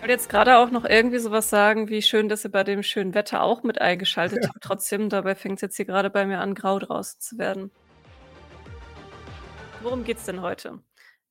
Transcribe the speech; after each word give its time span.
Ich 0.00 0.02
wollte 0.02 0.12
jetzt 0.14 0.30
gerade 0.30 0.56
auch 0.56 0.70
noch 0.70 0.86
irgendwie 0.86 1.18
so 1.18 1.30
was 1.30 1.50
sagen, 1.50 1.90
wie 1.90 2.00
schön, 2.00 2.30
dass 2.30 2.42
ihr 2.46 2.50
bei 2.50 2.64
dem 2.64 2.82
schönen 2.82 3.12
Wetter 3.12 3.42
auch 3.42 3.62
mit 3.62 3.82
eingeschaltet 3.82 4.38
Ja. 4.44 4.48
habt. 4.48 4.62
Trotzdem, 4.64 5.10
dabei 5.10 5.34
fängt's 5.34 5.60
jetzt 5.60 5.76
hier 5.76 5.84
gerade 5.84 6.08
bei 6.08 6.24
mir 6.24 6.40
an, 6.40 6.54
grau 6.54 6.78
draußen 6.78 7.20
zu 7.20 7.36
werden. 7.36 7.70
Worum 9.82 10.02
geht's 10.04 10.24
denn 10.24 10.40
heute? 10.40 10.82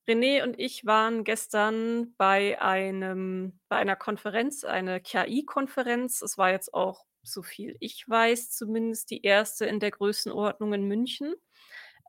René 0.08 0.44
und 0.44 0.56
ich 0.56 0.86
waren 0.86 1.24
gestern 1.24 2.14
bei 2.16 2.62
einem 2.62 3.58
bei 3.68 3.74
einer 3.74 3.96
Konferenz, 3.96 4.62
eine 4.62 5.00
KI-Konferenz. 5.00 6.22
Es 6.22 6.38
war 6.38 6.52
jetzt 6.52 6.72
auch, 6.72 7.06
so 7.24 7.42
viel 7.42 7.76
ich 7.80 8.08
weiß, 8.08 8.52
zumindest 8.52 9.10
die 9.10 9.22
erste 9.22 9.66
in 9.66 9.80
der 9.80 9.90
Größenordnung 9.90 10.74
in 10.74 10.84
München. 10.84 11.34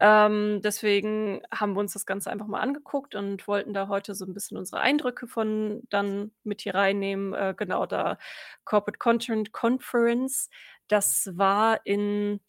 Ähm, 0.01 0.61
deswegen 0.63 1.41
haben 1.53 1.73
wir 1.75 1.79
uns 1.81 1.93
das 1.93 2.05
Ganze 2.07 2.31
einfach 2.31 2.47
mal 2.47 2.59
angeguckt 2.61 3.15
und 3.15 3.47
wollten 3.47 3.73
da 3.73 3.87
heute 3.87 4.15
so 4.15 4.25
'n 4.25 4.33
bisschen 4.33 4.57
unsere 4.57 4.81
Eindrücke 4.81 5.27
von 5.27 5.83
dann 5.91 6.31
mit 6.43 6.61
hier 6.61 6.75
reinnehmen. 6.75 7.33
Äh, 7.35 7.53
genau, 7.57 7.85
da 7.85 8.17
Corporate 8.65 8.97
Content 8.99 9.53
Conference. 9.53 10.49
Das 10.89 11.29
war 11.37 11.85
in 11.85 12.41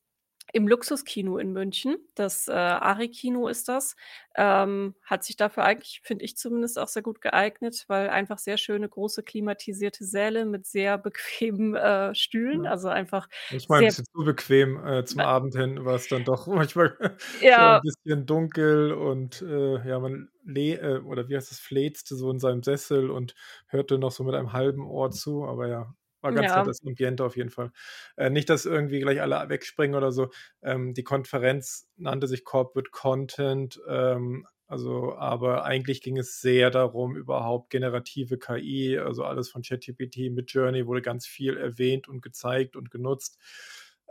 im 0.52 0.69
Luxuskino 0.69 1.38
in 1.38 1.52
München. 1.52 1.96
Das, 2.14 2.48
äh, 2.48 2.52
ARI-Kino 2.52 3.48
ist 3.48 3.69
das. 3.69 3.96
Ähm, 4.37 4.95
hat 5.02 5.24
sich 5.24 5.37
dafür 5.37 5.65
eigentlich, 5.65 6.01
finde 6.05 6.24
ich 6.24 6.37
zumindest, 6.37 6.78
auch 6.78 6.88
sehr 6.88 7.02
gut 7.02 7.20
geeignet, 7.20 7.84
weil 7.88 8.09
einfach 8.10 8.38
sehr 8.38 8.56
schöne, 8.59 8.88
große 8.88 9.23
klimatisierte 9.23 10.05
Säle 10.05 10.45
mit 10.46 10.66
sehr 10.66 10.98
bequemen, 10.98 11.74
äh, 11.74 12.15
Stühlen, 12.15 12.66
also 12.66 12.88
einfach 12.88 13.28
Manchmal 13.51 13.80
'n 13.82 13.87
sehr 13.87 13.88
bisschen 13.88 14.06
zu 14.06 14.24
bequem, 14.24 14.82
äh, 14.87 15.05
zum 15.05 15.20
Äh 15.20 15.24
Abend 15.24 15.55
hin 15.55 15.84
war's 15.84 16.09
dann 16.09 16.24
doch 16.24 16.46
manchmal 16.46 16.96
Ja. 17.40 17.82
bisschen 17.82 18.24
dunkel 18.27 18.93
und, 18.93 19.43
äh, 19.43 19.87
ja, 19.87 19.98
man 20.01 20.30
leh 20.45 20.73
äh, 20.74 20.98
oder 21.01 21.29
wie 21.29 21.37
heißt 21.37 21.51
das, 21.51 21.59
fläzte 21.60 22.16
so 22.16 22.30
in 22.30 22.38
seinem 22.38 22.62
Sessel 22.62 23.10
und 23.10 23.34
hörte 23.68 23.99
noch 23.99 24.10
so 24.12 24.24
mit 24.24 24.34
einem 24.34 24.52
halben 24.54 24.87
Ohr 24.87 25.10
zu, 25.10 25.45
aber 25.45 25.68
ja, 25.68 25.95
war 26.23 26.32
ganz 26.32 26.54
Ja. 26.54 26.54
nettes 26.54 26.80
Ambiente 26.87 27.24
auf 27.24 27.37
jeden 27.37 27.51
Fall. 27.51 27.73
Äh, 28.16 28.30
nicht, 28.30 28.48
dass 28.51 28.65
irgendwie 28.66 29.01
gleich 29.01 29.20
alle 29.20 29.48
wegspringen 29.48 29.96
oder 29.96 30.12
so. 30.12 30.30
Ähm, 30.62 30.95
die 30.95 31.04
Konferenz 31.04 31.88
nannte 31.96 32.26
sich 32.28 32.45
Corporate 32.45 32.90
Content, 32.90 33.80
ähm, 33.88 34.46
also 34.68 35.15
aber 35.16 35.65
eigentlich 35.65 36.00
ging 36.00 36.16
es 36.18 36.40
sehr 36.40 36.70
darum, 36.70 37.15
überhaupt 37.16 37.68
generative 37.70 38.38
KI, 38.38 38.98
also 38.98 39.24
alles 39.24 39.50
von 39.50 39.62
ChatGPT, 39.62 40.30
Midjourney 40.32 40.87
wurde 40.87 41.02
ganz 41.02 41.26
viel 41.26 41.59
erwähnt 41.59 42.09
und 42.09 42.23
gezeigt 42.23 42.76
und 42.76 42.90
genutzt. 42.90 43.38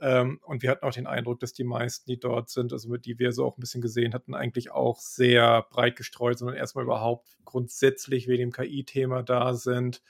Ähm, 0.02 0.40
und 0.44 0.64
wir 0.64 0.72
hatten 0.72 0.86
auch 0.86 0.94
den 0.94 1.08
Eindruck, 1.08 1.40
dass 1.40 1.54
die 1.54 1.64
meisten, 1.64 2.10
die 2.10 2.20
dort 2.20 2.50
sind, 2.50 2.74
also 2.74 2.90
mit 2.90 3.06
die 3.06 3.20
wir 3.20 3.32
so 3.34 3.46
auch 3.46 3.58
'n 3.58 3.62
bisschen 3.62 3.82
gesehen 3.82 4.14
hatten, 4.14 4.34
eigentlich 4.36 4.72
auch 4.72 5.00
sehr 5.00 5.64
breit 5.70 5.96
gestreut, 5.96 6.40
sondern 6.40 6.58
erst 6.58 6.76
mal 6.76 6.84
überhaupt 6.84 7.38
grundsätzlich 7.46 8.28
wegen 8.28 8.42
dem 8.50 8.52
KI-Thema 8.52 9.24
da 9.24 9.54
sind, 9.54 10.02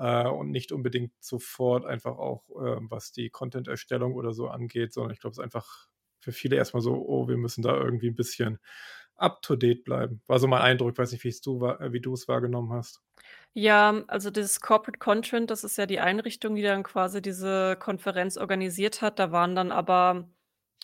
äh, 0.00 0.28
und 0.28 0.50
nicht 0.50 0.72
unbedingt 0.72 1.12
sofort 1.20 1.86
einfach 1.86 2.16
auch, 2.18 2.44
ähm, 2.64 2.90
was 2.90 3.12
die 3.12 3.30
Content-Erstellung 3.30 4.14
oder 4.14 4.32
so 4.34 4.48
angeht, 4.48 4.92
sondern 4.94 5.12
ich 5.14 5.20
glaube, 5.20 5.32
es 5.32 5.38
ist 5.38 5.44
einfach 5.44 5.88
für 6.20 6.32
viele 6.32 6.56
erst 6.56 6.74
mal 6.74 6.80
so: 6.82 6.94
„Oh, 6.94 7.28
wir 7.28 7.36
müssen 7.38 7.62
da 7.62 7.76
irgendwie 7.78 8.08
'n 8.08 8.16
bisschen 8.16 8.58
up 9.16 9.42
to 9.42 9.56
date 9.56 9.84
bleiben.“ 9.84 10.22
War 10.26 10.38
so 10.40 10.46
mein 10.48 10.62
Eindruck. 10.62 10.98
Weiß 10.98 11.12
nicht, 11.12 11.24
es 11.26 11.40
du 11.42 11.64
äh, 11.66 11.92
wie 11.92 12.00
du's 12.00 12.28
wahrgenommen 12.28 12.72
hast. 12.72 13.00
Ja, 13.56 14.04
also 14.06 14.30
dieses 14.30 14.60
Corporate 14.60 14.98
Content, 15.00 15.50
das 15.50 15.64
ist 15.64 15.76
ja 15.76 15.86
die 15.86 15.98
Einrichtung, 15.98 16.54
die 16.54 16.62
dann 16.62 16.84
quasi 16.84 17.20
diese 17.20 17.76
Konferenz 17.76 18.36
organisiert 18.36 19.02
hat. 19.02 19.18
Da 19.18 19.32
waren 19.32 19.56
dann 19.56 19.72
aber 19.72 20.28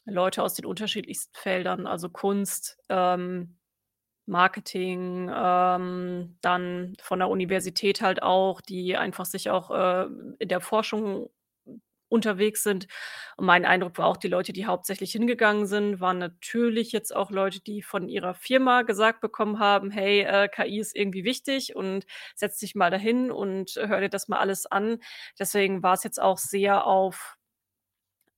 Leute 0.05 0.43
aus 0.43 0.55
den 0.55 0.67
unterschiedlichsten 0.67 1.35
Feldern, 1.37 1.87
also 1.87 2.09
Kunst, 2.11 2.79
ähm, 2.89 3.59
Marketing, 4.27 5.31
ähm, 5.35 6.37
dann 6.43 6.95
von 7.01 7.19
der 7.21 7.29
Universität 7.29 8.03
halt 8.03 8.23
auch, 8.23 8.61
die 8.61 8.97
einfach 8.97 9.25
sich 9.27 9.51
auch, 9.51 9.71
äh, 9.71 10.07
in 10.39 10.49
der 10.49 10.61
Forschung 10.61 11.31
unterwegs 12.09 12.63
sind. 12.63 12.87
Und 13.37 13.47
mein 13.47 13.65
Eindruck 13.65 13.99
war 13.99 14.07
auch, 14.07 14.17
die 14.17 14.29
Leute, 14.29 14.53
die 14.53 14.67
hauptsächlich 14.67 15.11
hingegangen 15.13 15.67
sind, 15.67 16.01
waren 16.01 16.19
natürlich 16.19 16.93
jetzt 16.93 17.15
auch 17.15 17.31
Leute, 17.33 17.61
die 17.61 17.83
von 17.83 18.09
ihrer 18.09 18.35
Firma 18.35 18.83
gesagt 18.83 19.21
bekommen 19.21 19.59
haben: 19.59 19.91
„Hey, 19.91 20.21
äh, 20.23 20.49
KI 20.49 20.79
ist 20.79 20.95
irgendwie 20.97 21.25
wichtig 21.25 21.75
und 21.77 22.07
setz 22.37 22.59
dich 22.61 22.75
mal 22.77 22.91
dahin 22.91 23.31
und 23.33 23.73
hör 23.77 24.01
dir 24.01 24.09
das 24.09 24.29
mal 24.29 24.39
alles 24.39 24.67
an.“ 24.67 24.99
Deswegen 25.39 25.83
war's 25.83 26.05
jetzt 26.05 26.21
auch 26.23 26.39
sehr 26.39 26.87
auf 26.87 27.36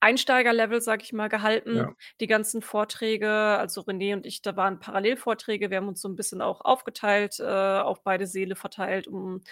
Einsteigerlevel, 0.02 0.80
sage 0.80 1.02
ich 1.02 1.12
mal, 1.12 1.28
gehalten, 1.28 1.86
Ja. 1.86 1.94
die 2.20 2.26
ganzen 2.28 2.62
Vorträge. 2.62 3.28
Also 3.30 3.82
René 3.82 4.14
und 4.14 4.26
ich, 4.26 4.42
da 4.42 4.56
waren 4.56 4.78
Parallelvorträge. 4.80 5.70
Wir 5.70 5.78
haben 5.78 5.88
uns 5.88 6.00
so 6.02 6.08
'n 6.08 6.16
bisschen 6.16 6.40
auch 6.42 6.60
aufgeteilt, 6.62 7.40
äh, 7.40 7.44
auf 7.44 8.02
beide 8.04 8.26
Säle 8.26 8.56
verteilt, 8.56 9.08
um, 9.08 9.42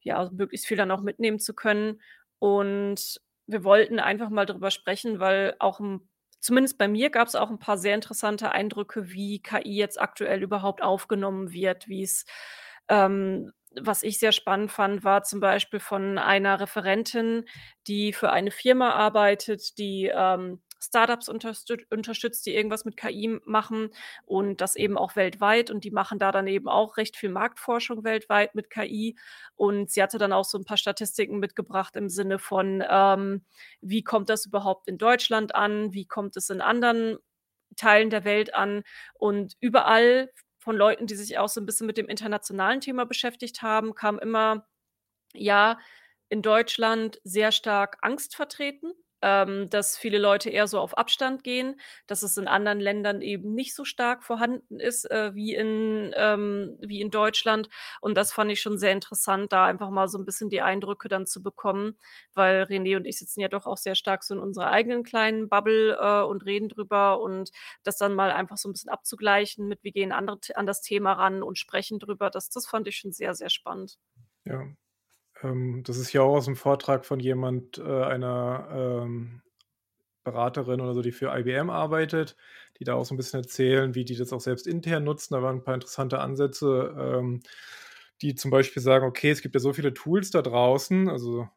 ja, 0.00 0.30
möglichst 0.32 0.66
viel 0.66 0.76
dann 0.78 0.90
auch 0.90 1.02
mitnehmen 1.02 1.38
zu 1.40 1.54
können. 1.54 2.00
Und 2.38 3.20
wir 3.46 3.64
wollten 3.64 3.98
einfach 4.00 4.30
mal 4.30 4.46
drüber 4.46 4.70
sprechen, 4.70 5.20
weil 5.20 5.56
auch 5.58 5.80
'n 5.80 6.08
zumindest 6.40 6.78
bei 6.78 6.88
mir 6.88 7.10
gab's 7.10 7.34
auch 7.34 7.50
'n 7.50 7.58
paar 7.58 7.76
sehr 7.78 7.94
interessante 7.94 8.52
Eindrücke, 8.52 9.10
wie 9.12 9.42
KI 9.42 9.76
jetzt 9.76 10.00
aktuell 10.00 10.42
überhaupt 10.42 10.82
aufgenommen 10.82 11.52
wird, 11.52 11.88
wie's 11.88 12.24
ähm, 12.88 13.52
was 13.78 14.02
ich 14.02 14.18
sehr 14.18 14.32
spannend 14.32 14.72
fand, 14.72 15.04
war 15.04 15.22
zum 15.22 15.40
Beispiel 15.40 15.80
von 15.80 16.18
einer 16.18 16.60
Referentin, 16.60 17.44
die 17.86 18.12
für 18.12 18.30
eine 18.32 18.50
Firma 18.50 18.90
arbeitet, 18.90 19.78
die, 19.78 20.10
ähm, 20.14 20.60
Start-ups 20.82 21.28
unterstüt 21.28 21.86
unterstützt, 21.90 22.46
die 22.46 22.54
irgendwas 22.54 22.86
mit 22.86 22.96
KI 22.96 23.38
machen 23.44 23.90
und 24.24 24.62
das 24.62 24.76
eben 24.76 24.96
auch 24.96 25.14
weltweit. 25.14 25.70
Und 25.70 25.84
die 25.84 25.90
machen 25.90 26.18
da 26.18 26.32
dann 26.32 26.46
eben 26.46 26.68
auch 26.68 26.96
recht 26.96 27.16
viel 27.18 27.28
Marktforschung 27.30 28.02
weltweit 28.02 28.54
mit 28.54 28.70
KI. 28.70 29.16
Und 29.56 29.90
sie 29.90 30.02
hatte 30.02 30.16
dann 30.18 30.32
auch 30.32 30.44
so 30.46 30.56
'n 30.58 30.64
paar 30.64 30.78
Statistiken 30.78 31.38
mitgebracht 31.38 31.96
im 31.96 32.08
Sinne 32.08 32.38
von, 32.38 32.82
ähm, 32.88 33.44
wie 33.82 34.02
kommt 34.02 34.30
das 34.30 34.46
überhaupt 34.46 34.88
in 34.88 34.96
Deutschland 34.98 35.54
an? 35.54 35.92
Wie 35.92 36.06
kommt 36.06 36.36
es 36.36 36.48
in 36.50 36.62
anderen 36.62 37.18
Teilen 37.76 38.10
der 38.10 38.24
Welt 38.24 38.54
an? 38.54 38.82
Und 39.14 39.54
überall 39.60 40.30
von 40.60 40.76
Leuten, 40.76 41.06
die 41.08 41.16
sich 41.16 41.38
auch 41.38 41.48
so 41.50 41.60
'n 41.60 41.66
bisschen 41.66 41.86
mit 41.88 41.98
dem 41.98 42.08
internationalen 42.08 42.80
Thema 42.82 43.06
beschäftigt 43.06 43.62
haben, 43.62 43.94
kam 43.96 44.18
immer: 44.20 44.66
„Ja, 45.34 45.78
in 46.30 46.42
Deutschland 46.42 47.20
sehr 47.24 47.52
stark 47.52 47.98
Angst 48.02 48.36
vertreten, 48.36 48.92
ähm, 49.22 49.68
dass 49.70 49.96
viele 49.98 50.18
Leute 50.18 50.50
eher 50.50 50.66
so 50.66 50.78
auf 50.80 50.96
Abstand 50.98 51.44
gehen, 51.44 51.80
dass 52.06 52.22
es 52.22 52.36
in 52.36 52.48
anderen 52.48 52.80
Ländern 52.80 53.22
eben 53.22 53.54
nicht 53.54 53.74
so 53.74 53.84
stark 53.84 54.24
vorhanden 54.24 54.80
ist, 54.80 55.10
äh, 55.10 55.34
wie 55.34 55.54
in 55.54 56.12
ähm, 56.16 56.76
wie 56.80 57.00
in 57.00 57.10
Deutschland.“ 57.10 57.68
Und 58.00 58.16
das 58.16 58.32
fand 58.32 58.50
ich 58.52 58.60
schon 58.60 58.78
sehr 58.78 58.92
interessant, 58.92 59.52
da 59.52 59.64
einfach 59.66 59.90
mal 59.90 60.08
so 60.08 60.18
'n 60.18 60.24
bisschen 60.24 60.50
die 60.50 60.62
Eindrücke 60.62 61.08
dann 61.08 61.26
zu 61.26 61.42
bekommen, 61.42 61.98
weil 62.34 62.62
René 62.64 62.96
und 62.96 63.06
ich 63.06 63.18
sitzen 63.18 63.40
ja 63.40 63.48
doch 63.48 63.66
auch 63.66 63.76
sehr 63.78 63.94
stark 63.94 64.22
so 64.24 64.34
in 64.34 64.40
unserer 64.40 64.70
eigenen 64.70 65.02
kleinen 65.04 65.48
Bubble, 65.48 65.96
äh, 66.00 66.22
und 66.24 66.44
reden 66.46 66.68
drüber 66.68 67.20
und 67.20 67.50
das 67.82 67.96
dann 67.98 68.14
mal 68.14 68.30
einfach 68.30 68.56
so 68.56 68.68
'n 68.68 68.72
bisschen 68.72 68.90
abzugleichen 68.90 69.68
mit: 69.68 69.84
Wie 69.84 69.92
gehen 69.92 70.12
andere 70.12 70.38
an 70.54 70.66
das 70.66 70.80
Thema 70.82 71.12
ran 71.14 71.42
und 71.42 71.58
sprechen 71.58 71.98
drüber, 71.98 72.30
das 72.30 72.48
das 72.50 72.66
fand 72.66 72.86
ich 72.88 72.96
schon 72.98 73.12
sehr, 73.12 73.34
sehr 73.34 73.50
spannend. 73.50 73.96
Ja. 74.46 74.74
Ähm, 75.42 75.82
das 75.84 75.96
ist 75.98 76.12
ja 76.12 76.22
auch 76.22 76.36
aus'm 76.38 76.56
Vortrag 76.56 77.04
von 77.06 77.20
jemand 77.20 77.78
äh, 77.78 77.82
einer, 78.04 78.68
ähm, 79.04 79.42
Beraterin 80.24 80.80
oder 80.82 80.94
so, 80.94 81.02
die 81.02 81.12
für 81.12 81.36
IBM 81.38 81.70
arbeitet, 81.70 82.36
die 82.78 82.84
da 82.84 82.94
auch 82.94 83.04
so 83.06 83.14
'n 83.14 83.18
bisschen 83.18 83.40
erzählen, 83.42 83.94
wie 83.94 84.04
die 84.04 84.16
das 84.16 84.32
auch 84.32 84.40
selbst 84.40 84.66
intern 84.68 85.04
nutzen. 85.04 85.34
Da 85.34 85.42
waren 85.42 85.58
'n 85.58 85.64
paar 85.64 85.74
interessante 85.74 86.20
Ansätze, 86.20 86.94
ähm, 86.98 87.42
die 88.22 88.34
zum 88.36 88.50
Beispiel 88.52 88.82
sagen: 88.82 89.06
„Okay, 89.06 89.30
es 89.30 89.42
gibt 89.42 89.54
ja 89.56 89.60
so 89.60 89.72
viele 89.74 89.94
Tools 89.94 90.30
da 90.30 90.42
draußen.“ 90.42 91.08
Also, 91.10 91.48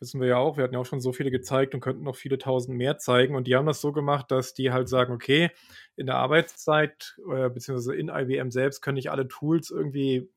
wissen 0.00 0.20
wir 0.20 0.28
ja 0.28 0.38
auch, 0.38 0.56
wir 0.58 0.64
hatten 0.64 0.74
ja 0.74 0.80
auch 0.80 0.86
schon 0.86 1.00
so 1.00 1.12
viele 1.14 1.30
gezeigt 1.32 1.74
und 1.74 1.80
könnten 1.80 2.04
noch 2.04 2.16
viele 2.16 2.38
Tausend 2.38 2.76
mehr 2.78 2.98
zeigen. 2.98 3.36
Und 3.36 3.46
die 3.48 3.56
haben 3.56 3.66
das 3.66 3.80
so 3.82 3.92
gemacht, 3.92 4.30
dass 4.32 4.54
die 4.54 4.72
halt 4.72 4.88
sagen: 4.88 5.12
„Okay, 5.14 5.50
in 5.96 6.06
der 6.06 6.16
Arbeitszeit, 6.16 7.16
äh, 7.32 7.50
beziehungsweise 7.50 7.96
in 7.96 8.08
IBM 8.10 8.50
selbst 8.52 8.82
können 8.82 8.96
nicht 8.96 9.10
alle 9.12 9.28
Tools 9.28 9.70
irgendwie 9.70 10.30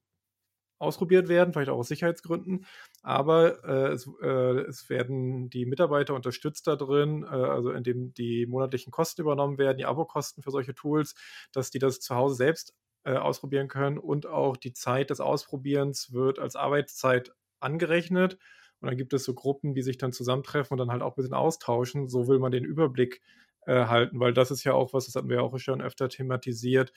ausprobiert 0.80 1.28
werden, 1.30 1.54
vielleicht 1.54 1.70
auch 1.70 1.78
aus 1.80 1.88
Sicherheitsgründen. 1.88 2.66
Aber, 3.04 3.64
äh, 3.64 3.94
es 3.94 4.10
äh, 4.22 4.60
es 4.68 4.90
werden 4.90 5.50
die 5.50 5.66
Mitarbeiter 5.66 6.14
unterstützt 6.16 6.68
da 6.68 6.76
drin, 6.76 7.24
äh, 7.24 7.28
also 7.28 7.72
indem 7.72 8.14
die 8.14 8.46
monatlichen 8.48 8.92
Kosten 8.92 9.22
übernommen 9.22 9.58
werden, 9.58 9.78
die 9.78 9.86
Abokosten 9.86 10.44
für 10.44 10.52
solche 10.52 10.76
Tools, 10.76 11.16
dass 11.52 11.72
die 11.72 11.80
das 11.80 12.00
zu 12.00 12.16
Hause 12.16 12.36
selbst, 12.36 12.74
äh, 13.04 13.14
ausprobieren 13.16 13.68
können 13.68 13.98
und 13.98 14.26
auch 14.28 14.58
die 14.58 14.74
Zeit 14.74 15.10
des 15.10 15.20
Ausprobierens 15.20 16.14
wird 16.14 16.40
als 16.40 16.56
Arbeitszeit 16.56 17.32
angerechnet. 17.60 18.38
Und 18.80 18.90
dann 18.90 18.98
gibt 18.98 19.14
es 19.14 19.24
so 19.24 19.34
Gruppen, 19.34 19.74
die 19.74 19.82
sich 19.82 19.98
dann 19.98 20.14
zusammentreffen 20.14 20.74
und 20.74 20.78
dann 20.80 20.92
halt 20.92 21.02
auch 21.02 21.16
bisschen 21.16 21.34
austauschen. 21.34 22.08
So 22.10 22.28
will 22.28 22.40
man 22.40 22.52
den 22.52 22.64
Überblick, 22.66 23.22
äh, 23.66 23.86
halten, 23.86 24.20
weil 24.20 24.34
das 24.34 24.52
ist 24.52 24.64
ja 24.64 24.74
auch 24.74 24.94
was, 24.94 25.06
das 25.06 25.16
hatten 25.16 25.30
wir 25.30 25.44
auch 25.44 25.58
schon 25.60 25.82
öfter 25.82 26.10
thematisiert 26.10 26.94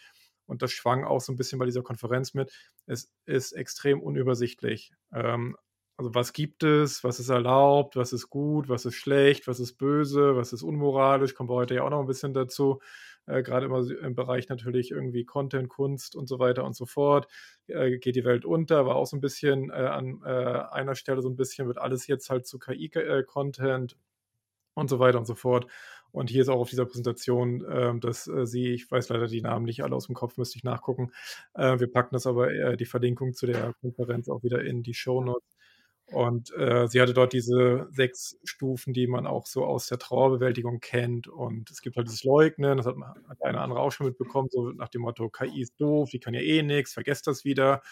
und 0.50 0.62
das 0.62 0.72
schwang 0.72 1.04
auch 1.04 1.20
so 1.22 1.32
'n 1.32 1.36
bisschen 1.36 1.58
bei 1.60 1.66
dieser 1.66 1.82
Konferenz 1.84 2.34
mit. 2.34 2.52
Es 2.86 3.12
ist 3.26 3.52
extrem 3.54 4.00
unübersichtlich. 4.02 4.92
Ähm, 5.14 5.56
also 5.98 6.14
was 6.14 6.32
gibt 6.34 6.64
es? 6.64 7.04
Was 7.04 7.20
ist 7.20 7.28
erlaubt? 7.30 7.96
Was 7.96 8.12
ist 8.14 8.30
gut? 8.30 8.68
Was 8.70 8.86
ist 8.86 8.96
schlecht? 8.96 9.48
Was 9.48 9.60
ist 9.60 9.74
böse? 9.78 10.36
Was 10.36 10.52
ist 10.54 10.62
unmoralisch? 10.64 11.34
Kommen 11.34 11.50
wir 11.50 11.54
heute 11.56 11.74
ja 11.76 11.84
auch 11.84 11.90
noch 11.90 12.00
'n 12.02 12.06
bisschen 12.08 12.34
dazu. 12.34 12.80
äh, 13.26 13.42
grade 13.44 13.66
immer 13.66 13.86
im 13.90 14.14
Bereich 14.16 14.48
natürlich 14.50 14.90
irgendwie 14.92 15.24
Content, 15.26 15.68
Kunst 15.70 16.16
und 16.16 16.28
so 16.28 16.38
weiter 16.40 16.64
und 16.64 16.74
so 16.76 16.86
fort. 16.86 17.28
Äh, 17.68 17.98
geht 17.98 18.16
die 18.16 18.24
Welt 18.24 18.44
unter, 18.46 18.86
war 18.86 18.96
auch 18.96 19.06
so 19.06 19.16
'n 19.16 19.20
bisschen, 19.20 19.70
äh, 19.70 19.74
an, 19.74 20.22
äh, 20.24 20.28
einer 20.30 20.94
Stelle 20.96 21.22
so 21.22 21.28
'n 21.30 21.36
bisschen 21.36 21.66
wird 21.68 21.78
alles 21.78 22.06
jetzt 22.08 22.30
halt 22.30 22.46
zu 22.46 22.58
KI 22.58 22.88
ge 22.90 23.02
äh, 23.04 23.24
und 24.76 24.90
so 24.90 24.98
weiter 25.00 25.18
und 25.18 25.26
so 25.26 25.34
fort. 25.36 25.66
Und 26.12 26.30
hier 26.30 26.42
ist 26.42 26.48
auch 26.48 26.58
auf 26.60 26.70
dieser 26.70 26.86
Präsentation, 26.86 27.64
ähm, 27.70 28.00
dass, 28.00 28.26
äh, 28.28 28.46
sie 28.46 28.68
ich 28.74 28.90
weiß 28.90 29.08
leider 29.10 29.26
die 29.28 29.42
Namen 29.42 29.64
nicht 29.66 29.82
alle 29.84 29.94
aus'm 29.96 30.14
Kopf, 30.14 30.36
müsste 30.38 30.58
ich 30.58 30.64
nachgucken. 30.64 31.12
Äh, 31.54 31.78
wir 31.80 31.90
packen 31.90 32.14
das 32.14 32.26
aber 32.26 32.52
äh, 32.52 32.76
die 32.76 32.86
Verlinkung 32.86 33.34
zu 33.34 33.46
der 33.46 33.74
Konferenz 33.80 34.28
auch 34.28 34.42
wieder 34.42 34.62
in 34.64 34.82
die 34.82 34.94
Shownotes. 34.94 35.56
Und, 36.12 36.52
äh, 36.56 36.88
sie 36.88 37.00
hatte 37.00 37.14
dort 37.14 37.32
diese 37.32 37.86
6 37.92 38.36
Stufen, 38.44 38.92
die 38.92 39.06
man 39.06 39.26
auch 39.28 39.46
so 39.46 39.64
aus 39.64 39.86
der 39.88 39.98
Trauerbewältigung 39.98 40.80
kennt. 40.80 41.28
Und 41.28 41.70
es 41.70 41.82
gibt 41.82 41.96
halt 41.96 42.08
dieses 42.08 42.24
Leugnen, 42.24 42.78
das 42.78 42.86
hat 42.86 42.96
hat 43.28 43.42
eine 43.42 43.60
andere 43.60 43.80
auch 43.80 43.92
schon 43.92 44.06
mitbekommen, 44.08 44.48
so 44.50 44.70
nach 44.72 44.88
dem 44.88 45.02
Motto: 45.02 45.28
„KI 45.30 45.62
ist 45.62 45.80
doof, 45.80 46.10
die 46.10 46.18
kann 46.20 46.34
ja 46.34 46.40
eh 46.40 46.62
nix, 46.62 46.92
vergesst 46.94 47.26
das 47.28 47.44
wieder. 47.44 47.82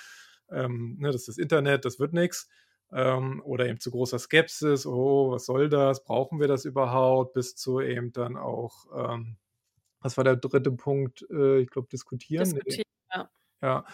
Ähm, 0.50 0.96
ne, 0.98 1.08
das 1.12 1.22
ist 1.22 1.28
das 1.28 1.38
Internet, 1.38 1.84
das 1.84 2.00
wird 2.00 2.12
nix.“ 2.12 2.48
Ähm, 2.92 3.42
oder 3.44 3.66
eben 3.68 3.80
zu 3.80 3.90
großer 3.92 4.18
Skepsis: 4.18 4.86
„Oh, 4.86 5.32
was 5.32 5.46
soll 5.46 5.68
das? 5.68 6.04
Brauchen 6.04 6.40
wir 6.40 6.48
das 6.48 6.64
überhaupt?“ 6.66 7.34
Bis 7.34 7.56
zu 7.56 7.80
eben 7.80 8.12
dann 8.12 8.36
auch, 8.36 8.86
ähm 8.94 9.38
was 10.00 10.16
war 10.18 10.24
der 10.24 10.36
3. 10.36 10.72
Punkt? 10.72 11.26
Äh, 11.30 11.60
ich 11.60 11.70
glaube, 11.70 11.88
diskutieren? 11.90 12.58
Diskutieren, 12.58 12.84
ja. 13.14 13.30
Ja, 13.62 13.84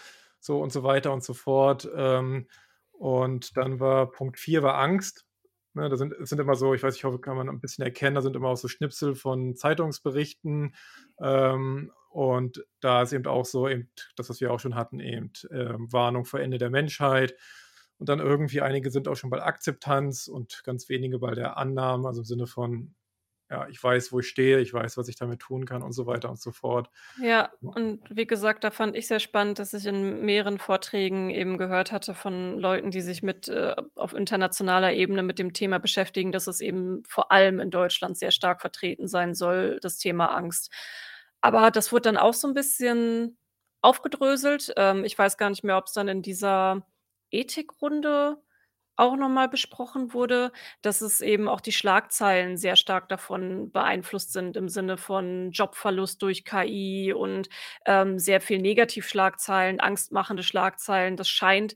so 0.40 0.60
und 0.62 0.72
so 0.72 0.82
weiter 0.84 1.12
und 1.12 1.24
so 1.24 1.34
fort. 1.34 1.88
Ähm, 1.96 2.48
und 2.92 3.56
dann 3.56 3.80
war 3.80 4.10
Punkt 4.12 4.38
4 4.38 4.62
war 4.62 4.76
Angst. 4.78 5.26
Ne, 5.74 5.88
da 5.90 5.96
sind 5.96 6.14
sind 6.20 6.40
immer 6.40 6.54
so 6.56 6.74
ich 6.74 6.82
weiß, 6.84 6.96
ich 6.96 7.04
hoffe, 7.04 7.20
kann 7.20 7.36
man 7.36 7.48
'n 7.48 7.60
bisschen 7.60 7.84
erkennen, 7.84 8.14
da 8.16 8.22
sind 8.22 8.36
immer 8.36 8.48
auch 8.50 8.56
so 8.56 8.68
Schnipsel 8.68 9.14
von 9.16 9.56
Zeitungsberichten. 9.56 10.74
Ähm, 11.20 11.92
und 12.10 12.64
da 12.80 13.02
ist 13.02 13.12
eben 13.14 13.26
auch 13.26 13.44
so 13.46 13.68
eben 13.68 13.90
das, 14.16 14.30
was 14.30 14.40
wir 14.40 14.52
auch 14.52 14.60
schon 14.60 14.76
hatten, 14.76 15.00
eben, 15.00 15.32
ähm, 15.52 15.92
Warnung 15.92 16.24
vor 16.26 16.40
Ende 16.40 16.58
der 16.58 16.70
Menschheit. 16.70 17.34
Und 17.98 18.08
dann 18.08 18.20
irgendwie 18.20 18.60
einige 18.62 18.90
sind 18.90 19.08
auch 19.08 19.16
schon 19.16 19.30
bei 19.30 19.42
Akzeptanz 19.42 20.28
und 20.28 20.62
ganz 20.64 20.88
wenige 20.88 21.18
bei 21.20 21.34
der 21.34 21.56
Annahme, 21.58 22.08
also 22.08 22.20
im 22.22 22.24
Sinne 22.26 22.46
von: 22.46 22.94
„Ja, 23.50 23.68
ich 23.68 23.82
weiß, 23.82 24.12
wo 24.12 24.20
ich 24.20 24.28
stehe, 24.28 24.60
ich 24.60 24.72
weiß, 24.74 24.96
was 24.98 25.08
ich 25.08 25.16
damit 25.16 25.40
tun 25.40 25.66
kann“ 25.66 25.82
und 25.82 25.92
so 25.92 26.06
weiter 26.06 26.30
und 26.30 26.40
so 26.40 26.52
fort. 26.52 26.90
Ja, 27.16 27.52
und 27.74 28.00
wie 28.10 28.26
gesagt, 28.26 28.64
da 28.64 28.72
fand 28.72 28.96
ich 28.96 29.06
sehr 29.06 29.20
spannend, 29.20 29.60
dass 29.60 29.72
ich 29.72 29.86
in 29.86 30.24
mehreren 30.24 30.58
Vorträgen 30.58 31.30
eben 31.30 31.58
gehört 31.58 31.92
hatte 31.92 32.12
von 32.12 32.58
Leuten, 32.58 32.90
die 32.90 33.02
sich 33.02 33.22
mit 33.22 33.46
äh, 33.46 33.76
auf 33.94 34.14
internationaler 34.14 34.92
Ebene 34.94 35.22
mit 35.22 35.38
dem 35.38 35.52
Thema 35.52 35.78
beschäftigen, 35.78 36.32
dass 36.32 36.48
es 36.48 36.60
eben 36.60 37.04
vor 37.06 37.30
allem 37.30 37.60
in 37.60 37.70
Deutschland 37.70 38.18
sehr 38.18 38.32
stark 38.32 38.60
vertreten 38.60 39.06
sein 39.06 39.34
soll, 39.34 39.78
das 39.80 39.98
Thema 39.98 40.26
Angst. 40.34 40.72
Aber 41.40 41.70
das 41.70 41.92
wurde 41.92 42.02
dann 42.02 42.16
auch 42.16 42.34
so 42.34 42.48
'n 42.48 42.54
bisschen 42.54 43.38
aufgedröselt. 43.80 44.72
Ähm, 44.76 45.04
ich 45.04 45.16
weiß 45.16 45.36
gar 45.36 45.50
nicht 45.50 45.62
mehr, 45.62 45.76
ob's 45.76 45.92
dann 45.92 46.08
in 46.08 46.20
dieser 46.22 46.84
Ethikrunde 47.34 48.38
auch 48.96 49.16
noch 49.16 49.28
mal 49.28 49.48
besprochen 49.48 50.12
wurde, 50.14 50.52
dass 50.82 51.00
es 51.00 51.20
eben 51.20 51.48
auch 51.48 51.60
die 51.60 51.72
Schlagzeilen 51.72 52.56
sehr 52.56 52.76
stark 52.76 53.08
davon 53.08 53.72
beeinflusst 53.72 54.32
sind 54.32 54.56
im 54.56 54.68
Sinne 54.68 54.96
von 54.98 55.50
Jobverlust 55.50 56.22
durch 56.22 56.44
KI 56.44 57.12
und, 57.12 57.48
ähm, 57.86 58.20
sehr 58.20 58.40
viel 58.40 58.60
Negativschlagzeilen, 58.60 59.80
angstmachende 59.80 60.44
Schlagzeilen. 60.44 61.16
Das 61.16 61.28
scheint 61.28 61.74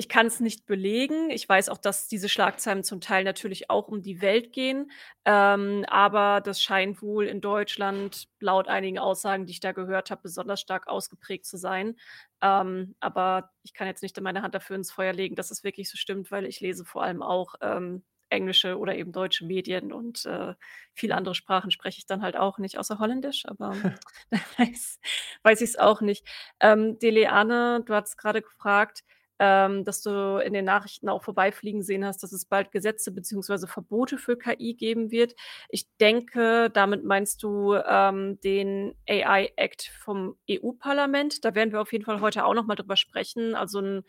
ich 0.00 0.08
kann's 0.08 0.38
nicht 0.38 0.64
belegen. 0.64 1.28
Ich 1.30 1.48
weiß 1.48 1.68
auch, 1.70 1.78
dass 1.78 2.06
diese 2.06 2.28
Schlagzeilen 2.28 2.84
zum 2.84 3.00
Teil 3.00 3.24
natürlich 3.24 3.68
auch 3.68 3.88
um 3.88 4.00
die 4.00 4.20
Welt 4.22 4.52
gehen. 4.52 4.92
Ähm, 5.24 5.84
aber 5.88 6.40
das 6.40 6.62
scheint 6.62 7.02
wohl 7.02 7.26
in 7.26 7.40
Deutschland 7.40 8.28
laut 8.38 8.68
einigen 8.68 9.00
Aussagen, 9.00 9.44
die 9.46 9.52
ich 9.52 9.60
da 9.60 9.72
gehört 9.72 10.12
habe, 10.12 10.22
besonders 10.22 10.60
stark 10.60 10.86
ausgeprägt 10.86 11.46
zu 11.46 11.56
sein. 11.56 11.96
Ähm, 12.40 12.94
aber 13.00 13.50
ich 13.64 13.74
kann 13.74 13.88
jetzt 13.88 14.02
nicht 14.04 14.20
meine 14.20 14.42
Hand 14.42 14.54
dafür 14.54 14.76
ins 14.76 14.92
Feuer 14.92 15.12
legen, 15.12 15.34
dass 15.34 15.50
es 15.50 15.64
wirklich 15.64 15.90
so 15.90 15.96
stimmt, 15.96 16.30
weil 16.30 16.46
ich 16.46 16.60
lese 16.60 16.84
vor 16.84 17.02
allem 17.02 17.20
auch, 17.22 17.56
ähm, 17.60 18.04
englische 18.30 18.78
oder 18.78 18.94
eben 18.94 19.10
deutsche 19.10 19.46
Medien 19.46 19.90
und, 19.92 20.26
äh, 20.26 20.54
viele 20.94 21.14
andere 21.16 21.34
Sprachen 21.34 21.70
spreche 21.70 21.98
ich 21.98 22.06
dann 22.06 22.22
halt 22.22 22.36
auch 22.36 22.58
nicht, 22.58 22.78
außer 22.78 22.98
Holländisch, 22.98 23.44
aber 23.46 23.72
weiß 24.58 25.00
weiß 25.42 25.60
ich's 25.62 25.76
auch 25.76 26.00
nicht. 26.02 26.26
Ähm, 26.60 26.98
Deleanne, 26.98 27.82
du 27.84 27.94
hattest 27.94 28.18
grade 28.18 28.42
gefragt, 28.42 29.02
ähm, 29.38 29.84
dass 29.84 30.02
du 30.02 30.38
in 30.44 30.52
den 30.52 30.64
Nachrichten 30.64 31.08
auch 31.08 31.22
vorbeifliegen 31.22 31.82
sehen 31.82 32.04
hast, 32.04 32.22
dass 32.22 32.32
es 32.32 32.44
bald 32.46 32.72
Gesetze 32.72 33.12
beziehungsweise 33.12 33.66
Verbote 33.66 34.18
für 34.18 34.36
KI 34.36 34.74
geben 34.74 35.10
wird. 35.10 35.34
Ich 35.68 35.86
denke, 36.00 36.70
damit 36.72 37.04
meinst 37.04 37.42
du, 37.42 37.74
ähm, 37.74 38.40
den 38.40 38.94
AI 39.08 39.52
Act 39.56 39.90
vom 40.02 40.36
EU-Parlament. 40.48 41.44
Da 41.44 41.54
werden 41.54 41.72
wir 41.72 41.80
auf 41.80 41.92
jeden 41.92 42.04
Fall 42.04 42.20
heute 42.20 42.44
auch 42.44 42.54
noch 42.54 42.66
mal 42.66 42.74
drüber 42.76 42.96
sprechen. 42.96 43.54
Also 43.54 43.80
'n 43.80 44.04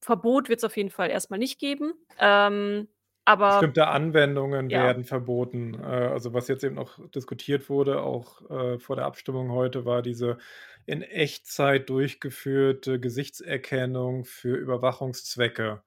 Verbot 0.00 0.48
wird's 0.48 0.64
auf 0.64 0.76
jeden 0.76 0.90
Fall 0.90 1.10
erst 1.10 1.30
mal 1.30 1.38
nicht 1.38 1.58
geben. 1.58 1.92
Ähm, 2.18 2.88
aber 3.28 3.50
Bestimmte 3.50 3.88
Anwendungen 3.88 4.70
ja. 4.70 4.84
werden 4.84 5.04
verboten. 5.04 5.74
Äh, 5.74 5.86
also, 5.86 6.32
was 6.32 6.48
jetzt 6.48 6.64
eben 6.64 6.76
noch 6.76 6.98
diskutiert 7.10 7.68
wurde, 7.68 8.02
auch, 8.02 8.48
äh, 8.50 8.78
vor 8.78 8.96
der 8.96 9.04
Abstimmung 9.04 9.52
heute, 9.52 9.84
war 9.84 10.00
diese 10.00 10.38
in 10.86 11.02
Echtzeit 11.02 11.90
durchgeführte 11.90 12.98
Gesichtserkennung 12.98 14.24
für 14.24 14.56
Überwachungszwecke. 14.56 15.82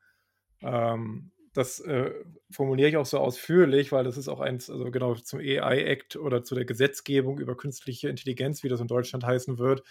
Ähm, 0.62 1.32
das, 1.54 1.80
äh, 1.80 2.12
formuliere 2.52 2.90
ich 2.90 2.98
auch 2.98 3.08
so 3.08 3.18
ausführlich, 3.18 3.92
weil 3.92 4.04
das 4.04 4.18
ist 4.18 4.28
auch 4.28 4.40
eins 4.40 4.70
also, 4.70 4.92
genau 4.92 5.16
zum 5.16 5.40
AI 5.40 5.84
Act 5.86 6.18
oder 6.18 6.44
zu 6.44 6.54
der 6.54 6.66
Gesetzgebung 6.66 7.40
über 7.40 7.58
künstliche 7.58 8.08
Intelligenz, 8.08 8.62
wie 8.62 8.70
das 8.70 8.82
in 8.82 8.88
Deutschland 8.88 9.26
heißen 9.26 9.58
wird, 9.58 9.84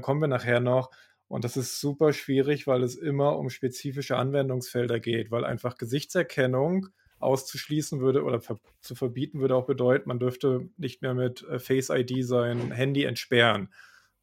kommen 0.00 0.22
wir 0.22 0.28
nachher 0.28 0.60
noch. 0.60 0.90
Und 1.28 1.44
das 1.44 1.56
ist 1.56 1.80
super 1.80 2.12
schwierig, 2.12 2.66
weil 2.66 2.82
es 2.82 2.96
immer 2.96 3.38
um 3.38 3.50
spezifische 3.50 4.16
Anwendungsfelder 4.16 5.00
geht, 5.00 5.30
weil 5.30 5.44
einfach 5.44 5.76
Gesichtserkennung 5.76 6.88
auszuschließen 7.18 8.00
würde 8.00 8.22
oder 8.22 8.40
ver 8.40 8.58
zu 8.80 8.94
verbieten, 8.94 9.40
würde 9.40 9.56
auch 9.56 9.66
bedeuten, 9.66 10.08
man 10.08 10.18
dürfte 10.18 10.68
nicht 10.76 11.02
mehr 11.02 11.14
mit, 11.14 11.42
äh, 11.44 11.58
Face 11.58 11.90
ID 11.90 12.24
sein 12.24 12.70
Handy 12.70 13.04
entsperren, 13.04 13.70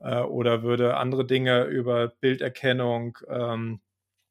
äh, 0.03 0.21
oder 0.21 0.63
würde 0.63 0.97
andere 0.97 1.25
Dinge 1.25 1.65
über 1.65 2.09
Bilderkennung, 2.09 3.17
ähm, 3.27 3.81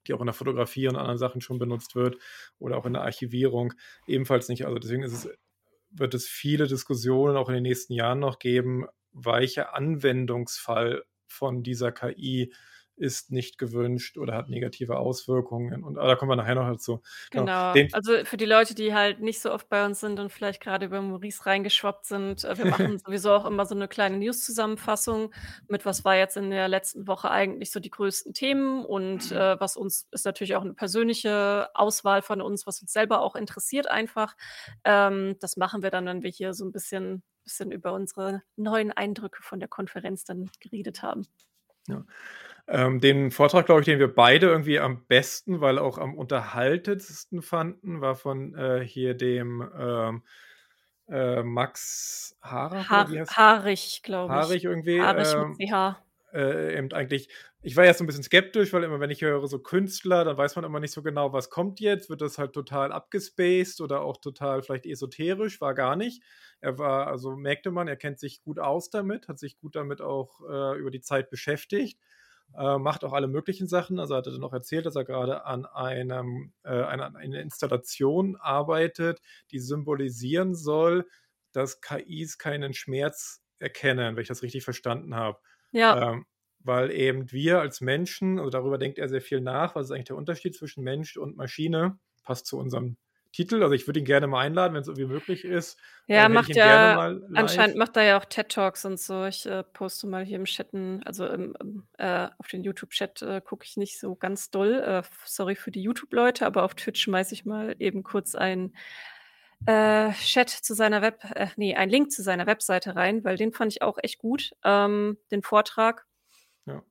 die 0.06 0.14
auch 0.14 0.20
in 0.20 0.26
der 0.26 0.34
Fotografie 0.34 0.88
und 0.88 0.96
anderen 0.96 1.18
Sachen 1.18 1.40
schon 1.40 1.58
benutzt 1.58 1.94
wird 1.94 2.16
oder 2.58 2.76
auch 2.76 2.86
in 2.86 2.92
der 2.92 3.02
Archivierung 3.02 3.72
ebenfalls 4.06 4.48
nicht. 4.48 4.66
Also, 4.66 4.78
deswegen 4.78 5.02
es 5.02 5.28
wird 5.90 6.14
es 6.14 6.26
viele 6.28 6.66
Diskussionen 6.66 7.36
auch 7.36 7.48
in 7.48 7.54
den 7.54 7.62
nächsten 7.62 7.92
Jahren 7.92 8.20
noch 8.20 8.38
geben, 8.38 8.86
welcher 9.12 9.74
Anwendungsfall 9.74 11.04
von 11.32 11.62
dieser 11.62 11.92
KI 11.92 12.52
ist 12.96 13.30
nicht 13.32 13.58
gewünscht 13.58 14.18
oder 14.18 14.34
hat 14.34 14.48
negative 14.48 14.98
Auswirkungen. 14.98 15.84
Und, 15.84 15.98
ah, 15.98 16.06
da 16.06 16.16
kommen 16.16 16.30
wir 16.30 16.36
nachher 16.36 16.54
noch 16.56 16.68
dazu. 16.70 17.02
Genau, 17.34 17.46
Genau. 17.46 17.78
Also, 17.92 18.26
für 18.26 18.36
die 18.36 18.44
Leute, 18.44 18.74
die 18.74 18.92
halt 18.92 19.20
nicht 19.20 19.40
so 19.40 19.50
oft 19.52 19.70
bei 19.70 19.86
uns 19.86 20.00
sind 20.00 20.20
und 20.20 20.30
vielleicht 20.30 20.60
grade 20.60 20.84
über 20.84 21.00
Maurice 21.00 21.46
reingeschwappt 21.46 22.04
sind, 22.04 22.44
äh, 22.44 22.58
wir 22.58 22.66
machen 22.66 22.98
sowieso 22.98 23.32
auch 23.32 23.46
immer 23.46 23.64
so 23.64 23.74
'ne 23.74 23.88
kleine 23.88 24.18
News-Zusammenfassung 24.18 25.32
mit: 25.66 25.86
Was 25.86 26.04
war 26.04 26.14
jetzt 26.14 26.36
in 26.36 26.50
der 26.50 26.68
letzten 26.68 27.06
Woche 27.08 27.30
eigentlich 27.30 27.70
so 27.70 27.80
die 27.80 27.88
größten 27.90 28.34
Themen 28.34 28.84
und, 28.84 29.30
äh, 29.32 29.58
was 29.58 29.78
uns 29.78 30.06
ist 30.10 30.26
natürlich 30.26 30.56
auch 30.56 30.62
'ne 30.64 30.74
persönliche 30.74 31.70
Auswahl 31.72 32.20
von 32.20 32.42
uns, 32.42 32.66
was 32.66 32.82
uns 32.82 32.92
selber 32.92 33.22
auch 33.22 33.34
interessiert 33.34 33.86
einfach. 33.90 34.36
Ähm, 34.84 35.36
das 35.40 35.56
machen 35.56 35.82
wir 35.82 35.90
dann, 35.90 36.04
wenn 36.04 36.22
wir 36.22 36.30
hier 36.30 36.52
so 36.52 36.66
'n 36.66 36.72
bisschen 36.72 37.22
bisschen 37.44 37.72
über 37.72 37.92
unsere 37.94 38.42
neuen 38.56 38.92
Eindrücke 38.92 39.42
von 39.42 39.58
der 39.58 39.68
Konferenz 39.68 40.22
dann 40.24 40.50
geredet 40.60 41.02
haben. 41.02 41.26
Ja. 41.88 42.04
Ähm, 42.68 43.00
den 43.00 43.30
Vortrag, 43.32 43.66
glaube 43.66 43.80
ich, 43.80 43.86
den 43.86 43.98
wir 43.98 44.14
beide 44.14 44.46
irgendwie 44.46 44.78
am 44.78 45.04
besten, 45.06 45.60
weil 45.60 45.78
auch 45.78 45.98
am 45.98 46.14
unterhaltendsten 46.14 47.42
fanden, 47.42 48.00
war 48.00 48.14
von, 48.14 48.54
äh, 48.54 48.84
hier 48.86 49.14
dem, 49.14 49.68
ähm, 49.76 50.22
äh, 51.08 51.42
Max 51.42 52.36
Harach 52.42 52.92
heißt 53.14 53.36
Harich, 53.36 54.02
glaube 54.02 54.38
ich. 54.38 54.48
Harich 54.48 54.64
irgendwie, 54.64 55.00
Harich 55.00 55.36
mit 55.36 55.48
ähm, 55.48 55.62
CH. 55.68 56.02
äh, 56.34 56.78
eben 56.78 56.92
eigentlich 56.92 57.28
ich 57.62 57.76
war 57.76 57.84
erst 57.84 57.98
so 58.00 58.04
'n 58.04 58.08
bisschen 58.08 58.24
skeptisch, 58.24 58.72
weil 58.72 58.84
immer, 58.84 59.00
wenn 59.00 59.10
ich 59.10 59.22
höre, 59.22 59.46
so 59.48 59.58
Künstler, 59.60 60.24
dann 60.24 60.36
weiß 60.38 60.56
man 60.56 60.64
immer 60.64 60.80
nicht 60.80 60.92
so 60.92 61.02
genau, 61.02 61.32
was 61.32 61.50
kommt 61.50 61.80
jetzt. 61.80 62.10
Wird 62.10 62.20
das 62.22 62.38
halt 62.38 62.52
total 62.54 62.92
abgespaced 62.92 63.80
oder 63.82 64.02
auch 64.02 64.18
total 64.18 64.62
vielleicht 64.62 64.86
esoterisch? 64.86 65.60
War 65.60 65.74
gar 65.74 65.96
nicht. 65.96 66.22
Er 66.60 66.78
war 66.78 67.08
also 67.08 67.36
merkte 67.36 67.70
man, 67.72 67.88
er 67.88 67.96
kennt 67.96 68.18
sich 68.20 68.42
gut 68.42 68.58
aus 68.60 68.90
damit, 68.90 69.28
hat 69.28 69.38
sich 69.40 69.58
gut 69.58 69.76
damit 69.76 70.00
auch, 70.02 70.40
äh, 70.50 70.78
über 70.78 70.90
die 70.92 71.00
Zeit 71.02 71.30
beschäftigt, 71.30 72.00
äh, 72.56 72.78
macht 72.78 73.04
auch 73.04 73.12
alle 73.12 73.28
möglichen 73.28 73.66
Sachen. 73.66 73.98
Also, 73.98 74.16
hat 74.16 74.26
er 74.26 74.32
dann 74.32 74.44
auch 74.44 74.52
erzählt, 74.52 74.86
dass 74.86 74.96
er 74.96 75.04
grade 75.04 75.44
an 75.46 75.66
einem 75.66 76.52
äh, 76.64 76.82
einer 76.82 77.14
einer 77.14 77.40
Installation 77.40 78.36
arbeitet, 78.36 79.20
die 79.50 79.58
symbolisieren 79.58 80.54
soll, 80.54 81.06
dass 81.52 81.80
KIs 81.80 82.38
keinen 82.38 82.74
Schmerz 82.74 83.42
erkennen, 83.58 84.16
wenn 84.16 84.22
ich 84.22 84.28
das 84.28 84.42
richtig 84.42 84.64
verstanden 84.64 85.14
habe. 85.14 85.38
Ja. 85.72 86.12
Ähm, 86.12 86.26
weil 86.64 86.90
eben 86.92 87.30
wir 87.32 87.60
als 87.60 87.80
Menschen 87.80 88.38
also, 88.38 88.50
darüber 88.50 88.78
denkt 88.78 88.98
er 88.98 89.08
sehr 89.08 89.20
viel 89.20 89.40
nach, 89.40 89.74
was 89.74 89.86
ist 89.86 89.90
eigentlich 89.92 90.06
der 90.06 90.16
Unterschied 90.16 90.54
zwischen 90.56 90.84
Mensch 90.84 91.16
und 91.16 91.36
Maschine? 91.36 91.98
Passt 92.22 92.46
zu 92.46 92.58
unserem 92.58 92.96
Titel. 93.32 93.62
Also, 93.62 93.74
ich 93.74 93.86
würde 93.86 94.00
ihn 94.00 94.06
gerne 94.06 94.26
mal 94.26 94.40
einladen, 94.40 94.74
wenn's 94.74 94.88
irgendwie 94.88 95.06
möglich 95.06 95.44
ist. 95.44 95.78
Ja, 96.06 96.26
Äh, 96.26 96.28
macht 96.28 96.54
ja 96.54 96.94
mal 96.94 97.22
anscheinend 97.34 97.76
macht 97.76 97.96
er 97.96 98.04
ja 98.04 98.18
auch 98.18 98.24
TED-Talks 98.24 98.84
und 98.84 99.00
so. 99.00 99.24
Ich, 99.24 99.46
äh, 99.46 99.62
poste 99.62 100.06
mal 100.06 100.24
hier 100.24 100.36
im 100.36 100.44
Chatten 100.44 101.02
also, 101.04 101.26
im 101.26 101.54
im 101.60 101.86
äh, 101.98 102.28
auf 102.38 102.48
den 102.48 102.62
YouTube-Chat, 102.62 103.22
äh, 103.22 103.40
gucke 103.40 103.64
ich 103.64 103.76
nicht 103.76 103.98
so 103.98 104.14
ganz 104.14 104.50
doll. 104.50 104.80
Äh, 104.80 105.02
sorry 105.24 105.56
für 105.56 105.70
die 105.70 105.82
YouTube-Leute, 105.82 106.46
aber 106.46 106.62
auf 106.62 106.74
Twitch 106.74 107.02
schmeiße 107.02 107.34
ich 107.34 107.44
mal 107.44 107.74
eben 107.78 108.02
kurz 108.02 108.34
einen, 108.34 108.74
äh, 109.66 110.12
Chat 110.12 110.50
zu 110.50 110.74
seiner 110.74 111.02
Web 111.02 111.24
äh, 111.34 111.48
ne, 111.56 111.76
einen 111.76 111.90
Link 111.90 112.10
zu 112.10 112.22
seiner 112.22 112.46
Webseite 112.46 112.96
rein, 112.96 113.22
weil 113.24 113.36
den 113.36 113.52
fand 113.52 113.72
ich 113.72 113.82
auch 113.82 113.98
echt 114.02 114.18
gut, 114.18 114.52
ähm, 114.64 115.18
den 115.30 115.42
Vortrag. 115.42 116.06
Ja. 116.66 116.82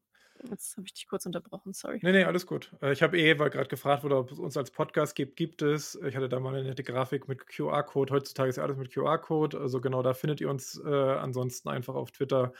Jetzt 0.49 0.77
habe 0.77 0.85
ich 0.87 0.93
dich 0.93 1.07
kurz 1.07 1.25
unterbrochen, 1.25 1.73
sorry. 1.73 1.99
Ne, 2.01 2.11
ne, 2.11 2.25
alles 2.27 2.47
gut. 2.47 2.71
Äh, 2.81 2.93
ich 2.93 3.03
habe 3.03 3.17
eh 3.17 3.37
weil 3.39 3.49
grad 3.49 3.69
gefragt 3.69 4.03
wurde, 4.03 4.17
ob 4.17 4.31
es 4.31 4.39
uns 4.39 4.57
als 4.57 4.71
Podcast 4.71 5.15
gibt. 5.15 5.35
Gibt 5.35 5.61
es. 5.61 5.95
Ich 5.95 6.15
hatte 6.15 6.29
da 6.29 6.39
mal 6.39 6.51
'ne 6.53 6.63
nette 6.63 6.83
Grafik 6.83 7.27
mit 7.27 7.47
QR-Code. 7.47 8.13
Heutzutage 8.13 8.49
ist 8.49 8.55
ja 8.57 8.63
alles 8.63 8.77
mit 8.77 8.91
QR-Code. 8.91 9.59
Also, 9.59 9.81
genau, 9.81 10.01
da 10.01 10.13
findet 10.13 10.41
ihr 10.41 10.49
uns. 10.49 10.81
Äh, 10.83 10.89
ansonsten 10.89 11.69
einfach 11.69 11.95
auf 11.95 12.11
Twitter 12.11 12.53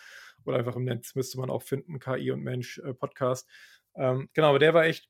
oder 0.46 0.58
einfach 0.58 0.76
im 0.76 0.86
Netz 0.86 1.16
müsste 1.16 1.40
man 1.40 1.50
auch 1.50 1.64
finden, 1.64 2.00
KI 2.00 2.32
und 2.32 2.42
Mensch, 2.42 2.80
äh, 2.80 2.94
Podcast. 2.94 3.48
Ähm, 3.96 4.30
genau, 4.34 4.50
aber 4.50 4.60
der 4.60 4.74
war 4.74 4.86
echt 4.86 5.10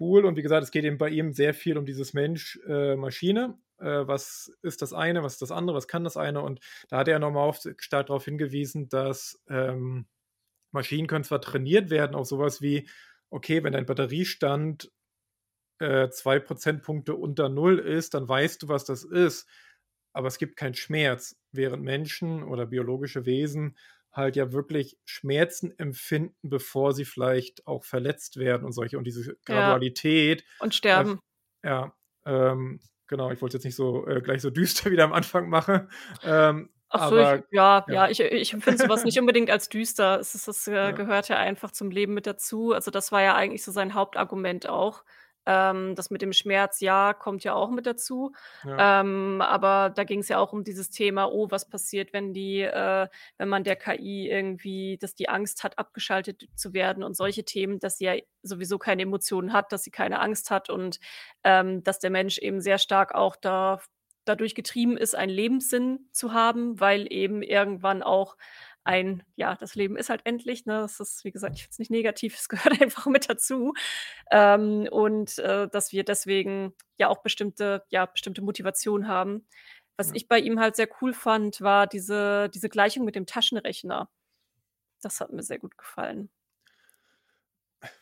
cool 0.00 0.24
und 0.24 0.36
wie 0.36 0.42
gesagt, 0.42 0.62
es 0.62 0.70
geht 0.70 0.84
eben 0.84 0.98
bei 0.98 1.08
ihm 1.08 1.32
sehr 1.32 1.54
viel 1.54 1.78
um 1.78 1.86
dieses 1.86 2.12
Mensch, 2.12 2.58
äh. 2.66 2.96
Äh, 3.78 4.06
was 4.08 4.50
ist 4.62 4.80
das 4.82 4.92
eine, 4.94 5.22
was 5.22 5.34
ist 5.34 5.42
das 5.42 5.50
andere, 5.52 5.76
was 5.76 5.86
kann 5.88 6.04
das 6.04 6.16
eine? 6.16 6.40
Und 6.40 6.60
da 6.88 6.98
hat 6.98 7.08
er 7.08 7.18
noch 7.18 7.30
mal 7.30 7.42
auf 7.42 7.60
stark 7.78 8.06
darauf 8.06 8.24
hingewiesen, 8.24 8.88
dass, 8.88 9.42
ähm, 9.48 10.06
Maschinen 10.76 11.08
können 11.08 11.24
zwar 11.24 11.42
trainiert 11.42 11.90
werden 11.90 12.16
auf 12.16 12.28
so 12.28 12.38
was 12.38 12.62
wie, 12.62 12.88
okay, 13.30 13.64
wenn 13.64 13.74
dein 13.74 13.86
Batteriestand, 13.86 14.92
äh, 15.78 16.08
2 16.10 16.38
Prozentpunkte 16.38 17.14
unter 17.14 17.48
0 17.48 17.78
ist, 17.78 18.14
dann 18.14 18.28
weißt 18.28 18.62
du, 18.62 18.68
was 18.68 18.84
das 18.84 19.04
ist, 19.04 19.48
aber 20.12 20.28
es 20.28 20.38
gibt 20.38 20.56
keinen 20.56 20.74
Schmerz, 20.74 21.36
während 21.52 21.82
Menschen 21.82 22.42
oder 22.44 22.66
biologische 22.66 23.26
Wesen 23.26 23.76
halt 24.12 24.36
ja 24.36 24.52
wirklich 24.52 24.98
Schmerzen 25.04 25.78
empfinden, 25.78 26.48
bevor 26.50 26.94
sie 26.94 27.04
vielleicht 27.04 27.66
auch 27.66 27.84
verletzt 27.84 28.38
werden 28.38 28.64
und 28.64 28.72
solche 28.72 28.96
und 28.98 29.04
diese 29.06 29.36
Ja. 29.48 29.76
Gradualität, 29.76 30.44
Und 30.58 30.74
äh, 30.92 31.04
sterben. 31.04 31.20
ja, 31.64 31.94
ähm, 32.26 32.80
genau, 33.06 33.30
ich 33.32 33.42
wollte 33.42 33.56
es 33.58 33.64
jetzt 33.64 33.66
nicht 33.70 33.76
so, 33.76 34.06
äh, 34.06 34.20
gleich 34.22 34.42
so 34.42 34.50
düster 34.52 34.90
wieder 34.90 35.04
am 35.04 35.12
Anfang 35.12 35.48
machen, 35.48 35.90
ähm, 36.22 36.70
Ach 36.90 37.02
so, 37.02 37.18
ich 37.18 37.34
ja, 37.50 37.84
ja. 37.86 37.96
ja, 37.96 38.08
ich 38.08 38.20
ich 38.20 38.52
empfinde 38.52 38.78
so 38.78 38.88
was 38.88 39.02
nicht 39.04 39.18
unbedingt 39.18 39.50
als 39.50 39.68
düster. 39.68 40.20
Es 40.20 40.34
ist 40.36 40.46
das, 40.46 40.68
äh, 40.68 40.92
Ja. 40.92 40.92
gehört 40.92 41.28
ja 41.28 41.36
einfach 41.36 41.72
zum 41.72 41.90
Leben 41.90 42.14
mit 42.14 42.26
dazu. 42.26 42.72
Also, 42.72 42.90
das 42.92 43.10
war 43.10 43.22
ja 43.22 43.34
eigentlich 43.34 43.64
so 43.64 43.72
sein 43.72 43.94
Hauptargument 43.94 44.68
auch. 44.68 45.04
Ähm, 45.48 45.94
das 45.96 46.10
mit 46.10 46.22
dem 46.22 46.32
Schmerz, 46.32 46.80
ja, 46.80 47.12
kommt 47.12 47.42
ja 47.44 47.54
auch 47.54 47.70
mit 47.70 47.86
dazu. 47.86 48.32
Ja. 48.64 48.86
Ähm, 49.00 49.40
aber 49.42 49.90
da 49.90 50.04
ging's 50.04 50.28
ja 50.28 50.38
auch 50.38 50.52
um 50.52 50.62
dieses 50.64 50.90
Thema: 50.90 51.26
„Oh, 51.28 51.48
was 51.50 51.68
passiert, 51.68 52.12
wenn 52.12 52.32
die 52.32 52.60
äh, 52.62 53.08
wenn 53.38 53.48
man 53.48 53.64
der 53.64 53.76
KI 53.76 54.28
irgendwie 54.30 54.96
dass 55.00 55.14
die 55.14 55.28
Angst 55.28 55.64
hat, 55.64 55.78
abgeschaltet 55.78 56.44
zu 56.54 56.72
werden“ 56.72 57.02
und 57.02 57.16
solche 57.16 57.44
Themen, 57.44 57.78
dass 57.80 57.98
sie 57.98 58.04
ja 58.04 58.14
sowieso 58.42 58.78
keine 58.78 59.02
Emotionen 59.02 59.52
hat, 59.52 59.72
dass 59.72 59.82
sie 59.84 59.90
keine 59.90 60.20
Angst 60.20 60.50
hat 60.50 60.68
und, 60.70 60.98
ähm, 61.44 61.82
dass 61.82 61.98
der 62.00 62.10
Mensch 62.10 62.38
eben 62.38 62.60
sehr 62.60 62.78
stark 62.78 63.14
auch 63.14 63.34
daf 63.36 63.86
dadurch 64.26 64.54
getrieben 64.54 64.96
ist, 64.98 65.14
einen 65.16 65.32
Lebenssinn 65.32 66.08
zu 66.12 66.32
haben, 66.34 66.80
weil 66.80 67.06
eben 67.12 67.42
irgendwann 67.42 68.02
auch 68.02 68.36
ein 68.84 69.24
ja, 69.36 69.56
das 69.56 69.74
Leben 69.74 69.96
ist 69.96 70.10
halt 70.10 70.22
endlich, 70.24 70.64
ne? 70.66 70.80
Das 70.80 71.00
ist, 71.00 71.24
wie 71.24 71.32
gesagt 71.32 71.56
ich 71.56 71.62
finde 71.62 71.72
es 71.72 71.78
nicht 71.80 71.90
negativ, 71.90 72.36
es 72.36 72.48
gehört 72.50 72.80
einfach 72.80 73.06
mit 73.06 73.28
dazu. 73.30 73.72
Ähm, 74.30 74.88
und, 74.90 75.38
äh, 75.38 75.68
dass 75.68 75.92
wir 75.92 76.04
deswegen 76.04 76.74
ja 76.98 77.08
auch 77.08 77.22
bestimmte 77.22 77.84
ja, 77.90 78.06
bestimmte 78.06 78.42
Motivation 78.42 79.08
haben. 79.08 79.46
Was 79.98 80.10
Ja. 80.10 80.14
ich 80.14 80.28
bei 80.28 80.38
ihm 80.40 80.60
halt 80.60 80.76
sehr 80.76 80.88
cool 81.02 81.12
fand, 81.14 81.60
war 81.62 81.86
diese 81.86 82.48
diese 82.54 82.68
Gleichung 82.68 83.04
mit 83.04 83.16
dem 83.16 83.26
Taschenrechner. 83.26 84.10
Das 85.02 85.20
hat 85.20 85.32
mir 85.32 85.42
sehr 85.42 85.58
gut 85.58 85.78
gefallen. 85.78 86.30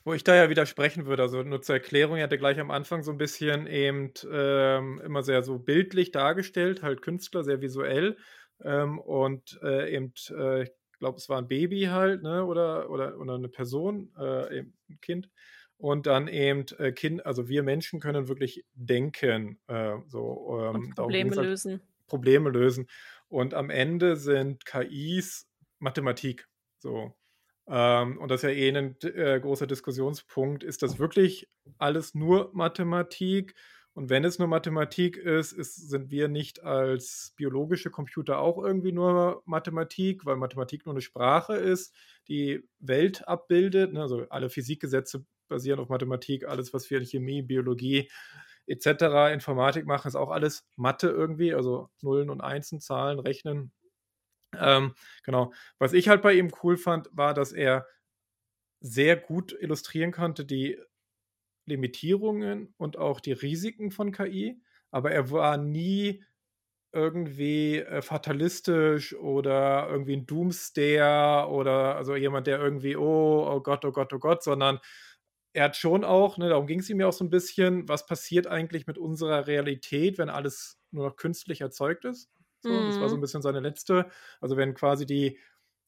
Wo 0.07 0.12
ich 0.12 0.23
da 0.23 0.35
ja 0.37 0.50
widersprechen 0.50 1.07
würde, 1.07 1.23
also, 1.23 1.43
nur 1.43 1.62
zur 1.62 1.76
Erklärung, 1.76 2.16
er 2.19 2.25
hatte 2.25 2.37
gleich 2.37 2.61
am 2.61 2.71
Anfang 2.71 3.02
so 3.02 3.11
'n 3.11 3.16
bisschen 3.16 3.66
eben, 3.66 4.12
ähm, 4.31 5.00
immer 5.02 5.23
sehr 5.23 5.43
so 5.43 5.59
bildlich 5.59 6.11
dargestellt, 6.11 6.83
halt 6.83 7.00
Künstler, 7.00 7.43
sehr 7.43 7.62
visuell, 7.62 8.19
ähm, 8.62 8.99
und, 8.99 9.59
äh, 9.62 9.95
eben, 9.95 10.12
äh, 10.31 10.64
ich 10.64 10.71
glaube, 10.99 11.16
es 11.16 11.28
war 11.31 11.38
'n 11.38 11.49
Baby 11.49 11.85
halt, 11.85 12.23
ne, 12.23 12.45
oder 12.45 12.90
oder 12.90 13.19
oder 13.19 13.38
'ne 13.38 13.49
Person, 13.49 14.12
äh, 14.19 14.59
eben 14.59 14.76
'n 14.90 15.00
Kind. 15.00 15.31
Und 15.78 16.07
dann 16.07 16.28
eben, 16.28 16.66
äh, 16.78 16.93
Kin 16.93 17.21
also, 17.23 17.49
wir 17.49 17.62
Menschen 17.62 17.99
können 18.00 18.28
wirklich 18.28 18.64
denken, 18.75 19.59
äh, 19.69 19.97
so, 20.07 20.61
ähm, 20.61 20.93
Probleme 20.97 21.35
halt 21.37 21.49
lösen. 21.49 21.81
Probleme 22.07 22.50
lösen. 22.50 22.88
Und 23.28 23.54
am 23.54 23.71
Ende 23.71 24.16
sind 24.16 24.66
KIs 24.66 25.49
Mathematik, 25.81 26.47
so. 26.78 27.14
Ähm, 27.68 28.18
und 28.18 28.30
das 28.30 28.42
ist 28.42 28.50
ja 28.50 28.54
eh 28.54 28.73
d 28.73 29.09
äh, 29.09 29.40
großer 29.40 29.66
Diskussionspunkt. 29.66 30.62
Ist 30.64 30.83
das 30.83 30.99
wirklich 30.99 31.49
alles 31.78 32.14
nur 32.14 32.50
Mathematik? 32.54 33.54
Und 33.94 34.11
wenn 34.11 34.25
es 34.25 34.38
nur 34.40 34.49
Mathematik 34.49 35.16
ist, 35.16 35.52
ist 35.52 35.76
sind 35.88 36.11
wir 36.11 36.28
nicht 36.28 36.62
als 36.64 37.33
biologische 37.37 37.90
Computer 37.90 38.40
auch 38.40 38.59
irgendwie 38.62 38.92
nur 38.92 39.42
Mathematik, 39.47 40.26
weil 40.26 40.37
Mathematik 40.37 40.85
nur 40.85 40.94
'ne 40.94 41.00
Sprache 41.00 41.54
ist, 41.56 41.94
die 42.28 42.68
Welt 42.80 43.26
abbildet, 43.28 43.92
ne? 43.92 44.02
Also, 44.02 44.26
alle 44.30 44.50
Physikgesetze 44.50 45.25
basieren 45.49 45.78
auf 45.80 45.88
Mathematik. 45.88 46.47
Alles, 46.49 46.75
was 46.75 46.90
wir 46.90 46.99
in 46.99 47.06
Chemie, 47.06 47.42
Biologie 47.42 48.11
et 48.66 48.83
cetera, 48.83 49.30
Informatik 49.33 49.87
machen, 49.87 50.09
ist 50.09 50.16
auch 50.16 50.30
alles 50.30 50.66
Mathe 50.76 51.09
irgendwie, 51.09 51.54
also, 51.54 51.88
Nullen 52.02 52.30
und 52.30 52.40
Einsen, 52.40 52.80
Zahlen, 52.80 53.21
Rechnen. 53.21 53.73
Ähm, 54.61 54.94
genau. 55.25 55.52
Was 55.78 55.92
ich 55.92 56.08
halt 56.08 56.23
bei 56.23 56.34
ihm 56.34 56.52
cool 56.62 56.76
fand, 56.76 57.08
war, 57.12 57.34
dass 57.34 57.52
er 57.52 57.87
sehr 58.80 59.16
gut 59.16 59.56
illustrieren 59.61 60.12
konnte 60.12 60.44
die 60.46 60.78
Limitierungen 61.66 62.75
und 62.78 62.99
auch 62.99 63.20
die 63.20 63.32
Risiken 63.32 63.90
von 63.92 64.12
KI, 64.12 64.61
aber 64.92 65.12
er 65.12 65.30
war 65.32 65.56
nie 65.58 66.25
irgendwie, 66.92 67.78
äh, 67.78 68.02
fatalistisch 68.02 69.14
oder 69.16 69.88
irgendwie 69.90 70.14
'n 70.14 70.26
Doomsdayer 70.26 71.50
oder 71.50 71.96
also, 71.96 72.16
jemand, 72.16 72.46
der 72.49 72.61
irgendwie: 72.61 72.96
„Oh, 72.96 73.46
oh 73.50 73.61
Gott, 73.62 73.84
oh 73.87 73.92
Gott, 73.92 74.12
oh 74.14 74.18
Gott“, 74.20 74.42
sondern 74.44 74.80
er 75.54 75.64
hat 75.66 75.76
schon 75.76 76.04
auch 76.04 76.38
ne, 76.38 76.49
darum 76.50 76.66
ging's 76.68 76.90
ihm 76.90 77.00
ja 77.00 77.08
auch 77.08 77.12
so 77.14 77.25
'n 77.25 77.30
bisschen: 77.30 77.88
„Was 77.88 78.06
passiert 78.06 78.46
eigentlich 78.49 78.87
mit 78.88 78.99
unserer 78.99 79.46
Realität, 79.49 80.18
wenn 80.18 80.30
alles 80.30 80.78
nur 80.92 81.08
noch 81.08 81.16
künstlich 81.16 81.61
erzeugt 81.62 82.04
ist?“ 82.06 82.26
So, 82.66 82.83
das 82.83 83.00
war 83.00 83.09
so 83.09 83.16
Mhm. 83.16 83.21
bisschen 83.21 83.42
seine 83.42 83.61
letzte 83.61 84.06
also, 84.40 84.56
wenn 84.56 84.75
quasi 84.75 85.06
die 85.06 85.38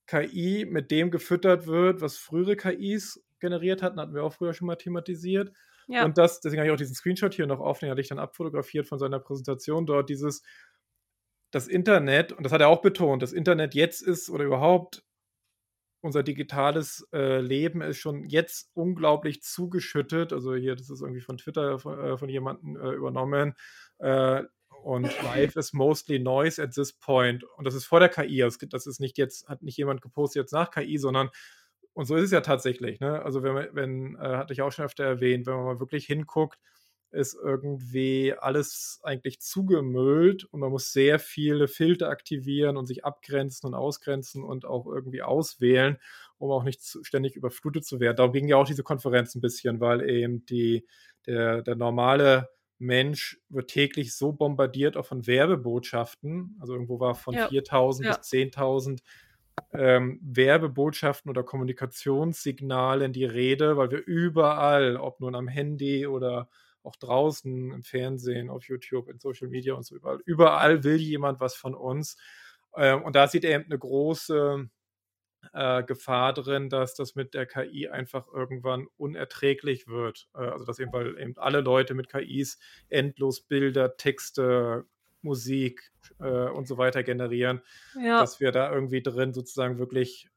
KI 0.07 0.65
mit 0.67 0.91
dem 0.91 1.11
gefüttert 1.11 1.67
wird, 1.67 2.01
was 2.01 2.17
frühere 2.19 2.57
KIs 2.57 3.25
generiert 3.41 3.83
hatten, 3.83 4.01
hatten 4.01 4.15
wir 4.15 4.23
auch 4.25 4.33
früher 4.35 4.55
schon 4.55 4.67
mal 4.67 4.77
thematisiert. 4.77 5.53
Ja. 5.89 6.07
Und 6.07 6.19
das 6.19 6.41
deswegen 6.41 6.61
habe 6.61 6.69
ich 6.69 6.73
auch 6.75 6.79
diesen 6.79 6.95
Screenshot 6.95 7.35
hier 7.35 7.47
noch 7.47 7.61
offen, 7.61 7.87
den 7.87 7.91
hatte 7.91 8.01
ich 8.03 8.09
dann 8.09 8.19
abfotografiert 8.19 8.87
von 8.87 8.99
seiner 8.99 9.19
Präsentation 9.21 9.87
dort, 9.87 10.09
dieses 10.11 10.43
das 11.51 11.69
Internet 11.69 12.33
und 12.33 12.45
das 12.45 12.53
hat 12.53 12.61
er 12.61 12.69
auch 12.69 12.83
betont, 12.83 13.23
das 13.23 13.33
Internet 13.33 13.75
jetzt 13.75 14.03
ist 14.03 14.31
oder 14.31 14.45
überhaupt 14.45 15.05
unser 16.03 16.23
digitales, 16.23 17.07
äh, 17.13 17.41
Leben 17.41 17.81
ist 17.83 17.99
schon 17.99 18.25
jetzt 18.25 18.71
unglaublich 18.75 19.43
zugeschüttet. 19.43 20.33
Also, 20.33 20.55
hier, 20.55 20.77
das 20.77 20.91
ist 20.91 21.01
irgendwie 21.01 21.21
von 21.21 21.39
Twitter 21.39 21.79
von 21.79 21.99
äh, 21.99 22.19
von 22.19 22.29
jemandem, 22.29 22.77
äh, 22.77 22.91
übernommen. 22.93 23.55
Und 24.87 25.05
„Life 25.21 25.59
is 25.59 25.73
mostly 25.73 26.19
noise 26.19 26.63
at 26.63 26.73
this 26.75 26.93
point.“ 26.93 27.45
Und 27.45 27.65
das 27.67 27.75
ist 27.75 27.87
vor 27.87 28.01
der 28.01 28.09
KI. 28.09 28.49
Gibt 28.59 28.73
das 28.73 28.87
ist 28.87 29.01
nicht 29.01 29.19
jetzt 29.19 29.49
hat 29.49 29.63
nicht 29.63 29.77
jemand 29.79 30.01
gepostet 30.03 30.43
jetzt 30.43 30.53
nach 30.53 30.71
KI, 30.71 30.99
sondern 30.99 31.31
und 31.95 32.05
so 32.07 32.15
ist 32.17 32.25
es 32.25 32.31
ja 32.31 32.41
tatsächlich, 32.43 33.01
ne? 33.01 33.23
Also, 33.23 33.43
wenn 33.43 33.55
man 33.55 33.69
wenn 33.73 34.17
äh, 34.17 34.37
hatte 34.37 34.53
ich 34.53 34.63
auch 34.63 34.71
schon 34.73 34.85
öfter 34.85 35.05
erwähnt, 35.05 35.47
wenn 35.47 35.55
man 35.57 35.65
mal 35.65 35.81
wirklich 35.81 36.07
hinguckt, 36.07 36.59
ist 37.11 37.35
irgendwie 37.43 38.35
alles 38.39 39.01
eigentlich 39.03 39.41
zugemüllt 39.41 40.45
und 40.45 40.61
man 40.61 40.71
muss 40.71 40.93
sehr 40.93 41.19
viele 41.19 41.69
Filter 41.69 42.09
aktivieren 42.11 42.77
und 42.77 42.87
sich 42.87 43.05
abgrenzen 43.05 43.67
und 43.69 43.75
ausgrenzen 43.75 44.45
und 44.45 44.67
auch 44.67 44.87
irgendwie 44.87 45.23
auswählen, 45.23 45.99
um 46.39 46.51
auch 46.51 46.65
nicht 46.65 46.83
zu 46.83 47.03
ständig 47.05 47.37
überflutet 47.37 47.85
zu 47.87 48.01
werden. 48.01 48.17
Darum 48.17 48.33
ging 48.33 48.49
ja 48.49 48.57
auch 48.57 48.67
diese 48.67 48.83
Konferenz 48.83 49.35
'n 49.35 49.41
bisschen, 49.41 49.81
weil 49.81 50.09
eben 50.09 50.45
die 50.47 50.87
der 51.27 51.63
der 51.63 51.77
normale 51.77 52.49
Mensch 52.79 53.41
wird 53.49 53.71
täglich 53.71 54.15
so 54.17 54.33
bombardiert 54.33 54.97
auch 54.97 55.07
von 55.07 55.27
Werbebotschaften. 55.27 56.57
Also, 56.61 56.75
irgendwo 56.75 57.01
war 57.01 57.15
von 57.15 57.37
Ja, 57.37 57.49
4.000 57.49 58.07
bis 58.09 58.21
ja. 58.21 58.23
10.000, 58.23 59.03
ähm, 59.75 60.21
Werbebotschaften 60.23 61.31
oder 61.31 61.43
Kommunikationssignalen 61.45 63.13
die 63.13 63.25
Rede, 63.27 63.77
weil 63.79 63.91
wir 63.91 64.05
überall, 64.07 64.97
ob 64.97 65.21
nun 65.21 65.35
am 65.37 65.49
Handy 65.49 66.07
oder 66.07 66.49
auch 66.85 66.97
draußen 66.97 67.73
im 67.73 67.83
Fernsehen, 67.85 68.51
auf 68.51 68.65
YouTube, 68.69 69.09
in 69.11 69.19
Social 69.21 69.49
Media 69.49 69.75
und 69.75 69.85
so 69.87 69.97
überall 69.97 70.21
überall 70.27 70.85
will 70.85 70.97
jemand 70.99 71.41
was 71.41 71.55
von 71.57 71.75
uns. 71.75 72.17
Ähm, 72.77 73.03
und 73.05 73.17
da 73.17 73.29
sieht 73.29 73.45
er 73.45 73.61
eben 73.61 73.69
'ne 73.71 73.79
große 73.79 74.69
äh, 75.53 75.83
Gefahr 75.85 76.33
drin, 76.33 76.69
dass 76.69 76.95
das 76.95 77.15
mit 77.15 77.35
der 77.35 77.47
KI 77.47 77.89
einfach 77.89 78.27
irgendwann 78.33 78.87
unerträglich 78.97 79.87
wird. 79.89 80.29
Äh, 80.35 80.39
also 80.39 80.65
dass 80.65 80.79
eben, 80.79 80.93
weil 80.93 81.19
eben 81.19 81.37
alle 81.37 81.61
Leute 81.61 81.95
mit 81.95 82.09
KIs 82.09 82.59
endlos 82.89 83.41
Bilder, 83.41 83.97
Texte, 83.97 84.85
Musik 85.23 85.91
äh, 86.21 86.49
und 86.49 86.69
so 86.69 86.79
weiter 86.79 87.03
generieren, 87.03 87.63
Ja. 88.01 88.21
dass 88.21 88.39
wir 88.41 88.53
da 88.53 88.73
irgendwie 88.73 89.03
drin 89.03 89.33
sozusagen 89.33 89.79
wirklich 89.79 90.29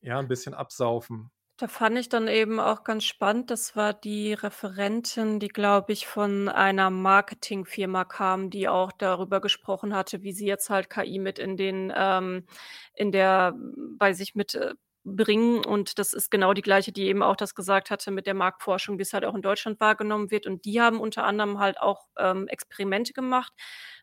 ja 0.00 0.18
ein 0.18 0.28
bisschen 0.28 0.54
absaufen. 0.54 1.30
Da 1.60 1.66
fand 1.66 1.98
ich 1.98 2.08
dann 2.08 2.28
eben 2.28 2.60
auch 2.60 2.84
ganz 2.84 3.02
spannend, 3.04 3.50
das 3.50 3.74
war 3.74 3.92
die 3.92 4.32
Referentin, 4.32 5.40
die, 5.40 5.48
glaube 5.48 5.92
ich, 5.92 6.06
von 6.06 6.48
einer 6.48 6.88
Marketingfirma 6.88 8.04
kam, 8.04 8.48
die 8.50 8.68
auch 8.68 8.92
darüber 8.92 9.40
gesprochen 9.40 9.92
hatte, 9.92 10.22
wie 10.22 10.32
sie 10.32 10.46
jetzt 10.46 10.70
halt 10.70 10.88
KI 10.88 11.18
mit 11.18 11.40
in 11.40 11.56
den 11.56 11.92
ähm, 11.96 12.46
in 12.94 13.10
der 13.10 13.54
bei 13.98 14.12
sich 14.12 14.36
mit, 14.36 14.54
äh, 14.54 14.74
bringen. 15.16 15.64
Und 15.64 15.98
das 15.98 16.12
ist 16.12 16.30
genau 16.30 16.52
die 16.54 16.62
Gleiche, 16.62 16.92
die 16.92 17.04
eben 17.06 17.22
auch 17.22 17.36
das 17.36 17.54
gesagt 17.54 17.90
hatte 17.90 18.10
mit 18.10 18.26
der 18.26 18.34
Marktforschung, 18.34 18.98
wie's 18.98 19.12
halt 19.12 19.24
auch 19.24 19.34
in 19.34 19.42
Deutschland 19.42 19.80
wahrgenommen 19.80 20.30
wird. 20.30 20.46
Und 20.46 20.64
die 20.64 20.80
haben 20.80 21.00
unter 21.00 21.24
anderem 21.24 21.58
halt 21.58 21.80
auch, 21.80 22.06
ähm, 22.18 22.48
Experimente 22.48 23.12
gemacht 23.12 23.52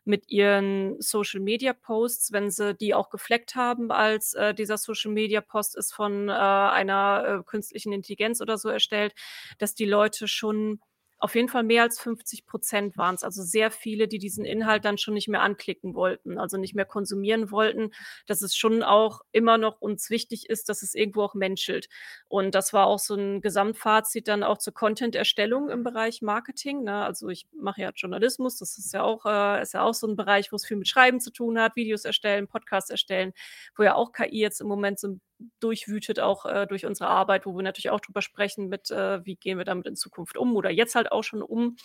mit 0.04 0.28
ihren 0.30 1.00
Social-Media-Posts, 1.00 2.32
wenn 2.32 2.50
sie 2.50 2.74
die 2.74 2.94
auch 2.94 3.10
gefleckt 3.10 3.54
haben 3.54 3.90
als, 3.90 4.34
äh, 4.34 4.54
dieser 4.54 4.78
Social-Media-Post 4.78 5.76
ist 5.76 5.92
von, 5.92 6.28
äh, 6.28 6.32
einer, 6.32 7.40
äh, 7.40 7.44
künstlichen 7.44 7.92
Intelligenz 7.92 8.40
oder 8.40 8.58
so 8.58 8.68
erstellt, 8.68 9.14
dass 9.58 9.74
die 9.74 9.84
Leute 9.86 10.28
schon 10.28 10.80
auf 11.18 11.34
jeden 11.34 11.48
Fall 11.48 11.62
mehr 11.64 11.82
als 11.82 11.98
50% 11.98 12.96
waren's, 12.96 13.24
also 13.24 13.42
sehr 13.42 13.70
viele, 13.70 14.08
die 14.08 14.18
diesen 14.18 14.44
Inhalt 14.44 14.84
dann 14.84 14.98
schon 14.98 15.14
nicht 15.14 15.28
mehr 15.28 15.42
anklicken 15.42 15.94
wollten, 15.94 16.38
also 16.38 16.56
nicht 16.58 16.74
mehr 16.74 16.84
konsumieren 16.84 17.50
wollten, 17.50 17.90
dass 18.26 18.42
es 18.42 18.54
schon 18.56 18.82
auch 18.82 19.20
immer 19.32 19.58
noch 19.58 19.80
uns 19.80 20.10
wichtig 20.10 20.48
ist, 20.50 20.68
dass 20.68 20.82
es 20.82 20.94
irgendwo 20.94 21.22
auch 21.22 21.34
menschelt. 21.34 21.88
Und 22.28 22.54
das 22.54 22.72
war 22.72 22.86
auch 22.86 22.98
so 22.98 23.14
'n 23.14 23.40
Gesamtfazit 23.40 24.28
dann 24.28 24.42
auch 24.42 24.58
zur 24.58 24.74
Content-Erstellung 24.74 25.70
im 25.70 25.82
Bereich 25.84 26.22
Marketing, 26.22 26.82
ne? 26.84 27.04
Also, 27.04 27.28
ich 27.28 27.46
mache 27.58 27.80
ja 27.82 27.90
Journalismus, 27.94 28.58
das 28.58 28.78
ist 28.78 28.92
ja 28.92 29.02
auch 29.02 29.24
äh, 29.26 29.62
ist 29.62 29.74
ja 29.74 29.82
auch 29.82 29.94
so 29.94 30.06
'n 30.06 30.16
Bereich, 30.16 30.52
wo's 30.52 30.66
viel 30.66 30.76
mit 30.76 30.88
Schreiben 30.88 31.20
zu 31.20 31.30
tun 31.32 31.58
hat, 31.60 31.76
Videos 31.76 32.04
erstellen, 32.04 32.48
Podcasts 32.48 32.90
erstellen, 32.90 33.32
wo 33.76 33.82
ja 33.84 33.94
auch 33.94 34.12
KI 34.12 34.40
jetzt 34.40 34.60
im 34.60 34.68
Moment 34.68 34.98
so 35.00 35.18
durchwütet, 35.60 36.20
auch, 36.20 36.46
äh, 36.46 36.66
durch 36.66 36.86
unsere 36.86 37.08
Arbeit, 37.10 37.46
wo 37.46 37.54
wir 37.56 37.62
natürlich 37.62 37.90
auch 37.90 38.00
drüber 38.00 38.22
sprechen 38.22 38.68
mit, 38.68 38.90
äh, 38.90 39.24
wie 39.24 39.36
gehen 39.36 39.58
wir 39.58 39.64
damit 39.66 39.86
in 39.86 39.96
Zukunft 39.96 40.36
um 40.38 40.56
oder 40.56 40.70
jetzt 40.70 40.94
halt 40.94 41.12
auch 41.12 41.22
schon 41.24 41.42
um. 41.42 41.76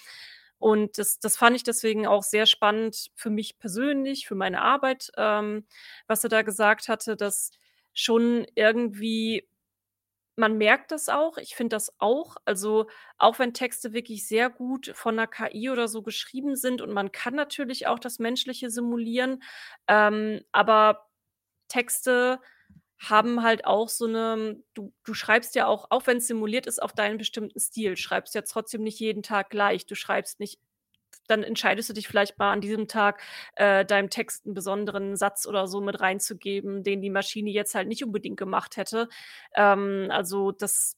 Und 0.60 0.98
das 1.00 1.20
das 1.20 1.38
fand 1.38 1.55
ich 1.55 1.63
deswegen 1.63 2.08
auch 2.08 2.24
sehr 2.24 2.46
spannend 2.46 3.10
für 3.15 3.29
mich 3.31 3.58
persönlich, 3.60 4.27
für 4.27 4.36
meine 4.36 4.62
Arbeit, 4.62 5.12
ähm, 5.17 5.65
was 6.08 6.22
sie 6.22 6.29
da 6.29 6.43
gesagt 6.43 6.88
hatte, 6.89 7.15
dass 7.17 7.51
schon 7.93 8.46
irgendwie 8.55 9.48
man 10.38 10.58
merkt 10.58 10.91
das 10.91 11.10
auch, 11.10 11.38
ich 11.38 11.55
finde 11.55 11.75
das 11.75 11.93
auch. 12.00 12.38
Also, 12.46 12.88
auch 13.20 13.39
wenn 13.39 13.53
Texte 13.53 13.93
wirklich 13.93 14.27
sehr 14.27 14.50
gut 14.50 14.91
von 14.96 15.15
'ner 15.15 15.27
KI 15.27 15.70
oder 15.72 15.88
so 15.89 16.01
geschrieben 16.03 16.55
sind 16.55 16.81
und 16.81 16.91
man 16.93 17.12
kann 17.12 17.36
natürlich 17.36 17.88
auch 17.88 18.00
das 18.00 18.20
Menschliche 18.20 18.70
simulieren, 18.72 19.43
ähm, 19.88 20.41
aber 20.53 21.08
Texte 21.70 22.39
haben 23.10 23.43
halt 23.43 23.65
auch 23.65 23.89
so 23.89 24.08
'ne 24.08 24.58
du 24.75 24.93
du 25.05 25.13
schreibst 25.15 25.55
ja 25.55 25.67
auch 25.67 25.88
auch 25.91 26.08
wenn's 26.08 26.27
simuliert 26.27 26.67
ist, 26.67 26.81
auf 26.81 26.93
deinen 26.93 27.17
bestimmten 27.20 27.60
Stil, 27.60 27.98
schreibst 27.98 28.36
ja 28.36 28.43
trotzdem 28.43 28.84
nicht 28.84 29.00
jeden 29.00 29.24
Tag 29.24 29.50
gleich. 29.51 29.86
Du 29.88 29.96
schreibst 29.96 30.39
nicht 30.39 30.60
dann 31.27 31.43
entscheidest 31.43 31.89
du 31.89 31.93
dich 31.93 32.08
vielleicht 32.10 32.39
mal 32.39 32.51
an 32.53 32.62
diesem 32.62 32.88
Tag, 32.89 33.22
äh, 33.55 33.86
deinem 33.86 34.10
Text 34.12 34.46
'n 34.48 34.53
besonderen 34.55 35.15
Satz 35.17 35.48
oder 35.48 35.67
so 35.67 35.81
mit 35.81 36.01
reinzugeben, 36.01 36.84
den 36.84 37.01
die 37.01 37.10
Maschine 37.12 37.51
jetzt 37.51 37.75
halt 37.75 37.88
nicht 37.89 38.03
unbedingt 38.05 38.38
gemacht 38.38 38.77
hätte. 38.77 39.10
Ähm, 39.55 40.08
also, 40.12 40.51
das 40.53 40.96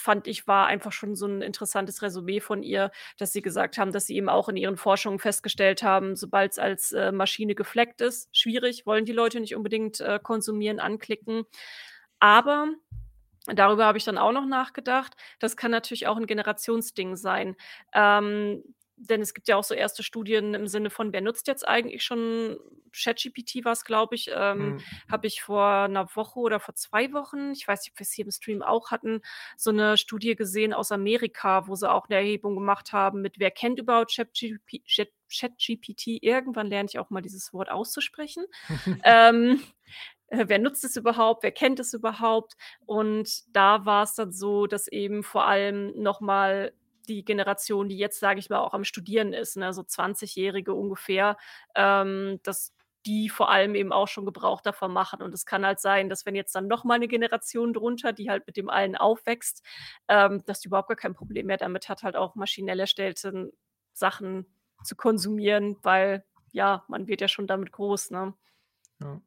fand 0.00 0.26
ich, 0.26 0.46
war 0.48 0.66
einfach 0.66 0.92
schon 0.92 1.14
so 1.16 1.26
'n 1.26 1.42
interessantes 1.42 2.02
Resümee 2.02 2.40
von 2.40 2.62
ihr, 2.62 2.90
dass 3.18 3.32
sie 3.32 3.42
gesagt 3.42 3.78
haben, 3.78 3.92
dass 3.92 4.06
sie 4.06 4.16
eben 4.16 4.28
auch 4.28 4.48
in 4.48 4.56
ihren 4.56 4.76
Forschungen 4.76 5.18
festgestellt 5.20 5.82
haben, 5.82 6.16
sobald's 6.16 6.58
als, 6.58 6.92
äh, 6.92 7.12
Maschine 7.12 7.54
gefleckt 7.54 8.00
ist, 8.00 8.28
schwierig, 8.36 8.86
wollen 8.86 9.04
die 9.04 9.12
Leute 9.12 9.40
nicht 9.40 9.54
unbedingt, 9.56 10.00
äh, 10.00 10.18
konsumieren, 10.22 10.80
anklicken. 10.80 11.44
Aber 12.20 12.68
darüber 13.46 13.86
habe 13.86 13.98
ich 13.98 14.04
dann 14.04 14.18
auch 14.18 14.32
noch 14.32 14.46
nachgedacht, 14.46 15.14
das 15.40 15.56
kann 15.56 15.70
natürlich 15.72 16.06
auch 16.08 16.16
'n 16.18 16.26
Generationsding 16.26 17.16
sein. 17.16 17.56
Ähm, 17.94 18.62
denn 19.00 19.22
es 19.22 19.34
gibt 19.34 19.48
ja 19.48 19.56
auch 19.56 19.64
so 19.64 19.74
erste 19.74 20.02
Studien 20.02 20.54
im 20.54 20.66
Sinne 20.68 20.90
von: 20.90 21.12
Wer 21.12 21.20
nutzt 21.22 21.48
jetzt 21.48 21.66
eigentlich 21.68 22.04
schon 22.04 22.58
ChatGPT 22.92 23.64
war's, 23.64 23.84
glaube 23.84 24.14
ich, 24.16 24.30
ähm, 24.34 24.74
Mhm. 24.74 24.90
habe 25.08 25.26
ich 25.28 25.42
vor 25.42 25.88
'ner 25.88 26.08
Woche 26.16 26.38
oder 26.40 26.60
vor 26.60 26.74
2 26.74 27.12
Wochen, 27.12 27.52
ich 27.52 27.66
weiß 27.68 27.82
nicht, 27.84 27.92
ob 27.94 28.00
wir's 28.00 28.12
hier 28.12 28.24
im 28.26 28.30
Stream 28.32 28.62
auch 28.62 28.90
hatten, 28.90 29.20
so 29.56 29.72
'ne 29.72 29.96
Studie 29.98 30.36
gesehen 30.36 30.72
aus 30.74 30.92
Amerika, 30.92 31.66
wo 31.68 31.74
sie 31.76 31.90
auch 31.90 32.08
'ne 32.08 32.16
Erhebung 32.16 32.54
gemacht 32.56 32.92
haben 32.92 33.22
mit: 33.22 33.38
Wer 33.40 33.50
kennt 33.52 33.78
überhaupt 33.80 34.14
ChatGP 34.16 34.82
Chat 34.86 35.10
ChatGPT? 35.32 36.18
Irgendwann 36.22 36.68
lerne 36.68 36.88
ich 36.90 36.98
auch 36.98 37.10
mal 37.10 37.22
dieses 37.22 37.52
Wort 37.52 37.70
auszusprechen. 37.70 38.44
Ähm, 39.04 39.62
äh, 40.28 40.46
wer 40.48 40.58
nutzt 40.60 40.84
es 40.84 40.96
überhaupt? 40.96 41.42
Wer 41.44 41.52
kennt 41.52 41.80
es 41.80 41.94
überhaupt? 41.94 42.56
Und 42.86 43.42
da 43.56 43.86
war's 43.86 44.14
dann 44.16 44.32
so, 44.32 44.66
dass 44.68 44.88
eben 44.88 45.22
vor 45.24 45.46
allem 45.46 45.92
noch 46.02 46.20
mal 46.22 46.72
die 47.08 47.24
Generation, 47.24 47.88
die 47.88 47.98
jetzt, 47.98 48.20
sage 48.20 48.38
ich 48.40 48.50
mal, 48.50 48.58
auch 48.60 48.74
am 48.74 48.84
Studieren 48.84 49.32
ist, 49.32 49.56
ne, 49.56 49.72
so 49.72 49.82
Zwanzigjährige 49.82 50.74
ungefähr, 50.74 51.36
ähm, 51.74 52.40
dass 52.44 52.74
die 53.06 53.28
vor 53.30 53.50
allem 53.50 53.74
eben 53.74 53.92
auch 53.92 54.08
schon 54.08 54.26
Gebrauch 54.26 54.60
davon 54.60 54.92
machen. 54.92 55.22
Und 55.22 55.32
es 55.34 55.46
kann 55.46 55.64
halt 55.64 55.80
sein, 55.80 56.08
dass 56.10 56.26
wenn 56.26 56.34
jetzt 56.34 56.54
dann 56.54 56.66
noch 56.68 56.84
mal 56.84 56.98
'ne 56.98 57.08
Generation 57.08 57.72
drunter, 57.72 58.12
die 58.12 58.28
halt 58.30 58.46
mit 58.46 58.56
dem 58.58 58.68
allen 58.70 58.96
aufwächst, 58.96 59.64
ähm, 60.08 60.44
dass 60.46 60.60
die 60.60 60.68
überhaupt 60.68 60.88
gar 60.88 60.96
kein 60.96 61.14
Problem 61.14 61.46
mehr 61.46 61.56
damit 61.56 61.88
hat, 61.88 62.02
halt 62.02 62.16
auch 62.16 62.34
maschinell 62.34 62.78
erstellten 62.80 63.52
Sachen 63.94 64.46
zu 64.84 64.96
konsumieren, 64.96 65.76
weil, 65.82 66.24
ja, 66.52 66.84
man 66.88 67.06
wird 67.08 67.20
ja 67.22 67.28
schon 67.28 67.46
damit 67.46 67.72
groß, 67.72 68.10
ne? 68.10 68.34
Ja. 69.00 69.20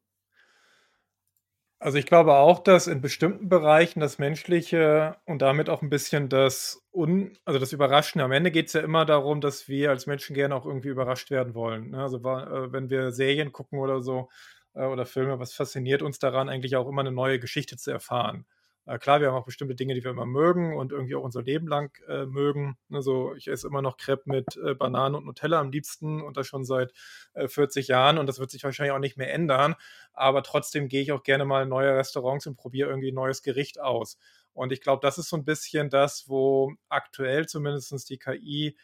Also, 1.84 1.98
ich 1.98 2.06
glaube 2.06 2.32
auch, 2.36 2.60
dass 2.60 2.86
in 2.86 3.02
bestimmten 3.02 3.50
Bereichen 3.50 4.00
das 4.00 4.16
Menschliche 4.18 5.16
und 5.26 5.42
damit 5.42 5.68
auch 5.68 5.82
'n 5.82 5.90
bisschen 5.90 6.30
das 6.30 6.82
Un 6.94 7.36
also, 7.44 7.58
das 7.60 7.74
Überraschende 7.74 8.24
am 8.24 8.32
Ende 8.32 8.50
geht's 8.50 8.72
ja 8.72 8.80
immer 8.80 9.04
darum, 9.04 9.42
dass 9.42 9.68
wir 9.68 9.90
als 9.90 10.06
Menschen 10.06 10.32
gerne 10.34 10.54
auch 10.54 10.64
irgendwie 10.64 10.88
überrascht 10.88 11.30
werden 11.30 11.52
wollen, 11.54 11.90
ne? 11.90 11.98
Also, 12.02 12.16
äh, 12.20 12.72
wenn 12.72 12.88
wir 12.88 13.12
Serien 13.12 13.52
gucken 13.52 13.78
oder 13.80 14.00
so, 14.00 14.30
äh, 14.74 14.86
oder 14.86 15.04
Filme, 15.04 15.38
was 15.38 15.52
fasziniert 15.52 16.00
uns 16.00 16.18
daran, 16.18 16.48
eigentlich 16.48 16.74
auch 16.76 16.88
immer 16.88 17.02
'ne 17.02 17.12
neue 17.12 17.38
Geschichte 17.38 17.76
zu 17.76 17.90
erfahren? 17.90 18.46
Äh, 18.88 18.98
klar, 18.98 19.20
wir 19.20 19.28
haben 19.28 19.34
auch 19.36 19.46
bestimmte 19.46 19.74
Dinge, 19.74 19.94
die 19.94 20.04
wir 20.04 20.10
immer 20.10 20.26
mögen 20.26 20.76
und 20.76 20.92
irgendwie 20.92 21.14
auch 21.14 21.22
unser 21.22 21.42
Leben 21.42 21.66
lang, 21.66 21.90
äh, 22.06 22.26
mögen, 22.26 22.76
ne, 22.88 23.00
so 23.02 23.34
ich 23.34 23.48
esse 23.48 23.66
immer 23.66 23.80
noch 23.80 23.96
Crêpe 23.96 24.22
mit, 24.26 24.56
äh, 24.58 24.74
Banane 24.74 25.16
und 25.16 25.24
Nutella 25.24 25.58
am 25.58 25.70
liebsten 25.70 26.20
und 26.20 26.36
das 26.36 26.46
schon 26.46 26.64
seit, 26.66 26.92
äh, 27.32 27.48
40 27.48 27.88
Jahren 27.88 28.18
und 28.18 28.26
das 28.26 28.38
wird 28.40 28.50
sich 28.50 28.62
wahrscheinlich 28.62 28.92
auch 28.92 28.98
nicht 28.98 29.16
mehr 29.16 29.32
ändern. 29.32 29.74
Aber 30.12 30.42
trotzdem 30.42 30.88
gehe 30.88 31.00
ich 31.02 31.12
auch 31.12 31.22
gerne 31.22 31.46
mal 31.46 31.62
in 31.62 31.70
neue 31.70 31.96
Restaurants 31.96 32.46
und 32.46 32.56
probiere 32.56 32.90
irgendwie 32.90 33.08
'n 33.10 33.14
neues 33.14 33.42
Gericht 33.42 33.80
aus. 33.80 34.18
Und 34.52 34.70
ich 34.70 34.82
glaube, 34.82 35.00
das 35.00 35.16
ist 35.18 35.30
so 35.30 35.36
'n 35.36 35.44
bisschen 35.46 35.88
das, 35.88 36.28
wo 36.28 36.74
aktuell 36.90 37.46
zumindest 37.46 38.08
die 38.10 38.18
KI, 38.18 38.76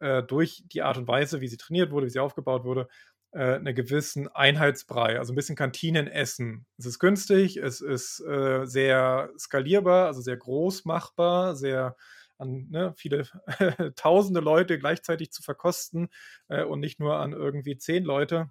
äh, 0.00 0.22
durch 0.22 0.62
die 0.66 0.82
Art 0.82 0.98
und 0.98 1.08
Weise, 1.08 1.40
wie 1.40 1.48
sie 1.48 1.56
trainiert 1.58 1.90
wurde, 1.92 2.06
wie 2.06 2.10
sie 2.10 2.20
aufgebaut 2.20 2.64
wurde, 2.64 2.88
äh, 3.32 3.58
'ne 3.60 3.74
gewissen 3.74 4.28
Einheitsbrei, 4.28 5.18
also 5.18 5.32
'n 5.32 5.36
bisschen 5.36 5.56
Kantinenessen. 5.56 6.66
Es 6.78 6.86
ist 6.86 6.98
günstig, 7.00 7.56
es 7.58 7.80
ist, 7.80 8.20
äh, 8.26 8.66
sehr 8.66 9.30
skalierbar, 9.38 10.06
also 10.06 10.20
sehr 10.22 10.36
groß 10.36 10.84
machbar, 10.86 11.56
sehr 11.56 11.96
an, 12.38 12.68
ne, 12.70 12.94
viele 12.96 13.26
tausende 13.96 14.40
Leute 14.40 14.78
gleichzeitig 14.78 15.30
zu 15.32 15.42
verkosten, 15.42 16.08
äh, 16.48 16.64
und 16.64 16.80
nicht 16.80 17.00
nur 17.00 17.16
an 17.18 17.32
irgendwie 17.32 17.76
10 17.78 18.04
Leute. 18.04 18.50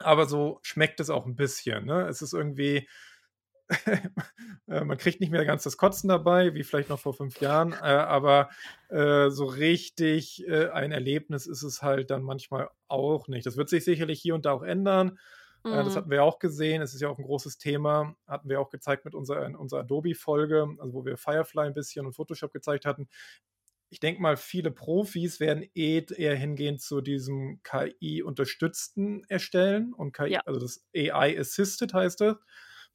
Aber 0.00 0.26
so 0.26 0.60
schmeckt 0.62 1.00
es 1.00 1.10
auch 1.10 1.26
'n 1.26 1.36
bisschen, 1.36 1.86
ne? 1.86 2.08
Es 2.08 2.22
ist 2.22 2.34
irgendwie 2.34 2.88
man 4.66 4.96
kriegt 4.98 5.20
nicht 5.20 5.30
mehr 5.32 5.44
ganz 5.44 5.64
das 5.64 5.76
Kotzen 5.76 6.08
dabei, 6.08 6.54
wie 6.54 6.62
vielleicht 6.64 6.88
noch 6.88 7.00
vor 7.00 7.14
5 7.14 7.40
Jahren, 7.40 7.72
äh, 7.72 7.76
aber, 7.76 8.50
äh, 8.88 9.30
so 9.30 9.44
richtig, 9.46 10.46
äh, 10.46 10.68
ein 10.68 10.92
Erlebnis 10.92 11.46
ist 11.46 11.62
es 11.62 11.82
halt 11.82 12.10
dann 12.10 12.22
manchmal 12.22 12.70
auch 12.88 13.28
nicht. 13.28 13.44
Das 13.46 13.56
wird 13.56 13.68
sich 13.68 13.84
sicherlich 13.84 14.20
hier 14.20 14.34
und 14.34 14.44
da 14.46 14.52
auch 14.52 14.62
ändern. 14.62 15.18
Äh, 15.68 15.82
das 15.82 15.96
Mhm. 15.96 15.96
hatten 15.96 16.10
wir 16.10 16.22
auch 16.22 16.38
gesehen. 16.38 16.80
Es 16.82 16.94
ist 16.94 17.00
ja 17.00 17.08
auch 17.08 17.18
'n 17.18 17.24
großes 17.24 17.58
Thema. 17.58 18.16
Hatten 18.28 18.48
wir 18.48 18.60
auch 18.60 18.70
gezeigt 18.70 19.04
mit 19.04 19.14
unserer 19.16 19.44
in 19.46 19.56
unserer 19.56 19.80
Adobe-Folge, 19.80 20.68
also, 20.78 20.94
wo 20.94 21.04
wir 21.04 21.16
Firefly 21.16 21.66
'n 21.66 21.74
bisschen 21.74 22.06
und 22.06 22.12
Photoshop 22.14 22.52
gezeigt 22.52 22.84
hatten. 22.86 23.08
Ich 23.90 24.00
denke 24.00 24.22
mal, 24.22 24.36
viele 24.36 24.70
Profis 24.72 25.40
werden 25.40 25.64
eh 25.74 26.04
eher 26.16 26.36
hingehen 26.36 26.78
zu 26.78 27.00
diesem 27.02 27.60
KI-unterstützten 27.64 29.24
Erstellen 29.28 29.94
und 29.94 30.12
KI 30.14 30.30
Ja. 30.30 30.40
also, 30.46 30.60
das 30.60 30.86
AI 30.96 31.38
assisted 31.40 31.94
heißt 31.94 32.20
das 32.22 32.36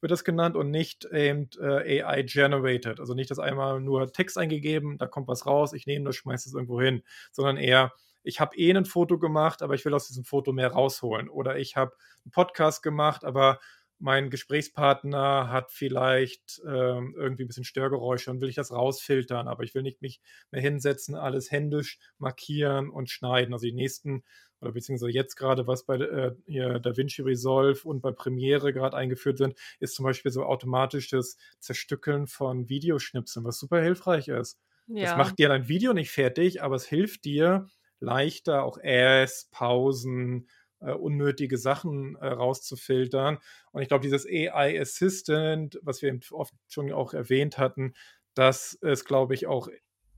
wird 0.02 0.12
das 0.12 0.24
genannt 0.24 0.56
und 0.56 0.70
nicht 0.70 1.04
eben, 1.06 1.48
äh, 1.60 2.02
AI 2.02 2.22
generated. 2.24 3.00
Also, 3.00 3.14
nicht, 3.14 3.30
dass 3.30 3.38
einmal 3.38 3.80
nur 3.80 4.12
Text 4.12 4.38
eingegeben, 4.38 4.98
da 4.98 5.06
kommt 5.06 5.28
was 5.28 5.46
raus, 5.46 5.72
ich 5.72 5.86
nehme 5.86 6.06
das, 6.06 6.16
schmeiße 6.16 6.48
es 6.48 6.54
irgendwo 6.54 6.80
hin, 6.80 7.02
sondern 7.32 7.56
eher: 7.56 7.92
„Ich 8.24 8.40
habe 8.40 8.56
eh 8.56 8.72
'nen 8.72 8.84
Foto 8.86 9.18
gemacht, 9.18 9.62
aber 9.62 9.74
ich 9.74 9.84
will 9.84 9.94
aus 9.94 10.08
diesem 10.08 10.24
Foto 10.24 10.52
mehr 10.52 10.68
rausholen.“ 10.72 11.28
Oder: 11.30 11.58
„Ich 11.58 11.76
habe 11.76 11.92
'n 12.26 12.30
Podcast 12.32 12.82
gemacht, 12.82 13.24
aber 13.24 13.60
mein 13.98 14.30
Gesprächspartner 14.30 15.48
hat 15.50 15.70
vielleicht 15.70 16.60
ähm, 16.66 17.14
irgendwie 17.16 17.44
ein 17.44 17.46
bisschen 17.46 17.64
Störgeräusche 17.64 18.30
und 18.32 18.40
will 18.40 18.48
ich 18.48 18.56
das 18.56 18.72
rausfiltern, 18.72 19.46
aber 19.48 19.62
ich 19.62 19.74
will 19.76 19.82
nicht 19.82 20.02
mich 20.02 20.20
mehr 20.50 20.60
hinsetzen, 20.60 21.14
alles 21.14 21.50
händisch 21.52 21.98
markieren 22.18 22.90
und 22.90 23.10
schneiden. 23.10 23.52
Also 23.54 23.66
die 23.66 23.72
nächsten 23.72 24.24
oder 24.62 24.72
beziehungsweise 24.72 25.12
jetzt 25.12 25.34
gerade, 25.34 25.66
was 25.66 25.84
bei 25.84 25.96
äh, 25.96 26.34
hier 26.46 26.78
DaVinci 26.78 27.22
Resolve 27.22 27.80
und 27.84 28.00
bei 28.00 28.12
Premiere 28.12 28.72
gerade 28.72 28.96
eingeführt 28.96 29.38
sind, 29.38 29.58
ist 29.80 29.94
zum 29.94 30.04
Beispiel 30.04 30.30
so 30.30 30.44
automatisches 30.44 31.36
Zerstückeln 31.58 32.26
von 32.28 32.68
Videoschnipseln, 32.68 33.44
was 33.44 33.58
super 33.58 33.82
hilfreich 33.82 34.28
ist. 34.28 34.58
Ja. 34.86 35.04
Das 35.04 35.16
macht 35.16 35.38
dir 35.38 35.48
dein 35.48 35.68
Video 35.68 35.92
nicht 35.92 36.10
fertig, 36.10 36.62
aber 36.62 36.76
es 36.76 36.86
hilft 36.86 37.24
dir 37.24 37.66
leichter 38.00 38.64
auch 38.64 38.78
Ads, 38.82 39.48
Pausen, 39.50 40.48
äh, 40.80 40.92
unnötige 40.92 41.58
Sachen 41.58 42.16
äh, 42.16 42.26
rauszufiltern. 42.26 43.38
Und 43.72 43.82
ich 43.82 43.88
glaube, 43.88 44.02
dieses 44.02 44.26
AI 44.26 44.80
Assistant, 44.80 45.78
was 45.82 46.02
wir 46.02 46.18
oft 46.30 46.54
schon 46.68 46.92
auch 46.92 47.14
erwähnt 47.14 47.58
hatten, 47.58 47.94
das 48.34 48.74
ist, 48.74 49.04
glaube 49.04 49.34
ich, 49.34 49.46
auch 49.46 49.68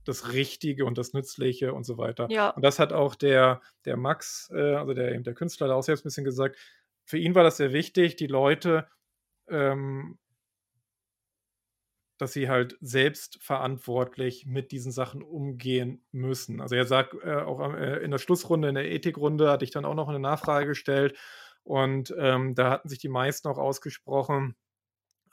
das 0.05 0.33
Richtige 0.33 0.85
und 0.85 0.99
das 0.99 1.13
Nützliche 1.13 1.73
und 1.73 1.85
so 1.85 1.99
weiter. 1.99 2.27
Ja. 2.31 2.51
Und 2.51 2.63
das 2.65 2.79
hat 2.79 2.93
auch 2.93 3.15
der, 3.15 3.61
der 3.85 3.97
Max, 3.97 4.51
äh, 4.55 4.75
also 4.75 4.95
der, 4.95 5.19
der 5.21 5.35
Künstler, 5.35 5.69
da 5.69 5.75
auch 5.75 5.83
selbst 5.83 6.05
ein 6.05 6.09
bisschen 6.09 6.25
gesagt. 6.25 6.57
Für 7.05 7.19
ihn 7.19 7.35
war 7.35 7.43
das 7.43 7.57
sehr 7.57 7.73
wichtig, 7.73 8.17
die 8.17 8.27
Leute, 8.27 8.87
ähm, 9.49 10.19
dass 12.19 12.33
sie 12.33 12.49
halt 12.49 12.77
selbst 12.81 13.43
verantwortlich 13.43 14.47
mit 14.47 14.73
diesen 14.73 14.93
Sachen 14.93 15.23
umgehen 15.23 16.05
müssen. 16.13 16.61
Also 16.61 16.77
er 16.77 16.87
sagt 16.87 17.15
äh, 17.25 17.35
auch 17.35 17.75
äh, 17.75 18.05
in 18.05 18.11
der 18.11 18.19
Schlussrunde, 18.19 18.69
in 18.69 18.77
der 18.77 18.91
Ethikrunde, 18.91 19.51
hatte 19.51 19.65
ich 19.65 19.73
dann 19.73 19.85
auch 19.85 19.95
noch 19.95 20.09
eine 20.09 20.21
Nachfrage 20.21 20.69
gestellt 20.69 21.19
und 21.65 22.15
ähm, 22.19 22.55
da 22.55 22.71
hatten 22.71 22.89
sich 22.89 22.99
die 22.99 23.09
meisten 23.09 23.49
auch 23.49 23.59
ausgesprochen, 23.59 24.55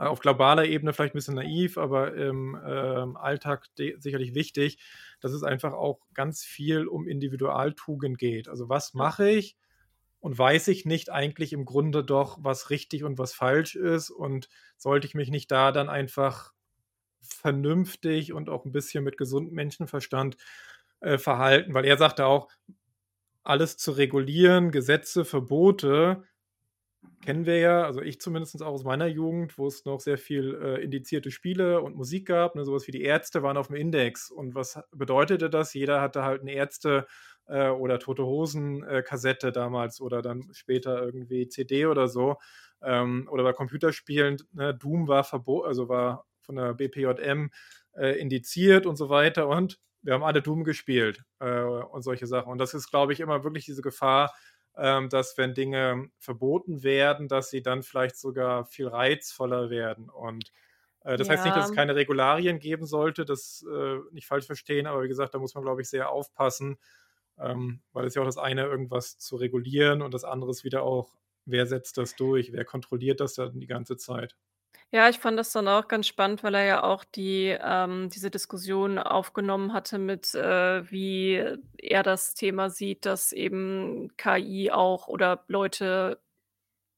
auf 0.08 0.20
globaler 0.20 0.66
Ebene 0.66 0.94
vielleicht 0.94 1.14
ein 1.14 1.18
bisschen 1.18 1.36
naiv, 1.36 1.78
aber 1.78 2.16
im 2.16 2.56
äh, 2.56 3.18
Alltag 3.18 3.68
sicherlich 3.76 4.34
wichtig, 4.34 4.80
dass 5.20 5.32
es 5.32 5.44
einfach 5.44 5.74
auch 5.74 6.00
ganz 6.14 6.44
viel 6.44 6.88
um 6.88 7.08
Individualtugend 7.08 8.18
geht. 8.18 8.48
Also 8.48 8.70
was 8.70 8.94
mache 8.94 9.30
ich 9.30 9.58
und 10.20 10.38
weiß 10.38 10.68
ich 10.70 10.86
nicht 10.86 11.12
eigentlich 11.12 11.54
im 11.54 11.66
Grunde 11.66 12.04
doch, 12.04 12.38
was 12.42 12.70
richtig 12.70 13.04
und 13.04 13.18
was 13.18 13.34
falsch 13.34 13.76
ist? 13.76 14.10
Und 14.10 14.50
sollte 14.78 15.08
ich 15.08 15.16
mich 15.16 15.30
nicht 15.30 15.52
da 15.52 15.72
dann 15.72 15.90
einfach 15.90 16.54
vernünftig 17.22 18.34
und 18.34 18.50
auch 18.50 18.66
ein 18.66 18.72
bisschen 18.72 19.04
mit 19.04 19.18
gesundem 19.18 19.54
Menschenverstand 19.56 20.38
äh, 21.02 21.18
verhalten, 21.18 21.74
weil 21.74 21.86
er 21.86 21.98
sagte 21.98 22.26
auch, 22.26 22.50
alles 23.44 23.78
zu 23.78 23.92
regulieren, 23.92 24.72
Gesetze, 24.72 25.26
Verbote, 25.26 26.24
kennen 27.22 27.46
wir 27.46 27.58
ja, 27.60 27.84
also 27.84 28.02
ich 28.02 28.20
zumindest 28.20 28.62
auch 28.62 28.74
aus 28.74 28.84
meiner 28.84 29.08
Jugend, 29.08 29.58
wo 29.58 29.68
es 29.68 29.86
noch 29.86 30.00
sehr 30.00 30.18
viel 30.18 30.60
äh, 30.62 30.84
indizierte 30.84 31.32
Spiele 31.32 31.82
und 31.82 31.96
Musik 31.96 32.28
gab, 32.28 32.56
ne, 32.56 32.66
sowas 32.66 32.88
wie 32.88 32.92
die 32.92 33.04
Ärzte 33.04 33.44
waren 33.44 33.58
auf 33.58 33.68
dem 33.68 33.76
Index. 33.76 34.32
Und 34.32 34.56
was 34.56 34.80
bedeutete 34.92 35.50
das? 35.50 35.74
Jeder 35.74 36.02
hatte 36.02 36.24
halt 36.24 36.42
eine 36.42 36.54
Ärzte- 36.54 37.06
äh, 37.48 37.70
oder 37.70 38.00
Tote 38.00 38.26
Hosen-Kassette 38.26 39.50
äh, 39.50 39.52
damals 39.52 40.02
oder 40.02 40.22
dann 40.22 40.50
später 40.54 41.04
irgendwie 41.04 41.48
CD 41.48 41.86
oder 41.86 42.08
so. 42.08 42.38
Ähm, 42.82 43.28
oder 43.32 43.44
bei 43.44 43.54
Computerspielen, 43.54 44.38
ne, 44.54 44.74
Doom 44.74 45.08
war 45.08 45.24
verboten, 45.24 45.68
also 45.68 45.90
war 45.90 46.26
von 46.42 46.56
der 46.56 46.74
BPJM 46.74 47.52
äh, 47.94 48.20
indiziert 48.20 48.86
und 48.86 48.96
so 48.96 49.10
weiter. 49.10 49.48
Und 49.48 49.80
wir 50.02 50.14
haben 50.14 50.24
alle 50.24 50.42
Doom 50.42 50.64
gespielt 50.64 51.24
äh, 51.40 51.62
und 51.62 52.02
solche 52.02 52.26
Sachen. 52.26 52.52
Und 52.52 52.58
das 52.58 52.74
ist, 52.74 52.90
glaube 52.90 53.14
ich, 53.14 53.20
immer 53.20 53.44
wirklich 53.44 53.66
diese 53.66 53.82
Gefahr, 53.82 54.34
dass 54.74 55.38
wenn 55.38 55.54
Dinge 55.54 56.10
verboten 56.18 56.82
werden, 56.82 57.28
dass 57.28 57.50
sie 57.50 57.62
dann 57.62 57.84
vielleicht 57.84 58.18
sogar 58.18 58.66
viel 58.66 58.88
reizvoller 58.88 59.70
werden. 59.70 60.10
Und 60.10 60.52
äh, 61.04 61.18
das 61.18 61.28
ja. 61.28 61.34
heißt 61.34 61.46
nicht, 61.46 61.56
dass 61.56 61.70
es 61.70 61.76
keine 61.76 61.96
Regularien 61.96 62.60
geben 62.60 62.86
sollte, 62.86 63.26
das 63.26 63.66
äh, 63.70 63.98
nicht 64.12 64.28
falsch 64.28 64.46
verstehen, 64.46 64.88
aber 64.88 65.04
wie 65.04 65.08
gesagt, 65.08 65.34
da 65.34 65.40
muss 65.40 65.56
man, 65.56 65.64
glaube 65.64 65.82
ich, 65.82 65.90
sehr 65.90 66.10
aufpassen, 66.10 66.78
ähm, 67.38 67.82
weil 67.92 68.06
es 68.06 68.16
ja 68.16 68.22
auch 68.22 68.26
das 68.26 68.38
eine, 68.38 68.64
irgendwas 68.64 69.18
zu 69.18 69.36
regulieren 69.36 70.02
und 70.02 70.14
das 70.14 70.24
andere 70.24 70.52
ist 70.52 70.64
wieder 70.64 70.84
auch, 70.84 71.14
wer 71.46 71.66
setzt 71.66 71.98
das 71.98 72.16
durch, 72.16 72.52
wer 72.52 72.66
kontrolliert 72.66 73.20
das 73.20 73.34
dann 73.34 73.60
die 73.60 73.68
ganze 73.68 73.98
Zeit. 73.98 74.38
Ja, 74.94 75.08
ich 75.10 75.20
fand 75.20 75.40
das 75.40 75.52
dann 75.54 75.68
auch 75.70 75.88
ganz 75.88 76.08
spannend, 76.08 76.44
weil 76.44 76.54
er 76.56 76.66
ja 76.66 76.84
auch 76.84 77.04
die 77.06 77.56
ähm, 77.62 78.10
diese 78.10 78.30
Diskussion 78.30 78.98
aufgenommen 79.00 79.72
hatte 79.74 79.98
mit, 79.98 80.36
äh, 80.36 80.90
wie 80.92 81.42
er 81.78 82.04
das 82.04 82.34
Thema 82.34 82.70
sieht, 82.70 83.06
dass 83.06 83.32
eben 83.32 84.10
KI 84.18 84.70
auch 84.72 85.08
oder 85.08 85.44
Leute 85.48 86.20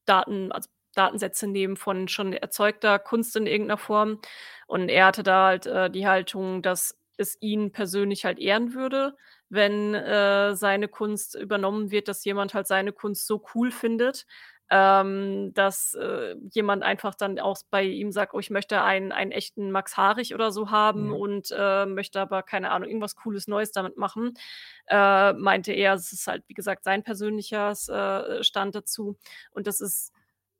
Daten 0.05 0.51
also 0.51 0.69
Datensätze 0.95 1.47
nehmen 1.47 1.77
von 1.77 2.07
schon 2.07 2.33
erzeugter 2.33 2.99
Kunst 2.99 3.35
in 3.37 3.47
irgendeiner 3.47 3.77
Form. 3.77 4.19
Und 4.67 4.89
er 4.89 5.07
hatte 5.07 5.23
da 5.23 5.47
halt, 5.47 5.65
äh, 5.67 5.89
die 5.89 6.07
Haltung, 6.07 6.61
dass 6.61 6.97
es 7.17 7.37
ihn 7.41 7.71
persönlich 7.71 8.25
halt 8.25 8.39
ehren 8.39 8.73
würde, 8.73 9.15
wenn, 9.49 9.93
äh, 9.95 10.55
seine 10.55 10.87
Kunst 10.87 11.35
übernommen 11.35 11.91
wird, 11.91 12.07
dass 12.07 12.25
jemand 12.25 12.53
halt 12.53 12.67
seine 12.67 12.91
Kunst 12.93 13.27
so 13.27 13.43
cool 13.55 13.71
findet, 13.71 14.25
ähm, 14.73 15.53
dass, 15.53 15.93
äh, 15.95 16.35
jemand 16.53 16.83
einfach 16.83 17.15
dann 17.15 17.39
auch 17.39 17.57
bei 17.69 17.83
ihm 17.83 18.11
sagt: 18.11 18.33
„Oh, 18.33 18.39
ich 18.39 18.49
möchte 18.49 18.81
einen 18.81 19.11
einen 19.11 19.31
echten 19.31 19.71
Max 19.71 19.97
Haarig 19.97 20.33
oder 20.33 20.51
so 20.51 20.71
haben 20.71 21.11
Mhm. 21.11 21.15
und, 21.15 21.49
äh, 21.57 21.85
möchte 21.85 22.19
aber, 22.21 22.43
keine 22.43 22.71
Ahnung, 22.71 22.89
irgendwas 22.89 23.15
Cooles 23.15 23.47
Neues 23.47 23.71
damit 23.71 23.97
machen.“ 23.97 24.33
Äh, 24.87 25.33
meinte 25.33 25.73
er, 25.73 25.93
es 25.95 26.11
ist 26.13 26.27
halt, 26.27 26.43
wie 26.47 26.53
gesagt, 26.55 26.83
sein 26.85 27.03
persönlicher 27.03 27.71
äh, 27.89 28.43
Stand 28.43 28.75
dazu. 28.75 29.17
Und 29.51 29.67
das 29.67 29.81
ist 29.81 30.11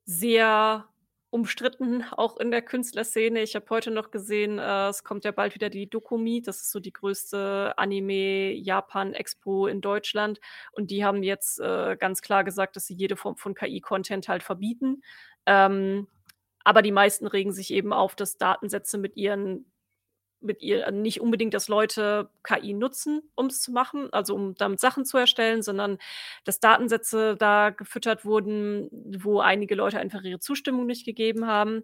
sehr 0.06 0.88
umstritten, 1.34 2.04
auch 2.12 2.38
in 2.38 2.52
der 2.52 2.62
Künstlerszene. 2.62 3.41
Ich 3.41 3.56
habe 3.56 3.65
heute 3.72 3.89
noch 3.89 4.12
gesehen, 4.12 4.60
äh, 4.60 4.89
es 4.89 5.04
kommt 5.04 5.26
ja 5.26 5.32
bald 5.32 5.56
wieder 5.56 5.69
die 5.69 5.89
Dokumi. 5.89 6.43
Das 6.43 6.58
ist 6.58 6.72
so 6.72 6.80
die 6.80 6.93
größte 6.93 7.74
Anime-Japan-Expo 7.76 9.65
in 9.65 9.82
Deutschland. 9.82 10.39
Und 10.74 10.91
die 10.91 11.04
haben 11.04 11.24
jetzt 11.24 11.60
äh, 11.60 11.98
ganz 12.00 12.22
klar 12.22 12.43
gesagt, 12.43 12.76
dass 12.76 12.86
sie 12.86 12.93
jede 12.93 13.15
Form 13.15 13.36
von 13.36 13.56
KI-Content 13.56 14.28
halt 14.28 14.43
verbieten. 14.43 15.02
Ähm, 15.48 16.08
aber 16.63 16.84
die 16.84 16.91
meisten 16.91 17.26
regen 17.26 17.52
sich 17.52 17.74
eben 17.74 17.93
auf, 17.93 18.15
dass 18.15 18.38
Datensätze 18.38 19.00
mit 19.00 19.17
ihren 19.17 19.65
mit 20.43 20.62
ihr 20.62 20.86
also 20.86 20.97
nicht 20.97 21.21
unbedingt, 21.21 21.53
dass 21.53 21.67
Leute 21.67 22.29
KI 22.43 22.73
nutzen, 22.73 23.21
um 23.36 23.47
es 23.47 23.62
zu 23.62 23.71
machen, 23.71 24.12
also 24.13 24.36
um 24.36 24.56
damit 24.56 24.79
Sachen 24.79 25.06
zu 25.06 25.17
erstellen, 25.17 25.62
sondern 25.62 25.97
dass 26.45 26.60
Datensätze 26.60 27.36
da 27.38 27.69
gefüttert 27.71 28.25
wurden, 28.25 28.89
wo 29.23 29.39
einige 29.39 29.75
Leute 29.75 29.99
einfach 29.99 30.23
ihre 30.23 30.39
Zustimmung 30.39 30.86
nicht 30.86 31.06
gegeben 31.06 31.47
haben. 31.47 31.84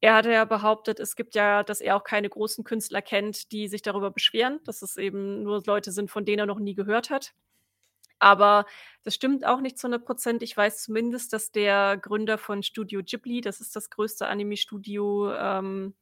Er 0.00 0.14
hatte 0.14 0.30
ja 0.32 0.44
behauptet, 0.44 1.00
es 1.00 1.16
gibt 1.16 1.34
ja 1.34 1.62
dass 1.62 1.80
er 1.80 1.96
auch 1.96 2.04
keine 2.04 2.28
großen 2.28 2.64
Künstler 2.64 3.02
kennt, 3.02 3.50
die 3.52 3.68
sich 3.68 3.82
darüber 3.82 4.10
beschweren, 4.10 4.60
dass 4.64 4.82
es 4.82 4.96
eben 4.96 5.42
nur 5.42 5.62
Leute 5.66 5.90
sind, 5.92 6.10
von 6.10 6.24
denen 6.24 6.40
er 6.40 6.46
noch 6.46 6.58
nie 6.58 6.74
gehört 6.74 7.10
hat. 7.10 7.34
Aber 8.18 8.66
das 9.04 9.14
stimmt 9.14 9.46
auch 9.46 9.60
nicht 9.60 9.78
zu 9.78 9.88
100% 9.88 10.42
Ich 10.42 10.56
weiß 10.56 10.82
zumindest, 10.84 11.32
dass 11.32 11.52
der 11.52 11.96
Gründer 11.98 12.38
von 12.38 12.62
Studio 12.62 13.02
Ghibli, 13.04 13.40
das 13.40 13.60
ist 13.60 13.76
das 13.76 13.90
größte 13.90 14.26
Anime-Studio, 14.26 15.32
ähm 15.34 15.94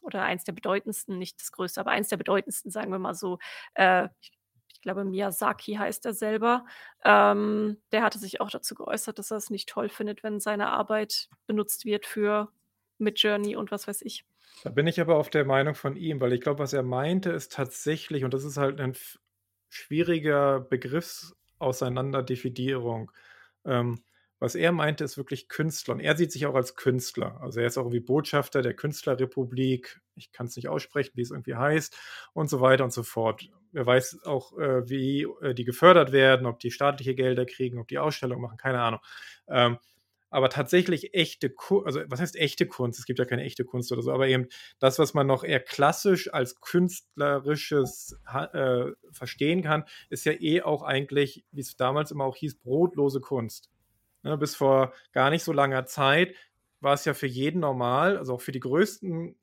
oder 0.00 0.22
eins 0.22 0.44
der 0.44 0.52
bedeutendsten, 0.52 1.18
nicht 1.18 1.40
das 1.40 1.52
größte, 1.52 1.80
aber 1.80 1.90
eins 1.90 2.08
der 2.08 2.16
bedeutendsten, 2.16 2.70
sagen 2.70 2.92
wir 2.92 2.98
mal 2.98 3.14
so. 3.14 3.38
Äh, 3.74 4.08
ich, 4.20 4.32
ich 4.72 4.80
glaube, 4.80 5.04
Miyazaki 5.04 5.74
heißt 5.74 6.06
er 6.06 6.14
selber. 6.14 6.64
Ähm, 7.04 7.76
der 7.92 8.02
hatte 8.02 8.18
sich 8.18 8.40
auch 8.40 8.50
dazu 8.50 8.74
geäußert, 8.74 9.18
dass 9.18 9.30
er 9.30 9.36
es 9.36 9.50
nicht 9.50 9.68
toll 9.68 9.90
findet, 9.90 10.22
wenn 10.22 10.40
seine 10.40 10.70
Arbeit 10.70 11.28
benutzt 11.46 11.84
wird 11.84 12.06
für 12.06 12.50
Midjourney 12.96 13.56
und 13.56 13.70
was 13.70 13.86
weiß 13.86 14.00
ich. 14.02 14.24
Da 14.62 14.70
bin 14.70 14.86
ich 14.86 15.00
aber 15.00 15.16
auf 15.16 15.30
der 15.30 15.44
Meinung 15.44 15.74
von 15.74 15.96
ihm, 15.96 16.20
weil 16.20 16.32
ich 16.32 16.40
glaube, 16.40 16.60
was 16.60 16.72
er 16.72 16.82
meinte, 16.82 17.30
ist 17.30 17.52
tatsächlich, 17.52 18.24
und 18.24 18.32
das 18.34 18.44
ist 18.44 18.56
halt 18.56 18.80
ein 18.80 18.96
schwieriger 19.68 20.60
Begriffsauseinanderdefinierung. 20.60 23.12
Ähm, 23.64 24.02
was 24.40 24.54
er 24.54 24.72
meinte, 24.72 25.04
ist 25.04 25.18
wirklich 25.18 25.48
Künstler. 25.48 25.94
Und 25.94 26.00
er 26.00 26.16
sieht 26.16 26.32
sich 26.32 26.46
auch 26.46 26.54
als 26.54 26.74
Künstler. 26.74 27.38
Also 27.42 27.60
er 27.60 27.66
ist 27.66 27.76
auch 27.76 27.82
irgendwie 27.82 28.00
Botschafter 28.00 28.62
der 28.62 28.74
Künstlerrepublik. 28.74 30.00
Ich 30.16 30.32
kann 30.32 30.46
es 30.46 30.56
nicht 30.56 30.68
aussprechen, 30.68 31.12
wie 31.14 31.22
es 31.22 31.30
irgendwie 31.30 31.54
heißt 31.54 31.96
und 32.32 32.48
so 32.48 32.60
weiter 32.60 32.84
und 32.84 32.92
so 32.92 33.02
fort. 33.02 33.50
Er 33.74 33.84
weiß 33.84 34.20
auch, 34.24 34.58
äh, 34.58 34.88
wie 34.88 35.26
äh, 35.42 35.54
die 35.54 35.64
gefördert 35.64 36.10
werden, 36.10 36.46
ob 36.46 36.58
die 36.58 36.70
staatliche 36.70 37.14
Gelder 37.14 37.44
kriegen, 37.44 37.78
ob 37.78 37.88
die 37.88 37.98
Ausstellungen 37.98 38.42
machen, 38.42 38.56
keine 38.56 38.80
Ahnung. 38.80 39.00
Ähm, 39.46 39.78
aber 40.30 40.48
tatsächlich 40.48 41.12
echte 41.12 41.50
Kunst, 41.50 41.86
also 41.86 42.00
was 42.06 42.20
heißt 42.20 42.36
echte 42.36 42.66
Kunst? 42.66 42.98
Es 42.98 43.04
gibt 43.04 43.18
ja 43.18 43.24
keine 43.24 43.42
echte 43.42 43.64
Kunst 43.64 43.92
oder 43.92 44.00
so, 44.00 44.12
aber 44.12 44.28
eben 44.28 44.46
das, 44.78 44.98
was 44.98 45.12
man 45.12 45.26
noch 45.26 45.44
eher 45.44 45.60
klassisch 45.60 46.32
als 46.32 46.60
künstlerisches 46.60 48.16
äh, 48.32 48.86
verstehen 49.10 49.62
kann, 49.62 49.84
ist 50.08 50.24
ja 50.24 50.32
eh 50.32 50.62
auch 50.62 50.82
eigentlich, 50.82 51.44
wie 51.50 51.60
es 51.60 51.76
damals 51.76 52.10
immer 52.10 52.24
auch 52.24 52.36
hieß, 52.36 52.60
brotlose 52.60 53.20
Kunst. 53.20 53.70
Ne, 54.24 54.36
bis 54.36 54.54
vor 54.54 54.92
gar 55.12 55.30
nicht 55.30 55.44
so 55.44 55.52
langer 55.52 55.86
Zeit 55.86 56.34
war 56.80 56.94
es 56.94 57.04
ja 57.04 57.14
für 57.14 57.26
jeden 57.26 57.60
normal, 57.60 58.18
also 58.18 58.34
auch 58.34 58.40
für 58.40 58.52
die 58.52 58.60
größten 58.60 59.38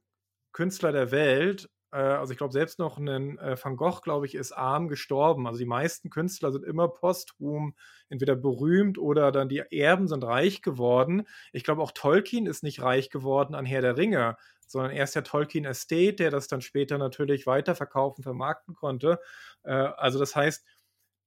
Künstler 0.53 0.91
der 0.91 1.11
Welt, 1.11 1.69
äh, 1.91 1.97
also 1.97 2.31
ich 2.33 2.37
glaube 2.39 2.53
selbst 2.53 2.79
noch 2.79 2.99
'nen, 2.99 3.37
äh, 3.39 3.57
Van 3.63 3.77
Gogh, 3.77 4.01
glaube 4.01 4.25
ich, 4.27 4.35
ist 4.35 4.51
arm 4.53 4.87
gestorben. 4.89 5.47
Also 5.47 5.59
die 5.59 5.65
meisten 5.65 6.09
Künstler 6.11 6.51
sind 6.51 6.65
immer 6.65 6.87
posthum 6.89 7.75
entweder 8.09 8.35
berühmt 8.35 8.97
oder 8.99 9.31
dann 9.31 9.49
die 9.49 9.59
Erben 9.71 10.07
sind 10.07 10.23
reich 10.23 10.61
geworden. 10.63 11.27
Ich 11.53 11.63
glaube 11.63 11.81
auch 11.83 11.91
Tolkien 11.93 12.47
ist 12.47 12.63
nicht 12.63 12.81
reich 12.81 13.09
geworden 13.11 13.55
an 13.55 13.65
Herr 13.65 13.81
der 13.81 13.97
Ringe, 13.97 14.37
sondern 14.67 14.91
erst 14.91 15.15
der 15.15 15.23
Tolkien 15.23 15.65
Estate, 15.65 16.15
der 16.15 16.31
das 16.31 16.47
dann 16.47 16.61
später 16.61 16.97
natürlich 16.99 17.47
weiterverkaufen, 17.47 18.23
vermarkten 18.23 18.75
konnte. 18.75 19.19
Äh, 19.63 19.71
also 19.73 20.19
das 20.19 20.35
heißt, 20.35 20.65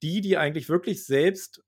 die, 0.02 0.20
die 0.20 0.36
eigentlich 0.38 0.68
wirklich 0.68 1.04
selbst 1.06 1.62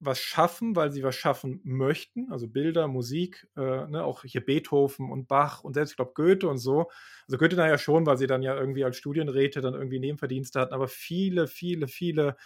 was 0.00 0.20
schaffen, 0.20 0.76
weil 0.76 0.92
sie 0.92 1.02
was 1.02 1.16
schaffen 1.16 1.60
möchten, 1.64 2.30
also 2.30 2.48
Bilder, 2.48 2.86
Musik, 2.88 3.48
äh, 3.56 3.86
ne, 3.86 4.04
auch 4.04 4.22
hier 4.24 4.44
Beethoven 4.44 5.10
und 5.10 5.26
Bach 5.28 5.64
und 5.64 5.74
selbst, 5.74 5.92
ich 5.92 5.96
glaube, 5.96 6.12
Goethe 6.14 6.48
und 6.48 6.58
so. 6.58 6.88
Also 7.26 7.38
Goethe 7.38 7.56
da 7.56 7.66
ja 7.68 7.78
schon, 7.78 8.06
weil 8.06 8.16
sie 8.18 8.26
dann 8.28 8.42
ja 8.42 8.56
irgendwie 8.56 8.84
als 8.84 8.96
Studienräte 8.96 9.60
dann 9.60 9.74
irgendwie 9.74 9.98
Nebenverdienste 10.00 10.60
hatten, 10.60 10.74
aber 10.74 10.88
viele, 10.88 11.46
viele, 11.48 11.88
viele 11.88 12.36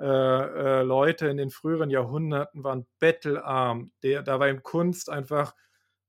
äh, 0.00 0.04
äh, 0.06 0.82
Leute 0.82 1.28
in 1.28 1.36
den 1.36 1.50
früheren 1.50 1.90
Jahrhunderten 1.90 2.64
waren 2.64 2.86
bettelarm. 2.98 3.92
Der, 4.02 4.22
da 4.22 4.40
war 4.40 4.48
ihm 4.48 4.62
Kunst 4.62 5.10
einfach 5.10 5.54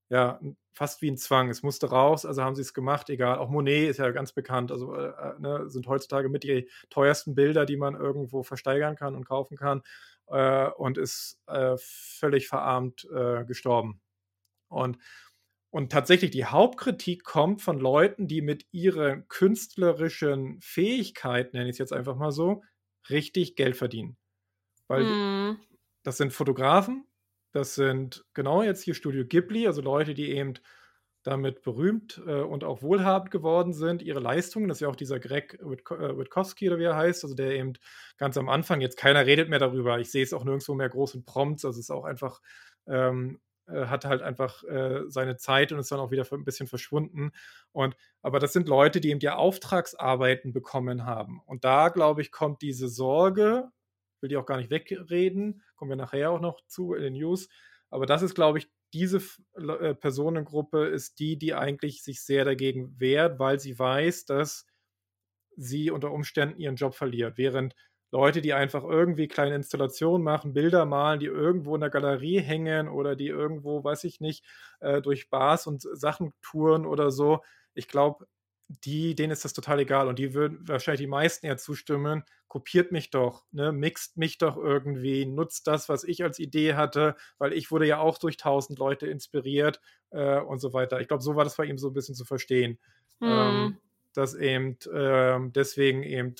ja, 0.10 0.40
fast 0.74 1.02
wie 1.02 1.10
ein 1.12 1.18
Zwang. 1.18 1.50
Es 1.50 1.64
musste 1.64 1.90
raus, 1.90 2.26
also 2.26 2.44
haben 2.44 2.56
sie 2.56 2.62
es 2.62 2.74
gemacht, 2.74 3.10
egal. 3.10 3.38
Auch 3.40 3.50
Monet 3.50 3.90
ist 3.90 3.98
ja 3.98 4.10
ganz 4.12 4.34
bekannt, 4.34 4.72
also 4.72 4.96
äh, 4.96 5.08
äh, 5.10 5.40
ne, 5.40 5.70
sind 5.70 5.88
heutzutage 5.88 6.30
mit 6.30 6.44
die 6.44 6.70
teuersten 6.90 7.36
Bilder, 7.36 7.66
die 7.66 7.78
man 7.78 7.96
irgendwo 7.96 8.44
versteigern 8.44 8.96
kann 8.96 9.16
und 9.16 9.26
kaufen 9.26 9.58
kann 9.58 9.82
äh, 10.28 10.70
und 10.70 10.98
ist 10.98 11.42
äh, 11.48 11.76
völlig 11.78 12.48
verarmt 12.48 13.08
äh, 13.14 13.46
gestorben. 13.46 14.02
Und, 14.70 14.98
und 15.70 15.92
tatsächlich 15.92 16.32
die 16.32 16.46
Hauptkritik 16.46 17.24
kommt 17.24 17.62
von 17.62 17.80
Leuten, 17.80 18.28
die 18.28 18.42
mit 18.42 18.66
ihren 18.72 19.28
künstlerischen 19.28 20.60
Fähigkeiten, 20.62 21.58
nenne 21.58 21.70
ich 21.70 21.76
es 21.76 21.80
jetzt 21.80 21.94
einfach 21.94 22.16
mal 22.16 22.32
so, 22.32 22.64
richtig 23.10 23.56
Geld 23.56 23.76
verdienen. 23.76 24.18
Weil 24.88 25.04
mm. 25.04 25.60
das 26.04 26.18
sind 26.18 26.34
Fotografen, 26.34 27.06
das 27.52 27.76
sind 27.76 28.26
genau 28.34 28.64
jetzt 28.64 28.84
hier 28.84 28.96
Studio 28.96 29.26
Ghibli, 29.26 29.68
also 29.68 29.82
Leute, 29.82 30.14
die 30.14 30.32
eben 30.32 30.56
damit 31.24 31.62
berühmt 31.62 32.22
äh, 32.28 32.42
und 32.42 32.64
auch 32.64 32.82
wohlhabend 32.82 33.32
geworden 33.32 33.74
sind, 33.74 34.02
ihre 34.02 34.20
Leistungen. 34.20 34.68
Das 34.68 34.78
ist 34.78 34.82
ja 34.82 34.90
auch 34.90 34.96
dieser 34.96 35.20
Greg 35.20 35.58
äh, 35.62 36.18
Witkowski 36.18 36.70
oder 36.70 36.80
wie 36.80 36.84
er 36.84 36.96
heißt, 36.96 37.24
also 37.24 37.36
der 37.36 37.56
eben 37.56 37.74
ganz 38.18 38.38
am 38.38 38.50
Anfang, 38.50 38.82
jetzt 38.82 38.98
keiner 38.98 39.26
redet 39.26 39.50
mehr 39.50 39.60
darüber. 39.60 40.00
Ich 40.00 40.12
sehe 40.12 40.24
es 40.24 40.34
auch 40.34 40.44
nirgendwo 40.44 40.74
mehr 40.74 40.90
groß 40.90 41.16
in 41.16 41.26
Prompts, 41.26 41.66
also 41.66 41.80
es 41.80 41.86
ist 41.86 41.92
auch 41.92 42.04
einfach, 42.04 42.42
ähm, 42.88 43.40
äh, 43.68 43.86
hat 43.86 44.04
halt 44.04 44.22
einfach 44.22 44.64
äh, 44.66 45.04
seine 45.08 45.38
Zeit 45.38 45.72
und 45.72 45.80
ist 45.80 45.92
dann 45.92 46.00
auch 46.00 46.12
wieder 46.12 46.26
ein 46.30 46.44
bisschen 46.44 46.68
verschwunden. 46.68 47.32
Und, 47.72 47.96
aber 48.22 48.40
das 48.40 48.52
sind 48.52 48.68
Leute, 48.68 49.00
die 49.00 49.10
eben 49.10 49.22
ja 49.22 49.36
Auftragsarbeiten 49.36 50.52
bekommen 50.52 51.06
haben. 51.06 51.42
Und 51.46 51.64
da, 51.64 51.88
glaube 51.88 52.22
ich, 52.22 52.32
kommt 52.32 52.62
diese 52.62 52.90
Sorge, 52.90 53.70
will 54.20 54.30
die 54.30 54.38
auch 54.38 54.46
gar 54.46 54.58
nicht 54.58 54.70
wegreden, 54.70 55.64
kommen 55.76 55.92
wir 55.92 55.96
nachher 55.96 56.32
auch 56.32 56.42
noch 56.42 56.60
zu 56.68 56.94
in 56.94 57.04
den 57.04 57.14
News. 57.14 57.48
Aber 57.90 58.06
das 58.06 58.22
ist, 58.22 58.36
glaube 58.36 58.58
ich, 58.58 58.70
diese 58.94 59.22
äh, 59.56 59.96
Personengruppe 59.96 60.86
ist 60.86 61.20
die, 61.20 61.38
die 61.38 61.54
eigentlich 61.54 62.04
sich 62.04 62.24
sehr 62.24 62.46
dagegen 62.46 63.00
wehrt, 63.00 63.40
weil 63.40 63.60
sie 63.60 63.78
weiß, 63.78 64.26
dass 64.26 64.68
sie 65.56 65.92
unter 65.92 66.12
Umständen 66.12 66.60
ihren 66.60 66.76
Job 66.76 66.96
verliert. 66.96 67.38
Während 67.38 67.76
Leute, 68.12 68.42
die 68.42 68.54
einfach 68.54 68.84
irgendwie 68.84 69.28
kleine 69.28 69.56
Installationen 69.56 70.24
machen, 70.24 70.54
Bilder 70.54 70.86
malen, 70.86 71.20
die 71.20 71.26
irgendwo 71.26 71.74
in 71.74 71.82
der 71.82 71.90
Galerie 71.90 72.40
hängen 72.40 72.88
oder 72.88 73.16
die 73.16 73.28
irgendwo, 73.28 73.84
weiß 73.84 74.04
ich 74.04 74.20
nicht, 74.20 74.46
äh, 74.82 75.02
durch 75.02 75.30
Bars 75.32 75.66
und 75.66 75.82
Sachen 75.82 76.32
touren 76.44 76.86
oder 76.86 77.10
so. 77.10 77.42
Ich 77.74 77.88
glaube, 77.88 78.28
die, 78.68 79.16
denen 79.16 79.32
ist 79.32 79.46
das 79.46 79.54
total 79.54 79.80
egal 79.80 80.08
und 80.08 80.20
die 80.20 80.34
würden 80.34 80.68
wahrscheinlich 80.68 81.02
die 81.02 81.08
meisten 81.08 81.46
eher 81.46 81.58
zustimmen, 81.58 82.24
kopiert 82.48 82.92
mich 82.92 83.10
doch, 83.10 83.46
ne, 83.52 83.72
mixt 83.72 84.18
mich 84.18 84.38
doch 84.38 84.58
irgendwie, 84.58 85.26
nutzt 85.26 85.68
das, 85.68 85.90
was 85.90 86.04
ich 86.04 86.24
als 86.24 86.40
Idee 86.40 86.76
hatte, 86.76 87.16
weil 87.38 87.54
ich 87.54 87.72
wurde 87.72 87.88
ja 87.88 88.00
auch 88.00 88.18
durch 88.18 88.38
tausend 88.38 88.80
Leute 88.80 89.08
inspiriert 89.08 89.82
äh, 90.12 90.40
und 90.40 90.60
so 90.60 90.74
weiter. 90.74 91.02
Ich 91.02 91.08
glaube, 91.08 91.24
so 91.24 91.36
war 91.36 91.44
das 91.44 91.58
bei 91.58 91.66
ihm 91.66 91.78
so 91.78 91.90
ein 91.90 91.94
bisschen 91.94 92.16
zu 92.16 92.26
verstehen, 92.26 92.80
hm. 93.20 93.30
ähm, 93.30 93.78
dass 94.14 94.36
eben 94.36 94.78
äh, 94.92 95.40
deswegen 95.52 96.04
eben 96.04 96.36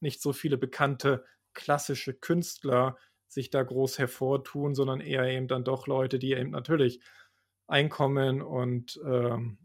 nicht 0.00 0.20
so 0.20 0.32
viele 0.32 0.58
bekannte 0.58 1.24
klassische 1.54 2.14
Künstler 2.14 2.96
sich 3.26 3.50
da 3.50 3.62
groß 3.62 3.98
hervortun, 3.98 4.74
sondern 4.74 5.00
eher 5.00 5.24
eben 5.24 5.48
dann 5.48 5.64
doch 5.64 5.86
Leute, 5.86 6.18
die 6.18 6.32
eben 6.32 6.50
natürlich 6.50 7.00
Einkommen 7.66 8.40
und 8.40 8.98
ähm, 9.04 9.58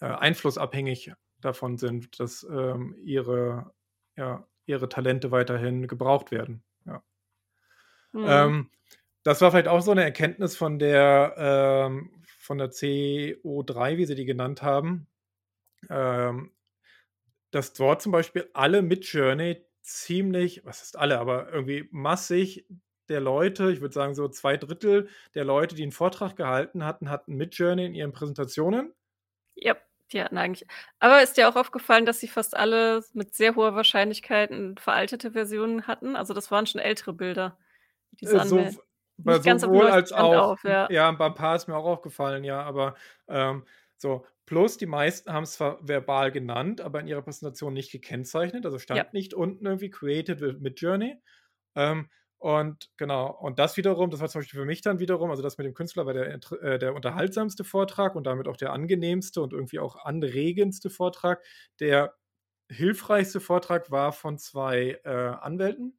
äh, 0.00 0.06
einflussabhängig 0.06 1.12
davon 1.40 1.78
sind, 1.78 2.20
dass 2.20 2.46
ähm, 2.50 2.96
ihre, 3.02 3.72
ja, 4.16 4.46
ihre 4.66 4.88
Talente 4.88 5.30
weiterhin 5.30 5.86
gebraucht 5.88 6.30
werden. 6.30 6.62
Ja. 6.86 7.02
Mhm. 8.12 8.24
Ähm, 8.26 8.70
das 9.22 9.40
war 9.40 9.50
vielleicht 9.50 9.68
auch 9.68 9.82
so 9.82 9.90
eine 9.90 10.04
Erkenntnis 10.04 10.56
von 10.56 10.78
der, 10.78 11.34
ähm, 11.36 12.10
von 12.38 12.58
der 12.58 12.70
CO3, 12.70 13.96
wie 13.96 14.06
sie 14.06 14.14
die 14.14 14.24
genannt 14.24 14.62
haben, 14.62 15.06
ähm, 15.88 16.52
dass 17.50 17.72
dort 17.72 18.02
zum 18.02 18.12
Beispiel 18.12 18.48
alle 18.54 18.82
mit 18.82 19.04
Journey 19.04 19.64
ziemlich, 19.82 20.64
was 20.64 20.82
ist 20.82 20.98
alle, 20.98 21.18
aber 21.18 21.52
irgendwie 21.52 21.88
massig 21.90 22.66
der 23.08 23.20
Leute, 23.20 23.72
ich 23.72 23.80
würde 23.80 23.92
sagen 23.92 24.14
so 24.14 24.28
zwei 24.28 24.56
Drittel 24.56 25.08
der 25.34 25.44
Leute, 25.44 25.74
die 25.74 25.82
einen 25.82 25.92
Vortrag 25.92 26.36
gehalten 26.36 26.84
hatten, 26.84 27.10
hatten 27.10 27.34
mit 27.34 27.54
Journey 27.54 27.84
in 27.86 27.94
ihren 27.94 28.12
Präsentationen. 28.12 28.94
Yep. 29.56 29.82
Die 30.12 30.22
hatten 30.22 30.38
eigentlich 30.38 30.66
aber 30.98 31.22
ist 31.22 31.36
dir 31.36 31.48
auch 31.48 31.56
aufgefallen, 31.56 32.04
dass 32.06 32.20
sie 32.20 32.28
fast 32.28 32.56
alle 32.56 33.04
mit 33.12 33.34
sehr 33.34 33.54
hoher 33.54 33.74
Wahrscheinlichkeit 33.74 34.50
'n 34.50 34.76
veraltete 34.78 35.32
Versionen 35.32 35.86
hatten? 35.86 36.16
Also, 36.16 36.34
das 36.34 36.50
waren 36.50 36.66
schon 36.66 36.80
ältere 36.80 37.12
Bilder, 37.12 37.58
die 38.12 38.26
Äh, 38.26 38.40
so 38.40 38.82
bei 39.18 39.38
sowohl 39.58 39.88
als 39.88 40.12
auch. 40.12 40.52
Auf, 40.52 40.64
ja. 40.64 40.90
ja, 40.90 41.10
bei 41.12 41.26
'n 41.26 41.34
paar 41.34 41.56
ist 41.56 41.68
mir 41.68 41.76
auch 41.76 41.84
aufgefallen, 41.84 42.44
ja, 42.44 42.62
aber, 42.62 42.94
ähm, 43.28 43.64
so 43.96 44.24
plus 44.46 44.76
die 44.78 44.86
meisten 44.86 45.32
haben 45.32 45.44
es 45.44 45.52
zwar 45.52 45.86
verbal 45.86 46.32
genannt, 46.32 46.80
aber 46.80 47.00
in 47.00 47.06
ihrer 47.06 47.22
Präsentation 47.22 47.72
nicht 47.74 47.92
gekennzeichnet. 47.92 48.64
Also, 48.66 48.78
stand 48.78 49.02
Ja. 49.02 49.10
nicht 49.12 49.34
unten 49.34 49.66
irgendwie 49.66 49.90
„Created 49.90 50.40
with 50.40 50.58
Midjourney“. 50.60 51.16
Ähm, 51.76 52.08
und 52.40 52.88
genau, 52.96 53.30
und 53.30 53.58
das 53.58 53.76
wiederum, 53.76 54.08
das 54.08 54.20
war 54.20 54.28
zum 54.28 54.40
Beispiel 54.40 54.60
für 54.60 54.64
mich 54.64 54.80
dann 54.80 54.98
wiederum, 54.98 55.30
also 55.30 55.42
das 55.42 55.58
mit 55.58 55.66
dem 55.66 55.74
Künstler 55.74 56.06
war 56.06 56.14
der, 56.14 56.40
äh, 56.62 56.78
der 56.78 56.94
unterhaltsamste 56.94 57.64
Vortrag 57.64 58.16
und 58.16 58.26
damit 58.26 58.48
auch 58.48 58.56
der 58.56 58.72
angenehmste 58.72 59.42
und 59.42 59.52
irgendwie 59.52 59.78
auch 59.78 60.06
anregendste 60.06 60.88
Vortrag. 60.88 61.44
Der 61.80 62.14
hilfreichste 62.70 63.40
Vortrag 63.40 63.90
war 63.90 64.12
von 64.12 64.38
zwei 64.38 64.98
äh, 65.04 65.10
Anwälten. 65.10 65.98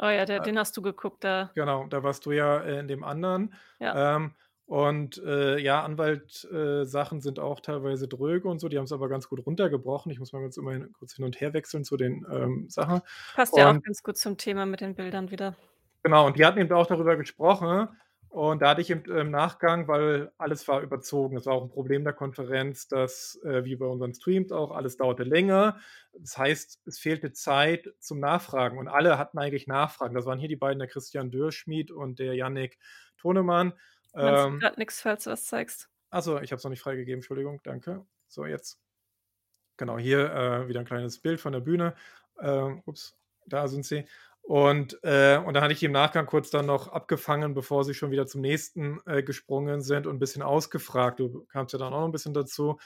Oh 0.00 0.06
ja, 0.06 0.24
der, 0.24 0.38
äh, 0.38 0.42
den 0.42 0.58
hast 0.58 0.74
du 0.74 0.80
geguckt, 0.80 1.22
da. 1.22 1.50
Genau, 1.54 1.86
da 1.86 2.02
warst 2.02 2.24
du 2.24 2.32
ja 2.32 2.60
äh, 2.60 2.78
in 2.78 2.88
dem 2.88 3.04
anderen. 3.04 3.52
Ja. 3.78 4.16
Ähm, 4.16 4.34
und 4.64 5.16
ja, 5.18 5.84
Anwaltsachen 5.84 7.20
sind 7.20 7.38
auch 7.38 7.60
teilweise 7.60 8.08
dröge 8.08 8.48
und 8.48 8.60
so, 8.60 8.70
die 8.70 8.78
haben 8.78 8.86
es 8.86 8.92
aber 8.92 9.10
ganz 9.10 9.28
gut 9.28 9.44
runtergebrochen. 9.44 10.10
Ich 10.10 10.18
muss 10.18 10.32
mal 10.32 10.40
ganz 10.40 10.56
immer 10.56 10.80
kurz 10.98 11.16
hin 11.16 11.26
und 11.26 11.38
her 11.38 11.52
wechseln 11.52 11.84
zu 11.84 11.98
den 11.98 12.24
ähm, 12.32 12.70
Sachen. 12.70 13.02
Passt 13.34 13.54
ja 13.58 13.68
auch 13.70 13.82
ganz 13.82 14.02
gut 14.02 14.16
zum 14.16 14.38
Thema 14.38 14.64
mit 14.64 14.80
den 14.80 14.94
Bildern 14.94 15.30
wieder. 15.30 15.54
Genau, 16.04 16.26
und 16.26 16.36
die 16.36 16.44
hatten 16.44 16.60
eben 16.60 16.72
auch 16.72 16.86
darüber 16.86 17.16
gesprochen. 17.16 17.88
Und 18.28 18.62
da 18.62 18.70
hatte 18.70 18.80
ich 18.80 18.90
im, 18.90 19.04
im 19.04 19.30
Nachgang, 19.30 19.88
weil 19.88 20.32
alles 20.38 20.66
war 20.68 20.82
überzogen. 20.82 21.36
Es 21.36 21.46
war 21.46 21.54
auch 21.54 21.62
ein 21.62 21.70
Problem 21.70 22.04
der 22.04 22.12
Konferenz, 22.12 22.88
dass, 22.88 23.40
äh, 23.44 23.64
wie 23.64 23.76
bei 23.76 23.86
unseren 23.86 24.12
Streams 24.12 24.52
auch, 24.52 24.72
alles 24.72 24.96
dauerte 24.96 25.22
länger. 25.22 25.78
Das 26.12 26.36
heißt, 26.36 26.80
es 26.84 26.98
fehlte 26.98 27.32
Zeit 27.32 27.94
zum 28.00 28.18
Nachfragen. 28.18 28.76
Und 28.78 28.88
alle 28.88 29.18
hatten 29.18 29.38
eigentlich 29.38 29.66
Nachfragen. 29.66 30.14
Das 30.14 30.26
waren 30.26 30.38
hier 30.38 30.48
die 30.48 30.56
beiden, 30.56 30.80
der 30.80 30.88
Christian 30.88 31.30
Dürschmied 31.30 31.90
und 31.90 32.18
der 32.18 32.34
Yannick 32.34 32.78
Tonemann. 33.16 33.72
Ähm, 34.14 34.58
gerade 34.58 34.78
nichts, 34.78 35.00
falls 35.00 35.24
du 35.24 35.30
was 35.30 35.46
zeigst? 35.46 35.88
Achso, 36.10 36.40
ich 36.40 36.50
habe 36.52 36.58
es 36.58 36.64
noch 36.64 36.70
nicht 36.70 36.82
freigegeben, 36.82 37.18
Entschuldigung, 37.18 37.60
danke. 37.62 38.04
So, 38.28 38.44
jetzt. 38.44 38.80
Genau, 39.76 39.96
hier 39.96 40.32
äh, 40.32 40.68
wieder 40.68 40.80
ein 40.80 40.86
kleines 40.86 41.20
Bild 41.20 41.40
von 41.40 41.52
der 41.52 41.60
Bühne. 41.60 41.94
Äh, 42.38 42.74
ups, 42.84 43.16
da 43.46 43.68
sind 43.68 43.86
sie. 43.86 44.04
Und, 44.46 44.98
äh, 45.02 45.38
und 45.38 45.54
dann 45.54 45.62
hatte 45.62 45.72
ich 45.72 45.78
die 45.78 45.86
im 45.86 45.92
Nachgang 45.92 46.26
kurz 46.26 46.50
dann 46.50 46.66
noch 46.66 46.88
abgefangen, 46.88 47.54
bevor 47.54 47.82
sie 47.82 47.94
schon 47.94 48.10
wieder 48.10 48.26
zum 48.26 48.42
nächsten 48.42 49.00
äh, 49.06 49.22
gesprungen 49.22 49.80
sind 49.80 50.06
und 50.06 50.16
ein 50.16 50.18
bisschen 50.18 50.42
ausgefragt. 50.42 51.18
Du 51.18 51.46
kamst 51.46 51.72
ja 51.72 51.78
dann 51.78 51.94
auch 51.94 52.00
noch 52.00 52.06
ein 52.06 52.12
bisschen 52.12 52.34
dazu. 52.34 52.78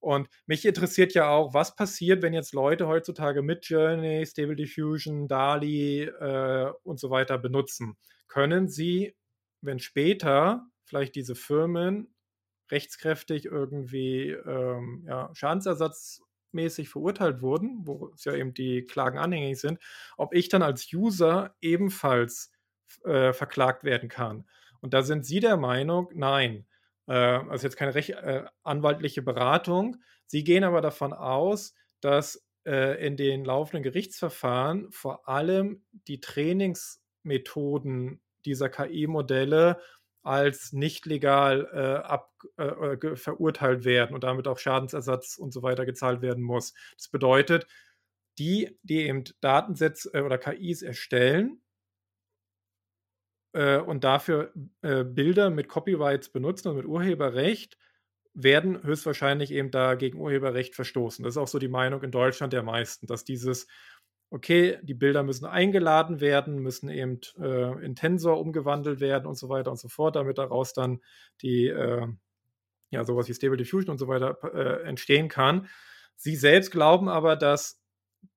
Und 0.00 0.28
mich 0.46 0.66
interessiert 0.66 1.14
ja 1.14 1.28
auch, 1.30 1.54
was 1.54 1.76
passiert, 1.76 2.20
wenn 2.20 2.34
jetzt 2.34 2.52
Leute 2.52 2.88
heutzutage 2.88 3.42
mit 3.42 3.64
Journey, 3.66 4.26
Stable 4.26 4.56
Diffusion, 4.56 5.28
DALI 5.28 6.02
äh, 6.02 6.72
und 6.82 6.98
so 6.98 7.10
weiter 7.10 7.38
benutzen. 7.38 7.96
Können 8.26 8.68
sie, 8.68 9.16
wenn 9.62 9.78
später 9.78 10.66
vielleicht 10.84 11.14
diese 11.14 11.36
Firmen 11.36 12.12
rechtskräftig 12.72 13.44
irgendwie 13.44 14.30
ähm, 14.30 15.04
ja, 15.06 15.30
Schadensersatz 15.32 16.20
mäßig 16.54 16.88
verurteilt 16.88 17.42
wurden, 17.42 17.86
wo 17.86 18.10
es 18.14 18.24
ja 18.24 18.34
eben 18.34 18.54
die 18.54 18.84
Klagen 18.84 19.18
anhängig 19.18 19.60
sind, 19.60 19.78
ob 20.16 20.34
ich 20.34 20.48
dann 20.48 20.62
als 20.62 20.92
User 20.92 21.54
ebenfalls 21.60 22.52
äh, 23.04 23.32
verklagt 23.32 23.84
werden 23.84 24.08
kann. 24.08 24.48
Und 24.80 24.94
da 24.94 25.02
sind 25.02 25.24
Sie 25.24 25.40
der 25.40 25.56
Meinung, 25.56 26.08
nein. 26.14 26.66
Äh, 27.06 27.14
also 27.14 27.66
jetzt 27.66 27.76
keine 27.76 27.94
recht, 27.94 28.10
äh, 28.10 28.44
anwaltliche 28.62 29.22
Beratung. 29.22 29.96
Sie 30.26 30.44
gehen 30.44 30.64
aber 30.64 30.80
davon 30.80 31.12
aus, 31.12 31.74
dass 32.00 32.46
äh, 32.66 33.06
in 33.06 33.16
den 33.16 33.44
laufenden 33.44 33.82
Gerichtsverfahren 33.82 34.90
vor 34.90 35.28
allem 35.28 35.84
die 36.08 36.20
Trainingsmethoden 36.20 38.20
dieser 38.44 38.68
KI-Modelle 38.68 39.80
als 40.24 40.72
nicht 40.72 41.06
legal 41.06 41.68
äh, 41.72 42.06
ab, 42.06 42.32
äh, 42.56 43.14
verurteilt 43.14 43.84
werden 43.84 44.14
und 44.14 44.24
damit 44.24 44.48
auch 44.48 44.58
Schadensersatz 44.58 45.36
und 45.36 45.52
so 45.52 45.62
weiter 45.62 45.84
gezahlt 45.84 46.22
werden 46.22 46.42
muss. 46.42 46.72
Das 46.96 47.08
bedeutet, 47.08 47.66
die, 48.38 48.78
die 48.82 49.02
eben 49.02 49.24
Datensätze 49.40 50.10
äh, 50.14 50.22
oder 50.22 50.38
KIs 50.38 50.82
erstellen 50.82 51.60
äh, 53.52 53.78
und 53.78 54.02
dafür 54.02 54.52
äh, 54.80 55.04
Bilder 55.04 55.50
mit 55.50 55.68
Copyrights 55.68 56.30
benutzen 56.30 56.68
und 56.68 56.76
mit 56.76 56.86
Urheberrecht, 56.86 57.78
werden 58.36 58.82
höchstwahrscheinlich 58.82 59.52
eben 59.52 59.70
da 59.70 59.94
gegen 59.94 60.18
Urheberrecht 60.18 60.74
verstoßen. 60.74 61.22
Das 61.22 61.34
ist 61.34 61.38
auch 61.38 61.46
so 61.46 61.60
die 61.60 61.68
Meinung 61.68 62.02
in 62.02 62.10
Deutschland 62.10 62.52
der 62.52 62.64
meisten, 62.64 63.06
dass 63.06 63.24
dieses, 63.24 63.68
okay, 64.34 64.78
die 64.82 64.94
Bilder 64.94 65.22
müssen 65.22 65.46
eingeladen 65.46 66.20
werden, 66.20 66.58
müssen 66.58 66.88
eben 66.88 67.20
äh, 67.38 67.84
in 67.84 67.94
Tensor 67.94 68.40
umgewandelt 68.40 68.98
werden 68.98 69.26
und 69.26 69.36
so 69.36 69.48
weiter 69.48 69.70
und 69.70 69.78
so 69.78 69.88
fort, 69.88 70.16
damit 70.16 70.38
daraus 70.38 70.72
dann 70.72 71.00
die, 71.40 71.68
äh, 71.68 72.08
ja, 72.90 73.04
sowas 73.04 73.28
wie 73.28 73.34
Stable 73.34 73.56
Diffusion 73.56 73.92
und 73.92 73.98
so 73.98 74.08
weiter 74.08 74.36
äh, 74.52 74.88
entstehen 74.88 75.28
kann. 75.28 75.68
Sie 76.16 76.34
selbst 76.34 76.72
glauben 76.72 77.08
aber, 77.08 77.36
dass 77.36 77.80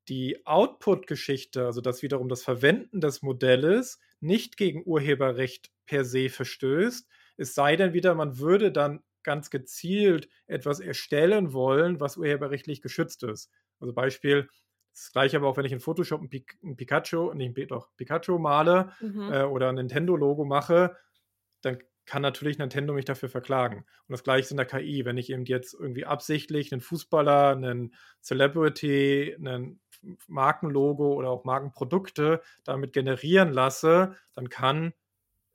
die 0.07 0.45
Output-Geschichte, 0.45 1.65
also 1.65 1.81
dass 1.81 2.03
wiederum 2.03 2.29
das 2.29 2.43
Verwenden 2.43 3.01
des 3.01 3.23
Modells 3.23 3.99
nicht 4.19 4.55
gegen 4.55 4.83
Urheberrecht 4.85 5.71
per 5.87 6.05
se 6.05 6.29
verstößt, 6.29 7.09
es 7.37 7.55
sei 7.55 7.75
denn 7.75 7.93
wieder, 7.93 8.13
man 8.13 8.37
würde 8.37 8.71
dann 8.71 9.01
ganz 9.23 9.49
gezielt 9.49 10.29
etwas 10.45 10.79
erstellen 10.79 11.53
wollen, 11.53 11.99
was 11.99 12.17
urheberrechtlich 12.17 12.83
geschützt 12.83 13.23
ist. 13.23 13.49
Also 13.79 13.93
Beispiel, 13.93 14.47
das 14.97 15.11
gleiche 15.11 15.37
aber 15.37 15.47
auch, 15.47 15.57
wenn 15.57 15.65
ich 15.65 15.71
in 15.71 15.79
Photoshop 15.79 16.21
ein, 16.21 16.29
Pik 16.29 16.57
ein 16.63 16.75
Pikachu, 16.75 17.33
nicht 17.33 17.71
doch, 17.71 17.89
Pikachu 17.97 18.39
male 18.39 18.91
mhm. 18.99 19.31
äh, 19.31 19.43
oder 19.43 19.69
ein 19.69 19.75
Nintendo-Logo 19.75 20.43
mache, 20.43 20.97
dann 21.61 21.77
kann 22.05 22.21
natürlich 22.21 22.57
Nintendo 22.57 22.93
mich 22.93 23.05
dafür 23.05 23.29
verklagen. 23.29 23.79
Und 23.79 24.13
das 24.13 24.23
gleiche 24.23 24.41
ist 24.41 24.51
in 24.51 24.57
der 24.57 24.65
KI. 24.65 25.03
Wenn 25.05 25.17
ich 25.17 25.29
eben 25.29 25.45
jetzt 25.45 25.73
irgendwie 25.73 26.05
absichtlich 26.05 26.71
einen 26.71 26.81
Fußballer, 26.81 27.49
einen 27.49 27.93
Celebrity, 28.21 29.35
einen 29.37 29.81
Markenlogo 30.27 31.13
oder 31.13 31.29
auch 31.29 31.43
Markenprodukte 31.43 32.41
damit 32.63 32.93
generieren 32.93 33.51
lasse, 33.51 34.15
dann 34.33 34.49
kann 34.49 34.93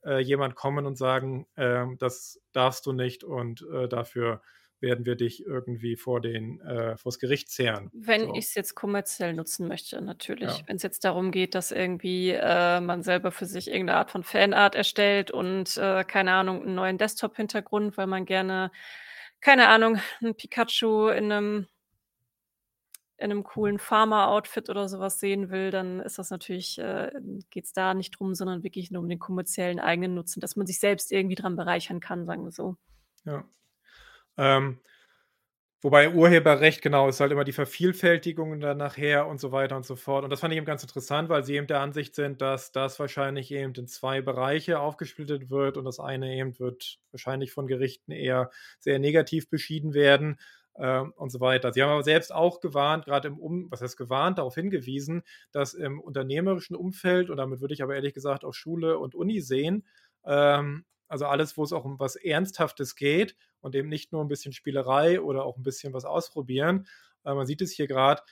äh, 0.04 0.18
jemand 0.18 0.54
kommen 0.54 0.84
und 0.86 0.96
sagen, 0.96 1.46
äh, 1.56 1.86
das 1.98 2.40
darfst 2.52 2.86
du 2.86 2.92
nicht 2.92 3.24
und 3.24 3.66
äh, 3.72 3.88
dafür 3.88 4.42
werden 4.82 5.06
wir 5.06 5.14
dich 5.14 5.46
irgendwie 5.46 5.96
vor 5.96 6.20
den 6.20 6.60
äh, 6.60 6.96
vors 6.96 7.18
Gericht 7.18 7.50
zehren. 7.50 7.90
Wenn 7.94 8.26
so. 8.26 8.34
ich 8.34 8.46
es 8.46 8.54
jetzt 8.54 8.74
kommerziell 8.74 9.32
nutzen 9.32 9.68
möchte, 9.68 10.02
natürlich. 10.02 10.58
Ja. 10.58 10.66
Wenn 10.66 10.76
es 10.76 10.82
jetzt 10.82 11.04
darum 11.04 11.30
geht, 11.30 11.54
dass 11.54 11.70
irgendwie 11.70 12.30
äh, 12.30 12.80
man 12.80 13.02
selber 13.02 13.30
für 13.30 13.46
sich 13.46 13.68
irgendeine 13.68 13.98
Art 13.98 14.10
von 14.10 14.24
Fanart 14.24 14.74
erstellt 14.74 15.30
und 15.30 15.76
äh, 15.78 16.04
keine 16.04 16.32
Ahnung, 16.32 16.62
einen 16.62 16.74
neuen 16.74 16.98
Desktop-Hintergrund, 16.98 17.96
weil 17.96 18.08
man 18.08 18.26
gerne, 18.26 18.70
keine 19.40 19.68
Ahnung, 19.68 19.98
ein 20.20 20.34
Pikachu 20.34 21.08
in 21.08 21.32
einem 21.32 21.66
in 23.18 23.30
einem 23.30 23.44
coolen 23.44 23.78
Farmer-Outfit 23.78 24.68
oder 24.68 24.88
sowas 24.88 25.20
sehen 25.20 25.48
will, 25.50 25.70
dann 25.70 26.00
ist 26.00 26.18
das 26.18 26.30
natürlich, 26.30 26.78
äh, 26.78 27.12
geht 27.50 27.66
es 27.66 27.72
da 27.72 27.94
nicht 27.94 28.18
drum, 28.18 28.34
sondern 28.34 28.64
wirklich 28.64 28.90
nur 28.90 29.00
um 29.00 29.08
den 29.08 29.20
kommerziellen 29.20 29.78
eigenen 29.78 30.14
Nutzen, 30.14 30.40
dass 30.40 30.56
man 30.56 30.66
sich 30.66 30.80
selbst 30.80 31.12
irgendwie 31.12 31.36
dran 31.36 31.54
bereichern 31.54 32.00
kann, 32.00 32.26
sagen 32.26 32.42
wir 32.42 32.50
so. 32.50 32.76
Ja. 33.24 33.44
Ähm, 34.38 34.80
wobei 35.82 36.10
Urheberrecht, 36.10 36.80
genau, 36.80 37.08
ist 37.08 37.20
halt 37.20 37.32
immer 37.32 37.44
die 37.44 37.52
Vervielfältigung 37.52 38.60
dann 38.60 38.78
nachher 38.78 39.26
und 39.26 39.40
so 39.40 39.50
weiter 39.52 39.76
und 39.76 39.84
so 39.84 39.96
fort. 39.96 40.22
Und 40.24 40.30
das 40.30 40.40
fand 40.40 40.52
ich 40.52 40.58
eben 40.58 40.66
ganz 40.66 40.82
interessant, 40.82 41.28
weil 41.28 41.44
sie 41.44 41.56
eben 41.56 41.66
der 41.66 41.80
Ansicht 41.80 42.14
sind, 42.14 42.40
dass 42.40 42.70
das 42.72 42.98
wahrscheinlich 43.00 43.50
eben 43.50 43.74
in 43.74 43.88
zwei 43.88 44.20
Bereiche 44.22 44.78
aufgesplittet 44.80 45.50
wird 45.50 45.76
und 45.76 45.84
das 45.84 45.98
eine 45.98 46.34
eben 46.36 46.58
wird 46.60 46.98
wahrscheinlich 47.10 47.52
von 47.52 47.66
Gerichten 47.66 48.12
eher 48.12 48.50
sehr 48.78 48.98
negativ 49.00 49.50
beschieden 49.50 49.92
werden 49.92 50.38
ähm, 50.76 51.12
und 51.16 51.30
so 51.30 51.40
weiter. 51.40 51.72
Sie 51.72 51.82
haben 51.82 51.90
aber 51.90 52.04
selbst 52.04 52.32
auch 52.32 52.60
gewarnt, 52.60 53.04
gerade 53.06 53.28
im 53.28 53.38
Um, 53.38 53.68
was 53.70 53.82
heißt 53.82 53.96
gewarnt, 53.96 54.38
darauf 54.38 54.54
hingewiesen, 54.54 55.22
dass 55.50 55.74
im 55.74 56.00
unternehmerischen 56.00 56.76
Umfeld, 56.76 57.28
und 57.28 57.38
damit 57.38 57.60
würde 57.60 57.74
ich 57.74 57.82
aber 57.82 57.94
ehrlich 57.96 58.14
gesagt 58.14 58.44
auch 58.44 58.54
Schule 58.54 58.98
und 58.98 59.14
Uni 59.16 59.40
sehen, 59.40 59.84
ähm, 60.24 60.84
also 61.12 61.26
alles, 61.26 61.58
wo 61.58 61.62
es 61.62 61.74
auch 61.74 61.84
um 61.84 62.00
was 62.00 62.16
Ernsthaftes 62.16 62.96
geht 62.96 63.36
und 63.60 63.74
eben 63.74 63.90
nicht 63.90 64.12
nur 64.12 64.24
ein 64.24 64.28
bisschen 64.28 64.54
Spielerei 64.54 65.20
oder 65.20 65.44
auch 65.44 65.58
ein 65.58 65.62
bisschen 65.62 65.92
was 65.92 66.06
ausprobieren. 66.06 66.86
Äh, 67.24 67.34
man 67.34 67.46
sieht 67.46 67.60
es 67.60 67.70
hier 67.70 67.86
gerade, 67.86 68.22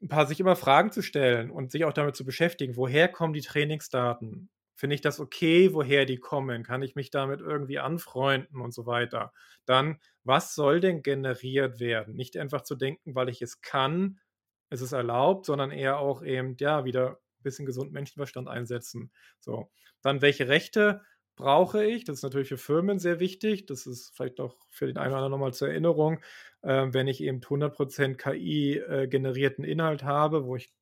ein 0.00 0.06
paar 0.08 0.26
sich 0.26 0.38
immer 0.38 0.54
Fragen 0.54 0.92
zu 0.92 1.02
stellen 1.02 1.50
und 1.50 1.72
sich 1.72 1.84
auch 1.84 1.92
damit 1.92 2.14
zu 2.14 2.24
beschäftigen, 2.24 2.76
woher 2.76 3.08
kommen 3.08 3.32
die 3.32 3.40
Trainingsdaten? 3.40 4.48
Finde 4.76 4.94
ich 4.94 5.00
das 5.00 5.18
okay, 5.18 5.74
woher 5.74 6.04
die 6.04 6.18
kommen? 6.18 6.62
Kann 6.62 6.82
ich 6.82 6.94
mich 6.94 7.10
damit 7.10 7.40
irgendwie 7.40 7.80
anfreunden 7.80 8.60
und 8.60 8.72
so 8.72 8.86
weiter? 8.86 9.32
Dann, 9.64 9.98
was 10.22 10.54
soll 10.54 10.78
denn 10.78 11.02
generiert 11.02 11.80
werden? 11.80 12.14
Nicht 12.14 12.36
einfach 12.36 12.62
zu 12.62 12.76
denken, 12.76 13.16
weil 13.16 13.28
ich 13.28 13.42
es 13.42 13.60
kann, 13.60 14.20
ist 14.70 14.82
es 14.82 14.92
erlaubt, 14.92 15.46
sondern 15.46 15.72
eher 15.72 15.98
auch 15.98 16.22
eben, 16.22 16.54
ja, 16.60 16.84
wieder 16.84 17.18
ein 17.40 17.42
bisschen 17.42 17.66
gesunden 17.66 17.92
Menschenverstand 17.92 18.46
einsetzen. 18.46 19.10
So. 19.40 19.68
Dann, 20.00 20.22
welche 20.22 20.46
Rechte 20.46 21.00
brauche 21.36 21.84
ich? 21.84 22.04
Das 22.04 22.18
ist 22.18 22.22
natürlich 22.22 22.48
für 22.48 22.58
Firmen 22.58 22.98
sehr 22.98 23.20
wichtig. 23.20 23.66
Das 23.66 23.86
ist 23.86 24.14
vielleicht 24.14 24.40
auch 24.40 24.56
für 24.70 24.86
den 24.86 24.96
einen 24.96 25.12
oder 25.12 25.16
anderen 25.16 25.32
nochmal 25.32 25.54
zur 25.54 25.68
Erinnerung. 25.68 26.20
Äh, 26.62 26.88
wenn 26.90 27.08
ich 27.08 27.22
eben 27.22 27.40
100% 27.40 28.16
KI-generierten 28.16 29.64
äh, 29.64 29.70
Inhalt 29.70 30.04
habe, 30.04 30.46
wo 30.46 30.56
ich 30.56 30.72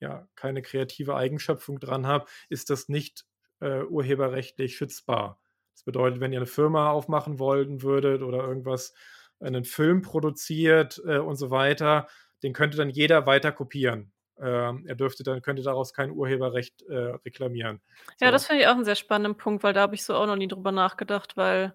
ja 0.00 0.28
keine 0.36 0.62
kreative 0.62 1.16
Eigenschöpfung 1.16 1.80
dran 1.80 2.06
habe, 2.06 2.26
ist 2.48 2.70
das 2.70 2.88
nicht 2.88 3.26
äh, 3.60 3.82
urheberrechtlich 3.82 4.76
schützbar. 4.76 5.40
Das 5.74 5.84
bedeutet, 5.84 6.20
wenn 6.20 6.32
ihr 6.32 6.38
eine 6.38 6.46
Firma 6.46 6.90
aufmachen 6.90 7.38
wollen 7.38 7.82
würdet 7.82 8.22
oder 8.22 8.38
irgendwas, 8.38 8.94
einen 9.40 9.64
Film 9.64 10.02
produziert 10.02 11.00
äh, 11.06 11.18
und 11.18 11.36
so 11.36 11.50
weiter, 11.50 12.08
den 12.42 12.52
könnte 12.52 12.76
dann 12.76 12.90
jeder 12.90 13.26
weiter 13.26 13.52
kopieren. 13.52 14.12
Ähm, 14.40 14.84
er 14.86 14.94
dürfte 14.94 15.22
dann, 15.22 15.42
könnte 15.42 15.62
daraus 15.62 15.92
kein 15.92 16.10
Urheberrecht 16.10 16.82
äh, 16.82 17.14
reklamieren. 17.24 17.80
Ja, 18.20 18.28
so. 18.28 18.32
das 18.32 18.46
finde 18.46 18.62
ich 18.62 18.68
auch 18.68 18.74
einen 18.74 18.84
sehr 18.84 18.94
spannenden 18.94 19.36
Punkt, 19.36 19.62
weil 19.62 19.72
da 19.72 19.80
habe 19.80 19.94
ich 19.94 20.04
so 20.04 20.14
auch 20.14 20.26
noch 20.26 20.36
nie 20.36 20.48
drüber 20.48 20.72
nachgedacht, 20.72 21.36
weil 21.36 21.74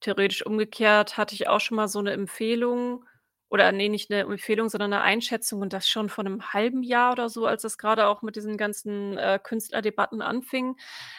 theoretisch 0.00 0.44
umgekehrt 0.46 1.16
hatte 1.16 1.34
ich 1.34 1.48
auch 1.48 1.60
schon 1.60 1.76
mal 1.76 1.88
so 1.88 1.98
eine 1.98 2.12
Empfehlung 2.12 3.04
oder 3.50 3.72
nee, 3.72 3.88
nicht 3.88 4.10
eine 4.10 4.22
Empfehlung, 4.22 4.68
sondern 4.68 4.92
eine 4.92 5.02
Einschätzung 5.02 5.62
und 5.62 5.72
das 5.72 5.88
schon 5.88 6.08
vor 6.08 6.24
einem 6.24 6.52
halben 6.52 6.82
Jahr 6.82 7.12
oder 7.12 7.28
so, 7.28 7.46
als 7.46 7.64
es 7.64 7.78
gerade 7.78 8.06
auch 8.06 8.22
mit 8.22 8.36
diesen 8.36 8.56
ganzen, 8.58 9.16
äh, 9.16 9.38
Künstlerdebatten 9.42 10.20
anfing. 10.20 10.76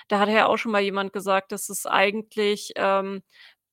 Da 0.07 0.19
hatte 0.19 0.31
ja 0.31 0.45
auch 0.45 0.57
schon 0.57 0.71
mal 0.71 0.81
jemand 0.81 1.11
gesagt, 1.11 1.51
dass 1.51 1.69
es 1.69 1.85
eigentlich, 1.85 2.73
ähm, 2.75 3.23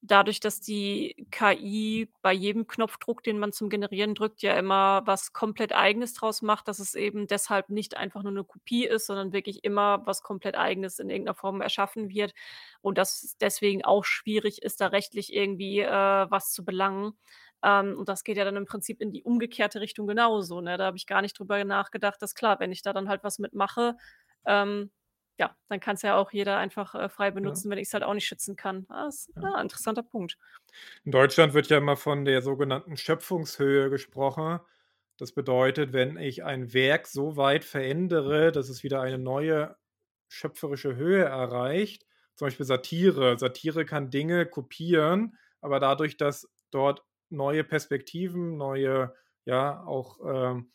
dadurch, 0.07 0.40
dass 0.40 0.61
die 0.61 1.27
KI 1.31 2.09
bei 2.23 2.33
jedem 2.33 2.66
Knopfdruck, 2.66 3.23
den 3.23 3.38
man 3.38 3.53
zum 3.53 3.69
Generieren 3.71 4.14
drückt, 4.14 4.42
ja 4.42 4.55
immer 4.59 5.03
was 5.07 5.33
komplett 5.33 5.73
Eigenes 5.75 6.14
draus 6.14 6.42
macht, 6.42 6.69
dass 6.69 6.79
es 6.79 6.95
eben 6.95 7.27
deshalb 7.27 7.69
nicht 7.71 7.97
einfach 7.97 8.23
nur 8.23 8.33
eine 8.33 8.45
Kopie 8.45 8.87
ist, 8.87 9.07
sondern 9.07 9.33
wirklich 9.33 9.64
immer 9.64 10.07
was 10.07 10.23
komplett 10.23 10.57
Eigenes 10.57 10.99
in 10.99 11.11
irgendeiner 11.11 11.35
Form 11.35 11.61
erschaffen 11.61 12.09
wird 12.11 12.33
und 12.81 12.99
dass 12.99 13.23
es 13.23 13.37
deswegen 13.38 13.85
auch 13.85 14.05
schwierig 14.05 14.62
ist, 14.62 14.81
da 14.81 14.88
rechtlich 14.88 15.33
irgendwie, 15.35 15.81
äh, 15.81 15.90
was 15.90 16.53
zu 16.53 16.64
belangen. 16.64 17.12
Ähm, 17.62 17.97
und 17.99 18.09
das 18.09 18.25
geht 18.25 18.37
ja 18.37 18.45
dann 18.45 18.57
im 18.57 18.66
Prinzip 18.66 19.01
in 19.01 19.12
die 19.12 19.23
umgekehrte 19.25 19.81
Richtung 19.81 20.07
genauso, 20.07 20.61
ne? 20.61 20.77
Da 20.79 20.85
habe 20.87 20.97
ich 20.97 21.07
gar 21.07 21.23
nicht 21.23 21.38
drüber 21.38 21.62
nachgedacht, 21.64 22.21
dass 22.23 22.35
klar, 22.35 22.61
wenn 22.61 22.73
ich 22.73 22.83
da 22.83 22.92
dann 22.92 23.09
halt 23.09 23.25
was 23.25 23.38
mitmache, 23.38 23.97
ähm, 24.47 24.90
ja, 25.38 25.57
dann 25.68 25.81
kann 25.81 25.96
es 25.96 26.03
ja 26.03 26.16
auch 26.16 26.33
jeder 26.33 26.57
einfach, 26.59 26.94
äh, 26.94 27.09
frei 27.09 27.31
benutzen, 27.31 27.70
wenn 27.70 27.79
ich 27.79 27.88
es 27.88 27.94
halt 27.94 28.05
auch 28.05 28.14
nicht 28.14 28.27
schützen 28.27 28.57
kann. 28.57 28.87
Ah, 28.88 29.07
ist 29.09 29.31
Ja. 29.37 29.42
ah, 29.42 29.61
interessanter 29.61 30.03
Punkt. 30.03 30.38
In 31.05 31.12
Deutschland 31.12 31.55
wird 31.55 31.68
ja 31.68 31.79
immer 31.79 31.96
von 31.96 32.25
der 32.25 32.42
sogenannten 32.42 32.96
Schöpfungshöhe 32.96 33.90
gesprochen. 33.90 34.61
Das 35.18 35.33
bedeutet, 35.33 35.92
wenn 35.92 36.16
ich 36.18 36.44
ein 36.44 36.72
Werk 36.75 37.07
so 37.07 37.37
weit 37.37 37.64
verändere, 37.64 38.53
dass 38.53 38.68
es 38.68 38.83
wieder 38.83 39.01
eine 39.01 39.18
neue 39.18 39.77
schöpferische 40.29 40.96
Höhe 40.96 41.25
erreicht, 41.25 42.05
zum 42.35 42.46
Beispiel 42.46 42.66
Satire. 42.66 43.38
Satire 43.38 43.87
kann 43.87 44.11
Dinge 44.11 44.46
kopieren, 44.46 45.38
aber 45.61 45.81
dadurch, 45.81 46.16
dass 46.18 46.51
dort 46.70 47.03
neue 47.31 47.64
Perspektiven, 47.64 48.57
neue, 48.57 49.14
ja, 49.46 49.83
auch 49.87 50.18
ähm, 50.27 50.72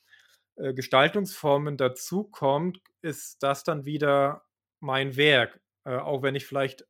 äh, 0.56 0.74
Gestaltungsformen 0.74 1.78
dazukommt, 1.78 2.82
ist 3.02 3.44
das 3.44 3.64
dann 3.64 3.86
wieder 3.86 4.44
mein 4.82 5.16
Werk. 5.16 5.62
Äh, 5.86 5.96
auch 5.96 6.22
wenn 6.22 6.36
ich 6.36 6.46
vielleicht 6.46 6.86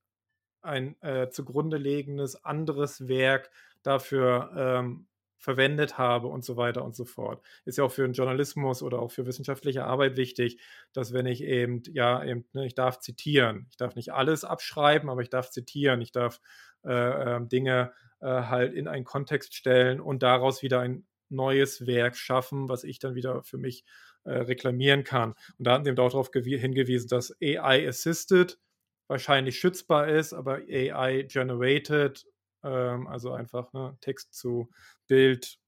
ein 0.62 1.02
äh, 1.02 1.30
zugrunde 1.30 1.78
legendes 1.78 2.44
anderes 2.44 3.08
Werk 3.08 3.52
dafür 3.84 4.52
ähm, 4.56 5.08
verwendet 5.42 5.98
habe 5.98 6.28
und 6.28 6.46
so 6.46 6.56
weiter 6.56 6.86
und 6.86 6.96
so 6.96 7.04
fort. 7.04 7.44
Ist 7.66 7.80
ja 7.80 7.84
auch 7.84 7.92
für 7.92 8.04
den 8.04 8.14
Journalismus 8.14 8.84
oder 8.84 9.00
auch 9.00 9.12
für 9.12 9.26
wissenschaftliche 9.26 9.86
Arbeit 9.86 10.16
wichtig, 10.16 10.62
dass 10.94 11.14
wenn 11.14 11.26
ich 11.26 11.44
eben, 11.44 11.82
ja, 11.94 12.24
eben, 12.24 12.46
ne, 12.54 12.68
ich 12.68 12.76
darf 12.76 13.00
zitieren. 13.00 13.66
Ich 13.72 13.78
darf 13.78 13.96
nicht 13.96 14.14
alles 14.14 14.44
abschreiben, 14.44 15.10
aber 15.10 15.22
ich 15.22 15.30
darf 15.30 15.50
zitieren. 15.50 16.00
Ich 16.02 16.12
darf 16.12 16.40
äh, 16.84 16.92
ähm, 17.36 17.50
Dinge 17.50 17.92
äh, 18.20 18.28
halt 18.28 18.74
in 18.74 18.88
einen 18.88 19.04
Kontext 19.04 19.56
stellen 19.56 20.00
und 20.00 20.22
daraus 20.22 20.62
wieder 20.62 20.80
ein 20.82 21.08
neues 21.30 21.88
Werk 21.88 22.18
schaffen, 22.18 22.70
was 22.70 22.84
ich 22.84 23.00
dann 23.00 23.16
wieder 23.16 23.42
für 23.44 23.58
mich 23.58 23.84
äh, 24.24 24.32
reklamieren 24.32 25.04
kann. 25.04 25.34
Und 25.58 25.68
da 25.68 25.74
hatten 25.74 25.86
sie 25.86 25.92
eben 25.92 26.00
auch 26.00 26.12
darauf 26.12 26.30
hingewiesen, 26.34 27.08
dass 27.08 27.36
AI-assisted 27.42 28.60
wahrscheinlich 29.08 29.60
schützbar 29.60 30.08
ist, 30.08 30.34
aber 30.34 30.62
AI-generated, 30.70 32.26
ähm, 32.64 33.08
also 33.08 33.34
einfach 33.34 33.74
ne, 33.74 33.98
Text 34.00 34.34
zu 34.34 34.70
Bild, 35.08 35.60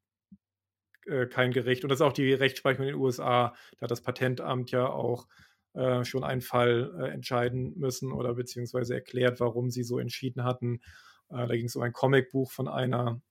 äh, 1.06 1.26
kein 1.28 1.52
Gericht. 1.52 1.84
Und 1.84 1.90
das 1.90 1.98
ist 1.98 2.06
auch 2.06 2.14
die 2.14 2.34
Rechtsprechung 2.34 2.86
in 2.86 2.94
den 2.94 3.02
USA. 3.02 3.54
Da 3.78 3.82
hat 3.82 3.92
das 3.92 4.02
Patentamt 4.02 4.72
ja 4.72 4.88
auch 4.88 5.28
äh, 5.74 6.06
schon 6.06 6.24
einen 6.24 6.42
Fall 6.42 6.94
äh, 7.00 7.10
entscheiden 7.10 7.74
müssen 7.78 8.12
oder 8.12 8.36
beziehungsweise 8.36 8.94
erklärt, 8.94 9.40
warum 9.40 9.72
sie 9.72 9.84
so 9.84 10.00
entschieden 10.00 10.44
hatten. 10.44 10.82
Äh, 11.30 11.48
da 11.48 11.56
ging 11.56 11.66
es 11.66 11.76
um 11.76 11.82
ein 11.82 11.94
Comicbuch 11.94 12.52
von 12.52 12.68
einer 12.68 13.22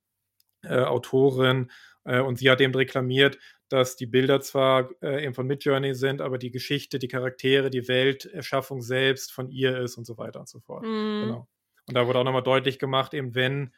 äh, 0.62 0.80
Autorin 0.80 1.70
und 2.04 2.40
sie 2.40 2.50
hat 2.50 2.60
eben 2.60 2.74
reklamiert, 2.74 3.38
dass 3.72 3.96
die 3.96 4.06
Bilder 4.06 4.40
zwar 4.40 4.90
äh, 5.02 5.24
eben 5.24 5.34
von 5.34 5.46
Midjourney 5.46 5.94
sind, 5.94 6.20
aber 6.20 6.36
die 6.36 6.50
Geschichte, 6.50 6.98
die 6.98 7.08
Charaktere, 7.08 7.70
die 7.70 7.88
Welterschaffung 7.88 8.82
selbst 8.82 9.32
von 9.32 9.50
ihr 9.50 9.78
ist 9.78 9.96
und 9.96 10.04
so 10.04 10.18
weiter 10.18 10.40
und 10.40 10.48
so 10.48 10.60
fort. 10.60 10.84
Mhm. 10.84 11.22
Genau. 11.24 11.48
Und 11.88 11.94
da 11.94 12.06
wurde 12.06 12.18
auch 12.18 12.24
nochmal 12.24 12.42
deutlich 12.42 12.78
gemacht, 12.78 13.14
eben 13.14 13.34
wenn 13.34 13.74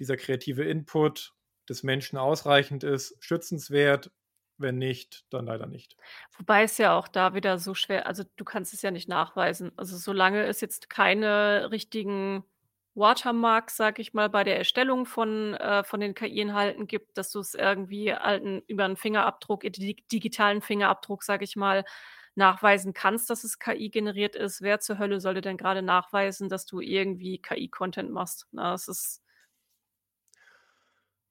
dieser 0.00 0.16
kreative 0.16 0.64
Input 0.64 1.34
des 1.68 1.82
Menschen 1.82 2.18
ausreichend 2.18 2.82
ist, 2.84 3.16
schützenswert, 3.20 4.10
wenn 4.56 4.76
nicht, 4.76 5.24
dann 5.30 5.46
leider 5.46 5.66
nicht. 5.66 5.96
Wobei 6.36 6.64
es 6.64 6.78
ja 6.78 6.98
auch 6.98 7.06
da 7.06 7.34
wieder 7.34 7.58
so 7.58 7.74
schwer 7.74 8.06
also, 8.06 8.24
du 8.36 8.44
kannst 8.44 8.74
es 8.74 8.82
ja 8.82 8.90
nicht 8.90 9.08
nachweisen. 9.08 9.70
Also, 9.76 9.96
solange 9.96 10.44
es 10.46 10.60
jetzt 10.60 10.90
keine 10.90 11.70
richtigen 11.70 12.44
Watermarks, 12.98 13.76
sage 13.76 14.02
ich 14.02 14.14
mal, 14.14 14.28
bei 14.30 14.44
der 14.44 14.58
Erstellung 14.58 15.06
von 15.06 15.54
äh, 15.54 15.84
von 15.84 16.00
den 16.00 16.14
KI-Inhalten 16.14 16.86
gibt, 16.88 17.18
dass 17.18 17.30
du 17.32 17.40
es 17.40 17.54
irgendwie 17.54 18.12
alten 18.12 18.62
über 18.66 18.84
'n 18.86 18.96
Fingerabdruck, 18.96 19.64
äh, 19.64 19.70
di 19.70 19.96
digitalen 20.12 20.62
Fingerabdruck, 20.62 21.22
sage 21.24 21.44
ich 21.44 21.56
mal, 21.56 21.84
nachweisen 22.36 22.94
kannst, 22.94 23.30
dass 23.30 23.44
es 23.44 23.58
KI 23.58 23.90
generiert 23.90 24.36
ist. 24.36 24.62
Wer 24.62 24.80
zur 24.80 24.98
Hölle 24.98 25.20
sollte 25.20 25.40
denn 25.42 25.56
grade 25.58 25.82
nachweisen, 25.82 26.48
dass 26.50 26.66
du 26.66 26.80
irgendwie 26.80 27.38
KI-Content 27.40 28.10
machst? 28.12 28.46
Ne, 28.52 28.62
das 28.62 28.88
ist 28.88 29.18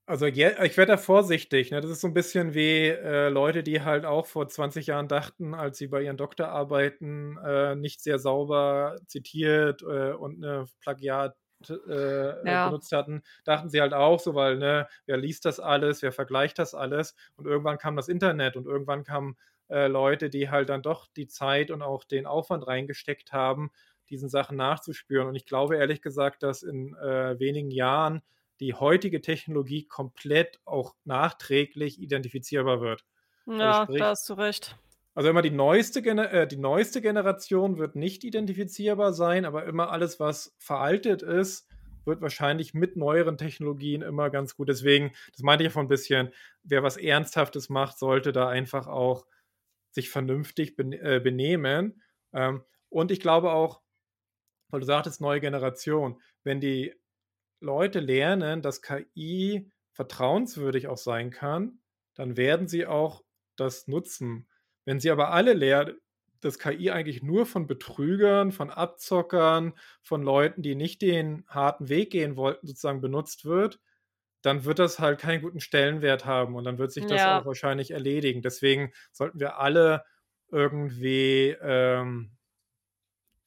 Also, 0.09 0.25
ich 0.25 0.37
werde 0.37 0.85
da 0.93 0.97
vorsichtig, 0.97 1.69
ne? 1.71 1.81
Das 1.81 1.91
ist 1.91 1.99
so 1.99 2.07
'n 2.07 2.13
bisschen 2.13 2.53
wie, 2.53 2.87
äh, 2.87 3.27
Leute, 3.27 3.61
die 3.61 3.81
halt 3.81 4.05
auch 4.05 4.25
vor 4.25 4.47
20 4.47 4.87
Jahren 4.87 5.09
dachten, 5.09 5.53
als 5.53 5.77
sie 5.77 5.87
bei 5.87 6.01
ihren 6.01 6.15
Doktorarbeiten, 6.15 7.37
äh, 7.45 7.75
nicht 7.75 7.99
sehr 8.01 8.17
sauber 8.17 8.95
zitiert, 9.07 9.81
äh, 9.81 10.13
und 10.13 10.39
'ne 10.39 10.63
Plagiat 10.79 11.35
äh, 11.69 11.73
äh, 11.73 12.33
Ja. 12.43 12.61
benutzt 12.61 12.91
hatten, 12.91 13.23
dachten 13.43 13.69
sie 13.69 13.81
halt 13.81 13.93
auch 13.93 14.19
so, 14.19 14.35
weil, 14.35 14.57
ne, 14.57 14.87
wer 15.05 15.17
liest 15.17 15.45
das 15.45 15.59
alles, 15.59 16.01
wer 16.01 16.11
vergleicht 16.11 16.59
das 16.59 16.73
alles? 16.75 17.15
Und 17.35 17.45
irgendwann 17.47 17.77
kam 17.77 17.95
das 17.95 18.07
Internet 18.09 18.55
und 18.55 18.65
irgendwann 18.65 19.03
kamen, 19.03 19.37
äh, 19.69 19.87
Leute, 19.87 20.29
die 20.29 20.49
halt 20.49 20.69
dann 20.69 20.81
doch 20.81 21.07
die 21.07 21.27
Zeit 21.27 21.71
und 21.71 21.81
auch 21.81 22.03
den 22.03 22.25
Aufwand 22.25 22.65
reingesteckt 22.67 23.33
haben, 23.33 23.71
diesen 24.09 24.29
Sachen 24.29 24.55
nachzuspüren. 24.57 25.27
Und 25.27 25.35
ich 25.35 25.45
glaube 25.45 25.77
ehrlich 25.77 26.01
gesagt, 26.01 26.43
dass 26.43 26.63
in, 26.63 26.95
äh, 26.95 27.39
wenigen 27.39 27.71
Jahren 27.71 28.21
die 28.59 28.73
heutige 28.73 29.21
Technologie 29.21 29.85
komplett 29.87 30.59
auch 30.65 30.95
nachträglich 31.03 31.99
identifizierbar 32.01 32.81
wird. 32.81 33.05
Also, 33.59 33.73
Ja, 33.73 33.73
sprich 33.73 33.97
da 33.97 34.09
hast 34.11 34.29
du 34.29 34.33
recht. 34.35 34.77
Also, 35.17 35.29
immer 35.29 35.41
die 35.41 35.49
neueste 35.51 35.99
äh, 36.01 36.47
die 36.47 36.57
neueste 36.57 37.01
Generation 37.01 37.77
wird 37.79 37.95
nicht 37.95 38.23
identifizierbar 38.23 39.13
sein, 39.13 39.45
aber 39.45 39.65
immer 39.65 39.91
alles, 39.91 40.19
was 40.19 40.55
veraltet 40.59 41.23
ist, 41.23 41.67
wird 42.05 42.21
wahrscheinlich 42.21 42.73
mit 42.75 42.95
neueren 42.97 43.37
Technologien 43.37 44.03
immer 44.03 44.29
ganz 44.29 44.55
gut 44.55 44.69
deswegen, 44.69 45.11
das 45.33 45.41
meinte 45.41 45.63
ich 45.63 45.69
ja 45.69 45.71
vorhin 45.73 45.87
'n 45.87 45.89
bisschen, 45.89 46.29
wer 46.63 46.83
was 46.83 46.97
Ernsthaftes 46.97 47.69
macht, 47.69 47.97
sollte 47.99 48.31
da 48.31 48.47
einfach 48.47 48.87
auch 48.87 49.25
sich 49.91 50.09
vernünftig 50.09 50.77
äh, 50.79 51.19
benehmen. 51.21 52.01
Ähm, 52.33 52.63
und 52.89 53.11
ich 53.11 53.19
glaube 53.19 53.51
auch, 53.53 53.81
weil 54.69 54.81
du 54.81 54.85
sagtest, 54.87 55.21
neue 55.21 55.41
Generation, 55.41 56.21
wenn 56.43 56.61
die 56.61 56.93
Leute 57.61 57.99
lernen, 58.01 58.61
dass 58.61 58.81
KI 58.83 59.71
vertrauenswürdig 59.93 60.87
auch 60.89 60.97
sein 60.97 61.31
kann, 61.31 61.79
dann 62.15 62.37
werden 62.37 62.67
sie 62.67 62.85
auch 62.87 63.23
das 63.57 63.87
nutzen. 63.87 64.47
Wenn 64.87 65.01
sie 65.01 65.11
aber 65.11 65.31
alle 65.33 65.53
lernen, 65.53 65.99
dass 66.41 66.59
KI 66.59 66.91
eigentlich 66.91 67.23
nur 67.23 67.45
von 67.47 67.67
Betrügern, 67.67 68.53
von 68.53 68.71
Abzockern, 68.71 69.75
von 70.03 70.23
Leuten, 70.23 70.63
die 70.63 70.75
nicht 70.75 71.03
den 71.03 71.45
harten 71.49 71.89
Weg 71.89 72.11
gehen 72.11 72.37
wollten, 72.37 72.67
sozusagen 72.67 73.01
benutzt 73.01 73.45
wird, 73.45 73.81
dann 74.43 74.65
wird 74.65 74.79
das 74.79 74.99
halt 74.99 75.19
keinen 75.19 75.41
guten 75.41 75.59
Stellenwert 75.59 76.25
haben 76.25 76.55
und 76.55 76.63
dann 76.63 76.77
wird 76.77 76.91
sich 76.91 77.07
das 77.07 77.27
auch 77.27 77.45
Ja. 77.45 77.47
wahrscheinlich 77.47 77.91
erledigen. 77.91 78.41
Deswegen 78.41 78.93
sollten 79.11 79.39
wir 79.39 79.57
alle 79.59 80.05
irgendwie, 80.51 81.49
ähm 81.61 82.36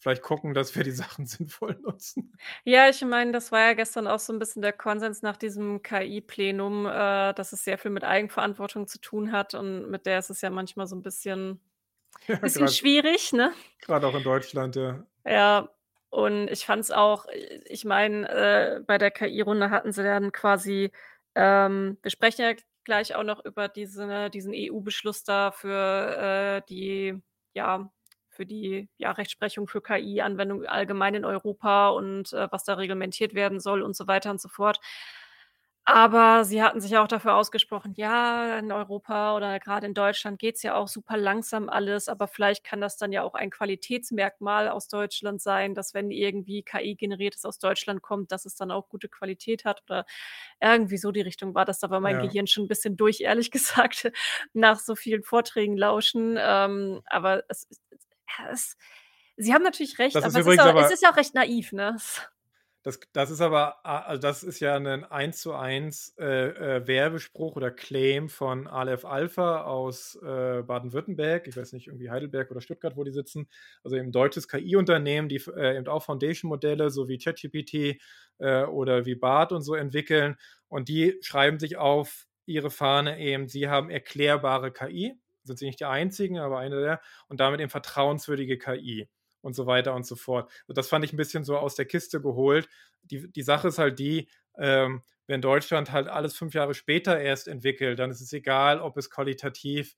vielleicht 0.00 0.22
gucken, 0.22 0.54
dass 0.54 0.74
wir 0.76 0.84
die 0.84 0.90
Sachen 0.92 1.26
sinnvoll 1.26 1.78
nutzen. 1.82 2.38
Ja, 2.64 2.88
ich 2.88 3.02
meine, 3.02 3.32
das 3.32 3.52
war 3.52 3.60
ja 3.68 3.72
gestern 3.74 4.06
auch 4.06 4.18
so 4.18 4.32
'n 4.32 4.38
bisschen 4.38 4.62
der 4.62 4.72
Konsens 4.72 5.22
nach 5.22 5.36
diesem 5.36 5.82
KI-Plenum, 5.82 6.86
äh, 6.86 7.32
dass 7.34 7.52
es 7.52 7.64
sehr 7.64 7.78
viel 7.78 7.90
mit 7.90 8.04
Eigenverantwortung 8.04 8.86
zu 8.86 8.98
tun 9.00 9.32
hat 9.32 9.54
und 9.54 9.90
mit 9.90 10.06
der 10.06 10.18
ist 10.18 10.30
es 10.30 10.40
ja 10.42 10.50
manchmal 10.50 10.86
so 10.86 10.94
'n 10.96 11.02
bisschen 11.02 11.60
Ja, 12.28 12.36
bisschen 12.40 12.68
grad 12.68 12.68
schwierig, 12.68 13.32
ne? 13.32 13.52
grad 13.82 14.04
auch 14.04 14.14
in 14.16 14.24
Deutschland, 14.24 14.76
ja. 14.76 15.06
Ja, 15.24 15.68
und 16.08 16.48
ich 16.48 16.64
fand 16.64 16.80
es 16.82 16.90
auch 16.90 17.26
ich 17.66 17.84
meine, 17.84 18.28
äh, 18.28 18.80
bei 18.86 18.98
der 18.98 19.10
KI-Runde 19.10 19.70
hatten 19.70 19.92
sie 19.92 20.02
dann 20.02 20.32
quasi 20.32 20.92
ähm, 21.34 21.98
wir 22.02 22.10
sprechen 22.10 22.42
ja 22.42 22.52
gleich 22.84 23.14
auch 23.14 23.22
noch 23.22 23.44
über 23.44 23.68
diese 23.68 24.30
diesen 24.30 24.52
EU-Beschluss 24.54 25.22
da 25.24 25.52
für, 25.52 26.62
äh, 26.62 26.66
die 26.68 27.20
ja, 27.52 27.92
für 28.40 28.46
die, 28.46 28.88
ja, 28.96 29.10
Rechtsprechung 29.12 29.68
für 29.68 29.82
KI-Anwendung 29.82 30.64
allgemein 30.64 31.14
in 31.14 31.26
Europa 31.26 31.90
und, 31.90 32.32
äh, 32.32 32.48
was 32.50 32.64
da 32.64 32.74
reglementiert 32.74 33.34
werden 33.34 33.60
soll 33.60 33.82
und 33.82 33.94
so 33.94 34.06
weiter 34.06 34.30
und 34.30 34.40
so 34.40 34.48
fort. 34.48 34.80
Aber 35.86 36.44
sie 36.44 36.62
hatten 36.62 36.80
sich 36.80 36.96
auch 36.98 37.08
dafür 37.08 37.34
ausgesprochen: 37.34 37.94
„Ja, 37.96 38.58
in 38.58 38.70
Europa 38.70 39.34
oder 39.36 39.58
grade 39.58 39.86
in 39.86 39.94
Deutschland 39.94 40.38
geht's 40.38 40.62
ja 40.62 40.74
auch 40.76 40.86
super 40.88 41.16
langsam 41.16 41.68
alles, 41.68 42.06
aber 42.08 42.28
vielleicht 42.28 42.62
kann 42.64 42.80
das 42.80 42.96
dann 42.96 43.12
ja 43.12 43.22
auch 43.24 43.34
ein 43.34 43.50
Qualitätsmerkmal 43.50 44.68
aus 44.68 44.88
Deutschland 44.88 45.40
sein, 45.42 45.74
dass 45.74 45.94
wenn 45.94 46.10
irgendwie 46.10 46.62
KI-Generiertes 46.62 47.44
aus 47.44 47.58
Deutschland 47.58 48.02
kommt, 48.02 48.30
dass 48.30 48.44
es 48.44 48.54
dann 48.56 48.70
auch 48.70 48.88
gute 48.88 49.08
Qualität 49.08 49.64
hat“, 49.64 49.82
oder 49.88 50.04
irgendwie 50.60 50.98
so 50.98 51.10
die 51.12 51.22
Richtung 51.22 51.54
war 51.54 51.64
das. 51.64 51.80
Da 51.80 51.90
war 51.90 52.00
mein 52.00 52.18
Ja. 52.18 52.18
Gehirn 52.18 52.46
schon 52.46 52.64
'n 52.64 52.68
bisschen 52.68 52.96
durch, 52.96 53.20
ehrlich 53.22 53.50
gesagt, 53.52 54.12
nach 54.52 54.78
so 54.78 54.94
vielen 54.96 55.22
Vorträgen 55.24 55.76
lauschen. 55.76 56.36
Ähm, 56.38 57.00
aber 57.06 57.42
es 57.48 57.64
ist 57.64 57.80
ja, 58.38 58.50
es 58.52 58.76
sie 59.36 59.54
haben 59.54 59.62
natürlich 59.62 59.98
recht, 59.98 60.22
Das 60.22 60.26
ist 60.26 60.36
aber 60.36 60.38
es 60.38 60.46
ist 60.46 60.58
auch 60.60 60.74
es 60.76 60.90
aber 60.90 60.90
ist 60.90 61.02
ja 61.02 61.10
auch 61.12 61.16
recht 61.16 61.34
naiv, 61.34 61.72
ne? 61.72 61.96
Das 62.84 62.98
das 63.12 63.30
ist 63.30 63.42
aber 63.42 63.84
also, 63.84 64.22
das 64.22 64.42
ist 64.42 64.58
ja 64.60 64.78
'nen 64.80 65.04
Eins-zu-eins, 65.04 66.14
äh, 66.18 66.76
äh, 66.78 66.86
Werbespruch 66.86 67.56
oder 67.56 67.70
Claim 67.70 68.30
von 68.30 68.66
Aleph 68.66 69.04
Alpha 69.04 69.64
aus, 69.64 70.16
äh, 70.22 70.62
Baden-Württemberg. 70.62 71.46
Ich 71.46 71.58
weiß 71.58 71.74
nicht, 71.74 71.88
irgendwie 71.88 72.08
Heidelberg 72.10 72.50
oder 72.50 72.62
Stuttgart, 72.62 72.96
wo 72.96 73.04
die 73.04 73.10
sitzen. 73.12 73.48
Also, 73.84 73.96
eben 73.96 74.12
deutsches 74.12 74.48
KI-Unternehmen, 74.48 75.28
die 75.28 75.36
äh, 75.54 75.76
eben 75.76 75.88
auch 75.88 76.02
Foundation-Modelle, 76.04 76.88
so 76.88 77.06
wie 77.08 77.18
ChatGPT, 77.18 78.00
äh, 78.38 78.64
oder 78.64 79.04
wie 79.04 79.14
Bard 79.14 79.52
und 79.52 79.60
so 79.60 79.74
entwickeln. 79.74 80.36
Und 80.68 80.88
die 80.88 81.18
schreiben 81.20 81.58
sich 81.58 81.76
auf 81.76 82.26
ihre 82.46 82.70
Fahne 82.70 83.18
eben, 83.20 83.46
sie 83.48 83.68
haben 83.68 83.90
erklärbare 83.90 84.72
KI. 84.72 85.16
Sind 85.50 85.58
sie 85.58 85.66
nicht 85.66 85.80
die 85.80 85.84
einzigen, 85.86 86.38
aber 86.38 86.58
eine 86.60 86.80
der 86.80 87.00
und 87.28 87.40
damit 87.40 87.60
eben 87.60 87.70
vertrauenswürdige 87.70 88.58
KI 88.58 89.08
und 89.42 89.54
so 89.54 89.66
weiter 89.66 89.94
und 89.94 90.06
so 90.06 90.16
fort. 90.16 90.50
Das 90.68 90.88
fand 90.88 91.04
ich 91.04 91.12
'n 91.12 91.16
bisschen 91.16 91.44
so 91.44 91.58
aus 91.58 91.74
der 91.76 91.86
Kiste 91.86 92.20
geholt. 92.20 92.68
Die 93.02 93.30
die 93.32 93.42
Sache 93.42 93.68
ist 93.68 93.78
halt 93.78 93.98
die, 93.98 94.28
ähm, 94.58 95.02
wenn 95.26 95.40
Deutschland 95.42 95.92
halt 95.92 96.08
alles 96.08 96.36
5 96.36 96.54
Jahre 96.54 96.74
später 96.74 97.18
erst 97.20 97.48
entwickelt, 97.48 97.98
dann 97.98 98.10
ist 98.10 98.20
es 98.20 98.32
egal, 98.32 98.80
ob 98.80 98.96
es 98.96 99.10
qualitativ 99.10 99.96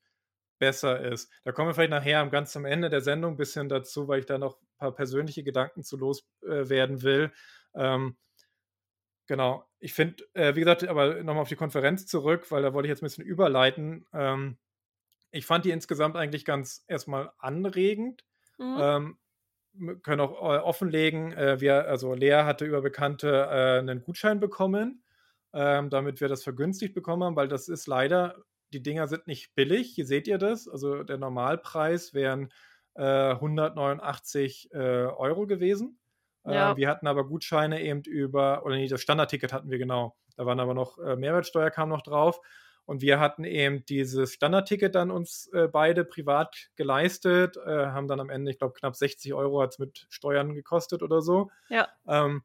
besser 0.59 1.01
ist. 1.01 1.31
Da 1.43 1.51
kommen 1.51 1.69
wir 1.69 1.73
vielleicht 1.75 1.91
nachher 1.91 2.25
ganz 2.29 2.55
am 2.57 2.65
Ende 2.65 2.89
der 2.89 3.01
Sendung 3.01 3.37
bisschen 3.37 3.69
dazu, 3.69 4.07
weil 4.07 4.19
ich 4.21 4.25
da 4.27 4.37
noch 4.37 4.57
paar 4.77 4.93
persönliche 4.95 5.43
Gedanken 5.43 5.83
zu 5.83 5.97
los 5.97 6.25
äh, 6.43 6.69
will. 7.03 7.31
Ähm 7.75 8.15
genau. 9.29 9.65
Ich 9.79 9.93
finde, 9.93 10.23
äh, 10.33 10.55
wie 10.55 10.59
gesagt 10.59 10.85
aber 10.87 11.23
noch 11.23 11.33
mal 11.35 11.41
auf 11.41 11.49
die 11.49 11.55
Konferenz 11.55 12.05
zurück, 12.05 12.51
weil 12.51 12.61
da 12.61 12.73
wollte 12.73 12.87
ich 12.87 12.89
jetzt 12.91 13.01
'n 13.01 13.05
bisschen 13.05 13.23
überleiten. 13.25 14.05
Ähm, 14.13 14.57
ich 15.33 15.45
fand 15.47 15.65
die 15.65 15.71
insgesamt 15.71 16.17
eigentlich 16.17 16.45
ganz 16.45 16.85
erst 16.87 17.07
mal 17.09 17.33
anregend. 17.39 18.25
Mhm. 18.59 18.83
Ähm, 18.83 19.17
können 20.03 20.21
auch, 20.21 20.33
äh, 20.43 20.59
offenlegen, 20.59 21.33
äh, 21.33 21.59
wir 21.61 21.87
also, 21.87 22.13
Lea 22.13 22.43
hatte 22.45 22.65
über 22.65 22.81
Bekannte, 22.81 23.47
äh, 23.51 23.81
'nen 23.81 24.03
Gutschein 24.03 24.39
bekommen, 24.39 25.03
ähm, 25.53 25.89
damit 25.89 26.21
wir 26.21 26.27
das 26.29 26.43
vergünstigt 26.43 26.93
bekommen 26.95 27.23
haben, 27.23 27.35
weil 27.35 27.47
das 27.47 27.69
ist 27.69 27.87
leider 27.87 28.43
die 28.73 28.81
Dinger 28.83 29.07
sind 29.07 29.27
nicht 29.27 29.55
billig. 29.55 29.93
Hier 29.95 30.05
seht 30.07 30.27
ihr 30.27 30.37
das. 30.39 30.67
Also, 30.67 31.03
der 31.03 31.17
Normalpreis 31.19 32.13
wären, 32.15 32.49
äh, 32.95 33.35
189, 33.39 34.69
äh, 34.73 34.77
Euro 34.79 35.47
gewesen. 35.47 35.99
Äh, 36.45 36.51
Ja. 36.51 36.75
wir 36.75 36.89
hatten 36.89 37.07
aber 37.07 37.27
Gutscheine 37.27 37.81
eben 37.83 38.01
über 38.03 38.65
oder 38.65 38.75
ne, 38.75 38.87
das 38.87 39.01
Standardticket 39.01 39.53
hatten 39.53 39.69
wir, 39.71 39.77
genau. 39.79 40.17
Da 40.37 40.45
waren 40.45 40.59
aber 40.59 40.73
noch 40.73 40.97
äh, 40.99 41.15
Mehrwertsteuer 41.15 41.71
kam 41.71 41.89
noch 41.89 42.01
drauf. 42.03 42.39
Und 42.85 43.01
wir 43.01 43.19
hatten 43.19 43.43
eben 43.45 43.85
dieses 43.85 44.33
Standardticket 44.33 44.95
dann 44.95 45.11
uns 45.11 45.47
äh, 45.53 45.67
beide 45.67 46.03
privat 46.03 46.69
geleistet, 46.75 47.57
äh, 47.57 47.87
haben 47.87 48.07
dann 48.07 48.19
am 48.19 48.29
Ende, 48.29 48.51
ich 48.51 48.57
glaube, 48.57 48.73
knapp 48.73 48.95
60 48.95 49.33
Euro 49.33 49.61
hat 49.61 49.71
es 49.71 49.79
mit 49.79 50.05
Steuern 50.09 50.53
gekostet 50.53 51.01
oder 51.01 51.21
so. 51.21 51.49
Ja. 51.69 51.87
Ähm, 52.07 52.43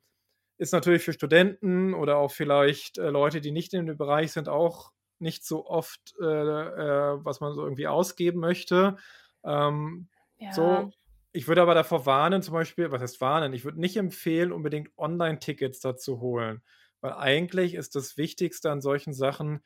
ist 0.58 0.72
natürlich 0.72 1.02
für 1.04 1.12
Studenten 1.12 1.94
oder 1.94 2.16
auch 2.18 2.30
vielleicht 2.32 2.98
äh, 2.98 3.10
Leute, 3.10 3.40
die 3.40 3.52
nicht 3.52 3.72
in 3.74 3.86
dem 3.86 3.96
Bereich 3.96 4.32
sind, 4.32 4.48
auch 4.48 4.92
nicht 5.20 5.44
so 5.44 5.66
oft, 5.66 6.14
äh, 6.20 6.24
äh, 6.24 7.24
was 7.24 7.40
man 7.40 7.54
so 7.54 7.62
irgendwie 7.62 7.86
ausgeben 7.88 8.40
möchte. 8.40 8.96
Ähm, 9.44 10.08
Ja. 10.38 10.52
so, 10.52 10.92
ich 11.32 11.46
würde 11.48 11.62
aber 11.62 11.74
davor 11.74 12.06
warnen, 12.06 12.42
zum 12.42 12.54
Beispiel, 12.54 12.90
was 12.90 13.02
heißt 13.02 13.20
warnen? 13.20 13.52
Ich 13.52 13.64
würde 13.64 13.80
nicht 13.80 13.96
empfehlen, 13.96 14.52
unbedingt 14.52 14.90
Online-Tickets 14.96 15.80
dazu 15.80 16.20
holen, 16.20 16.62
weil 17.00 17.12
eigentlich 17.12 17.74
ist 17.74 17.94
das 17.94 18.16
Wichtigste 18.16 18.70
an 18.70 18.80
solchen 18.80 19.12
Sachen, 19.12 19.62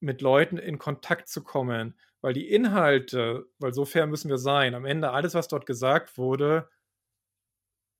mit 0.00 0.20
Leuten 0.22 0.58
in 0.58 0.78
Kontakt 0.78 1.28
zu 1.28 1.42
kommen, 1.44 1.94
weil 2.20 2.32
die 2.34 2.48
Inhalte, 2.50 3.46
weil 3.58 3.72
so 3.74 3.84
fair 3.84 4.06
müssen 4.06 4.30
wir 4.30 4.38
sein, 4.38 4.74
am 4.74 4.84
Ende 4.84 5.10
alles, 5.12 5.34
was 5.34 5.48
dort 5.48 5.66
gesagt 5.66 6.18
wurde, 6.18 6.68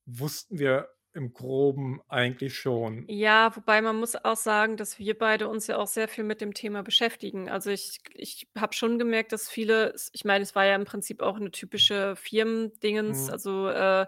wussten 0.07 0.59
wir 0.59 0.89
im 1.13 1.33
Groben 1.33 2.01
eigentlich 2.09 2.59
schon. 2.59 3.11
Ja, 3.11 3.57
wobei 3.57 3.81
man 3.81 3.97
muss 3.97 4.17
auch 4.23 4.37
sagen, 4.37 4.77
dass 4.77 4.99
wir 4.99 5.17
beide 5.17 5.49
uns 5.49 5.67
ja 5.67 5.79
auch 5.79 5.87
sehr 5.87 6.09
viel 6.09 6.25
mit 6.25 6.43
dem 6.43 6.53
Thema 6.53 6.83
beschäftigen. 6.83 7.49
Also, 7.49 7.71
ich 7.71 8.01
ich 8.13 8.49
habe 8.55 8.75
schon 8.75 8.99
gemerkt, 8.99 9.33
dass 9.33 9.49
viele 9.49 9.95
ich 10.13 10.27
meine, 10.27 10.43
es 10.43 10.55
war 10.55 10.67
ja 10.67 10.75
im 10.75 10.85
Prinzip 10.85 11.23
auch 11.23 11.39
'ne 11.39 11.51
typische 11.51 12.17
Firmendingens, 12.17 13.31
Mhm. 13.31 13.31
also, 13.31 13.67
äh, 13.71 14.07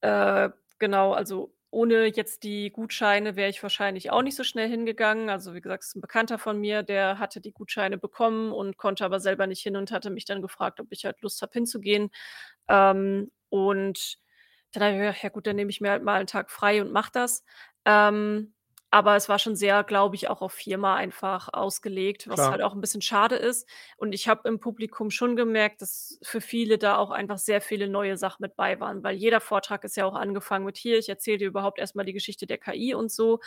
äh, 0.00 0.50
genau, 0.78 1.12
also, 1.12 1.54
ohne 1.72 2.06
jetzt 2.06 2.44
die 2.44 2.70
Gutscheine 2.72 3.36
wäre 3.36 3.50
ich 3.50 3.62
wahrscheinlich 3.62 4.10
auch 4.12 4.22
nicht 4.22 4.36
so 4.36 4.44
schnell 4.44 4.68
hingegangen. 4.68 5.30
Also, 5.30 5.54
wie 5.54 5.60
gesagt, 5.62 5.84
ist 5.84 5.96
'n 5.96 6.00
Bekannter 6.02 6.38
von 6.38 6.60
mir, 6.60 6.82
der 6.84 7.18
hatte 7.18 7.40
die 7.40 7.52
Gutscheine 7.52 7.98
bekommen 7.98 8.52
und 8.52 8.76
konnte 8.78 9.04
aber 9.06 9.20
selber 9.20 9.46
nicht 9.48 9.62
hin 9.62 9.76
und 9.76 9.92
hatte 9.92 10.10
mich 10.10 10.26
dann 10.26 10.42
gefragt, 10.42 10.80
ob 10.80 10.88
ich 10.92 11.04
halt 11.06 11.20
Lust 11.22 11.42
habe, 11.42 11.52
hinzugehen. 11.54 12.10
Ähm, 12.68 13.30
und 13.50 14.18
dann 14.72 14.82
habe 14.84 14.94
ich 14.94 15.00
gedacht: 15.00 15.22
„Ja 15.24 15.28
gut, 15.30 15.46
dann 15.46 15.56
nehme 15.56 15.70
ich 15.70 15.80
mir 15.82 15.90
halt 15.92 16.04
mal 16.04 16.20
'n 16.22 16.26
Tag 16.28 16.50
frei 16.50 16.82
und 16.82 16.92
mache 16.92 17.10
das.“ 17.12 17.44
Ähm, 17.86 18.51
aber 18.92 19.16
es 19.16 19.28
war 19.28 19.38
schon 19.40 19.56
sehr, 19.56 19.84
glaube 19.84 20.16
ich, 20.16 20.28
auch 20.30 20.42
auf 20.42 20.52
Firma 20.54 20.96
einfach 20.96 21.48
ausgelegt, 21.52 22.28
was 22.28 22.50
halt 22.50 22.60
Klar. 22.60 22.62
auch 22.62 22.74
'n 22.74 22.80
bisschen 22.82 23.02
schade 23.02 23.36
ist. 23.36 23.68
Und 23.98 24.12
ich 24.14 24.28
habe 24.28 24.48
im 24.48 24.60
Publikum 24.60 25.10
schon 25.10 25.36
gemerkt, 25.36 25.82
dass 25.82 26.18
für 26.22 26.40
viele 26.42 26.78
da 26.78 26.96
auch 26.98 27.10
einfach 27.10 27.38
sehr 27.38 27.60
viele 27.62 27.88
neue 27.88 28.16
Sachen 28.18 28.42
mit 28.42 28.56
bei 28.56 28.80
waren, 28.80 29.02
weil 29.04 29.16
jeder 29.16 29.40
Vortrag 29.40 29.84
ist 29.84 29.96
ja 29.96 30.06
auch 30.06 30.14
angefangen 30.16 30.66
mit: 30.66 30.78
„Hier, 30.78 30.98
ich 30.98 31.08
erzähle 31.08 31.38
dir 31.38 31.48
überhaupt 31.48 31.78
erst 31.80 31.96
mal 31.96 32.04
die 32.04 32.12
Geschichte 32.14 32.46
der 32.46 32.58
KI“ 32.58 32.94
und 32.94 33.10
so. 33.12 33.40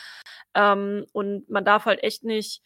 Ähm, 0.56 1.06
und 1.14 1.50
man 1.50 1.66
darf 1.66 1.86
halt 1.86 2.04
echt 2.04 2.24
nicht 2.26 2.64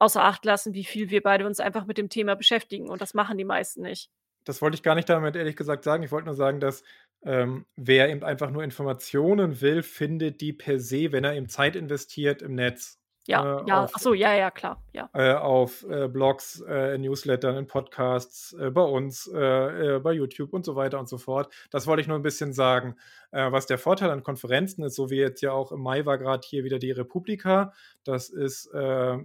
außer 0.00 0.22
Acht 0.24 0.44
lassen, 0.44 0.74
wie 0.74 0.84
viel 0.84 1.10
wir 1.10 1.22
beide 1.22 1.46
uns 1.46 1.60
einfach 1.60 1.86
mit 1.86 1.98
dem 1.98 2.08
Thema 2.10 2.36
beschäftigen 2.36 2.90
und 2.90 3.00
das 3.02 3.14
machen 3.14 3.38
die 3.38 3.44
meisten 3.44 3.82
nicht. 3.82 4.08
Das 4.46 4.60
wollte 4.60 4.74
ich 4.74 4.82
gar 4.82 4.94
nicht 4.94 5.08
damit 5.08 5.36
ehrlich 5.36 5.56
gesagt 5.56 5.84
sagen. 5.84 6.02
Ich 6.02 6.10
wollte 6.12 6.26
nur 6.26 6.34
sagen, 6.34 6.60
dass, 6.60 6.82
ähm, 7.24 7.66
wer 7.76 8.10
eben 8.10 8.22
einfach 8.24 8.50
nur 8.50 8.64
Informationen 8.64 9.60
will, 9.60 9.82
findet 9.82 10.40
die 10.40 10.52
per 10.52 10.80
se, 10.80 11.12
wenn 11.12 11.24
er 11.24 11.34
eben 11.34 11.48
Zeit 11.48 11.76
investiert 11.76 12.42
im 12.42 12.54
Netz, 12.54 13.00
äh, 13.34 13.36
Ja, 13.36 13.54
ja. 13.64 13.88
Ach 13.92 13.98
auf 13.98 14.00
so, 14.00 14.12
ja, 14.14 14.34
ja, 14.34 14.50
klar, 14.50 14.82
ja. 14.92 15.08
äh, 15.16 15.32
auf, 15.34 15.84
äh, 15.88 16.08
Blogs, 16.08 16.60
äh, 16.68 16.98
Newslettern, 16.98 17.56
in 17.56 17.68
Podcasts, 17.68 18.52
äh, 18.54 18.70
bei 18.72 18.82
uns, 18.82 19.28
äh, 19.28 20.00
bei 20.02 20.12
YouTube 20.12 20.52
und 20.52 20.64
so 20.64 20.74
weiter 20.74 20.98
und 20.98 21.08
so 21.08 21.18
fort. 21.18 21.54
Das 21.70 21.86
wollte 21.86 22.02
ich 22.02 22.08
nur 22.08 22.16
'n 22.18 22.22
bisschen 22.22 22.52
sagen. 22.52 22.96
Was 23.32 23.66
der 23.66 23.78
Vorteil 23.78 24.10
an 24.10 24.22
Konferenzen 24.24 24.84
ist, 24.84 24.94
so 24.96 25.10
wie 25.10 25.16
jetzt 25.16 25.40
ja 25.42 25.52
auch 25.52 25.72
im 25.72 25.80
Mai 25.82 26.06
war 26.06 26.18
grad 26.18 26.44
hier 26.44 26.64
wieder 26.64 26.78
die 26.80 26.92
Republika. 26.92 27.72
Das 28.04 28.28
ist, 28.30 28.66
äh, 28.74 28.78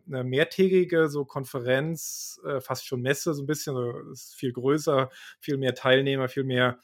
'ne 0.05 0.23
mehrtägige 0.23 1.09
so 1.09 1.25
Konferenz, 1.25 2.39
fast 2.61 2.87
schon 2.87 3.01
Messe 3.01 3.33
so 3.35 3.43
'n 3.43 3.47
bisschen, 3.47 3.75
so 3.75 4.11
ist 4.11 4.35
viel 4.35 4.53
größer, 4.53 5.09
viel 5.39 5.57
mehr 5.57 5.75
Teilnehmer, 5.75 6.27
viel 6.29 6.43
mehr, 6.43 6.79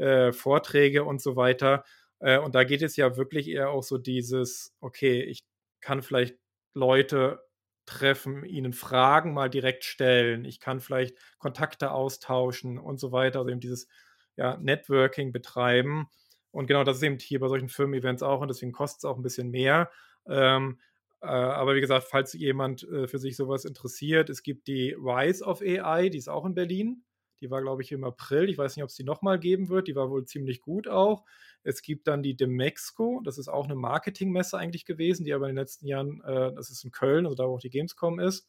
äh, 0.00 0.32
Vorträge 0.32 1.04
und 1.04 1.20
so 1.22 1.36
weiter. 1.36 1.84
Äh, 2.20 2.38
und 2.38 2.54
da 2.54 2.64
geht 2.64 2.82
es 2.82 2.96
ja 2.96 3.16
wirklich 3.16 3.48
eher 3.48 3.70
auch 3.70 3.82
so 3.84 3.98
dieses: 3.98 4.74
„Okay, 4.80 5.22
ich 5.22 5.40
kann 5.80 6.02
vielleicht 6.02 6.36
Leute 6.74 7.40
treffen, 7.86 8.44
ihnen 8.44 8.72
Fragen 8.72 9.34
mal 9.34 9.50
direkt 9.50 9.84
stellen. 9.84 10.44
Ich 10.44 10.60
kann 10.60 10.80
vielleicht 10.80 11.16
Kontakte 11.38 11.90
austauschen“ 11.92 12.78
und 12.78 12.98
so 13.00 13.12
weiter. 13.12 13.40
Also, 13.40 13.50
eben 13.50 13.60
dieses, 13.60 13.88
ja, 14.36 14.56
Networking 14.58 15.32
betreiben. 15.32 16.08
Und 16.52 16.66
genau 16.66 16.84
das 16.84 16.96
ist 16.98 17.02
eben 17.04 17.18
hier 17.18 17.40
bei 17.40 17.48
solchen 17.48 17.68
Firmen-Events 17.68 18.22
auch 18.22 18.40
und 18.40 18.48
deswegen 18.48 18.72
kostet's 18.72 19.04
auch 19.04 19.16
'n 19.18 19.22
bisschen 19.22 19.50
mehr. 19.50 19.90
Ähm, 20.28 20.80
äh, 21.22 21.26
aber 21.26 21.74
wie 21.76 21.80
gesagt, 21.80 22.04
falls 22.10 22.32
jemand, 22.32 22.82
äh, 22.84 23.06
für 23.08 23.18
sich 23.18 23.36
so 23.36 23.48
was 23.48 23.64
interessiert, 23.64 24.30
es 24.30 24.42
gibt 24.42 24.66
die 24.68 24.94
Rise 24.98 25.44
of 25.44 25.60
AI, 25.62 26.08
die 26.10 26.18
ist 26.18 26.28
auch 26.28 26.44
in 26.46 26.54
Berlin. 26.54 27.04
Die 27.40 27.50
war, 27.50 27.62
glaube 27.62 27.82
ich, 27.82 27.92
im 27.92 28.04
April. 28.04 28.48
Ich 28.50 28.58
weiß 28.58 28.76
nicht, 28.76 28.84
ob's 28.84 28.94
die 28.96 29.04
noch 29.04 29.22
mal 29.22 29.38
geben 29.38 29.68
wird. 29.70 29.88
Die 29.88 29.96
war 29.96 30.10
wohl 30.10 30.24
ziemlich 30.26 30.60
gut 30.60 30.88
auch. 30.88 31.24
Es 31.62 31.82
gibt 31.82 32.06
dann 32.08 32.22
die 32.22 32.36
Demexco, 32.36 33.20
das 33.24 33.38
ist 33.38 33.48
auch 33.48 33.66
'ne 33.68 33.74
Marketingmesse 33.76 34.58
eigentlich 34.58 34.84
gewesen, 34.86 35.24
die 35.24 35.32
aber 35.34 35.48
in 35.48 35.54
den 35.56 35.62
letzten 35.62 35.86
Jahren 35.86 36.20
äh, 36.24 36.52
das 36.54 36.70
ist 36.70 36.84
in 36.84 36.90
Köln, 36.92 37.26
also 37.26 37.34
da, 37.36 37.48
wo 37.48 37.54
auch 37.56 37.60
die 37.60 37.70
Gamescom 37.70 38.18
ist. 38.20 38.46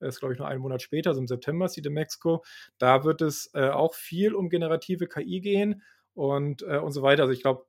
Ist, 0.00 0.20
glaube 0.20 0.34
ich, 0.34 0.38
nur 0.40 0.48
einen 0.48 0.60
Monat 0.62 0.82
später, 0.82 1.10
also 1.10 1.20
im 1.22 1.28
September 1.28 1.66
ist 1.66 1.76
die 1.76 1.82
Demexco. 1.82 2.44
Da 2.78 3.04
wird 3.04 3.22
es, 3.22 3.50
äh, 3.54 3.70
auch 3.70 3.94
viel 3.94 4.34
um 4.34 4.50
generative 4.50 5.08
KI 5.08 5.40
gehen 5.40 5.82
und, 6.14 6.62
äh, 6.62 6.78
und 6.78 6.92
so 6.92 7.02
weiter. 7.02 7.22
Also, 7.24 7.32
ich 7.34 7.42
glaube 7.42 7.66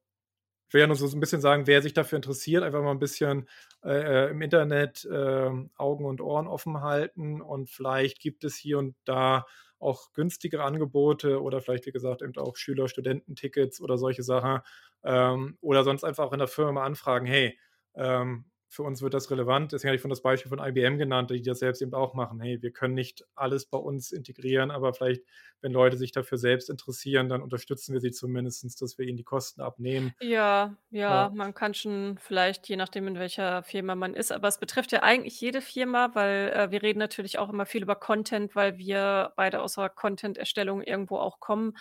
ich 0.69 0.73
will 0.75 0.81
ja 0.81 0.87
nur 0.87 0.97
so 0.97 1.07
so 1.07 1.17
'n 1.17 1.21
bisschen 1.21 1.41
sagen, 1.41 1.67
wer 1.67 1.81
sich 1.83 1.93
dafür 1.95 2.17
interessiert, 2.17 2.63
einfach 2.63 2.83
mal 2.83 2.91
'n 2.93 2.99
bisschen, 2.99 3.47
äh, 3.83 4.27
äh, 4.27 4.31
im 4.31 4.41
Internet, 4.41 5.07
ähm, 5.11 5.71
Augen 5.77 6.05
und 6.05 6.21
Ohren 6.21 6.47
offen 6.47 6.81
halten 6.81 7.41
und 7.41 7.69
vielleicht 7.71 8.19
gibt 8.21 8.43
es 8.45 8.55
hier 8.57 8.79
und 8.79 8.95
da 9.05 9.45
auch 9.79 10.13
günstigere 10.13 10.63
Angebote 10.63 11.41
oder 11.41 11.61
vielleicht, 11.61 11.85
wie 11.85 11.91
gesagt, 11.91 12.21
eben 12.21 12.35
auch 12.37 12.55
Schüler-Studenten-Tickets 12.57 13.81
oder 13.81 13.97
solche 13.97 14.23
Sachen. 14.23 14.61
Ähm, 15.03 15.57
oder 15.61 15.83
sonst 15.83 16.03
einfach 16.03 16.25
auch 16.25 16.33
in 16.33 16.39
der 16.39 16.47
Firma 16.47 16.83
anfragen: 16.83 17.25
„Hey, 17.25 17.57
ähm, 17.95 18.45
für 18.69 18.83
uns 18.83 19.01
wird 19.01 19.13
das 19.13 19.31
relevant.“ 19.31 19.71
Deswegen 19.71 19.89
hatte 19.89 19.95
ich 19.95 20.01
vorhin 20.01 20.11
das 20.11 20.21
Beispiel 20.21 20.49
von 20.49 20.59
IBM 20.59 20.97
genannt, 20.97 21.29
die 21.31 21.41
das 21.41 21.59
selbst 21.59 21.81
eben 21.81 21.93
auch 21.93 22.13
machen. 22.13 22.39
„Hey, 22.41 22.61
wir 22.61 22.71
können 22.71 22.93
nicht 22.95 23.25
alles 23.35 23.65
bei 23.65 23.77
uns 23.77 24.11
integrieren, 24.11 24.71
aber 24.71 24.93
vielleicht, 24.93 25.23
wenn 25.61 25.71
Leute 25.71 25.97
sich 25.97 26.11
dafür 26.11 26.37
selbst 26.37 26.69
interessieren, 26.69 27.29
dann 27.29 27.41
unterstützen 27.41 27.93
wir 27.93 28.01
sie 28.01 28.11
zumindestens, 28.11 28.75
dass 28.75 28.97
wir 28.97 29.05
ihnen 29.07 29.17
die 29.17 29.23
Kosten 29.23 29.61
abnehmen.“ 29.61 30.15
Ja, 30.21 30.75
ja, 30.89 31.29
Ja. 31.29 31.31
man 31.31 31.53
kann 31.53 31.75
schon 31.75 32.17
vielleicht, 32.19 32.67
je 32.69 32.75
nachdem, 32.75 33.07
in 33.07 33.19
welcher 33.19 33.61
Firma 33.61 33.93
man 33.93 34.15
ist 34.15 34.31
aber 34.31 34.47
es 34.47 34.59
betrifft 34.59 34.91
ja 34.91 35.03
eigentlich 35.03 35.39
jede 35.39 35.61
Firma, 35.61 36.15
weil, 36.15 36.49
äh, 36.55 36.71
wir 36.71 36.81
reden 36.81 36.97
natürlich 36.97 37.37
auch 37.37 37.49
immer 37.49 37.67
viel 37.67 37.83
über 37.83 37.95
Content, 37.95 38.55
weil 38.55 38.79
wir 38.79 39.31
beide 39.35 39.61
aus 39.61 39.75
der 39.75 39.89
Content-Erstellung 39.89 40.81
irgendwo 40.81 41.17
auch 41.17 41.39
kommen. 41.39 41.73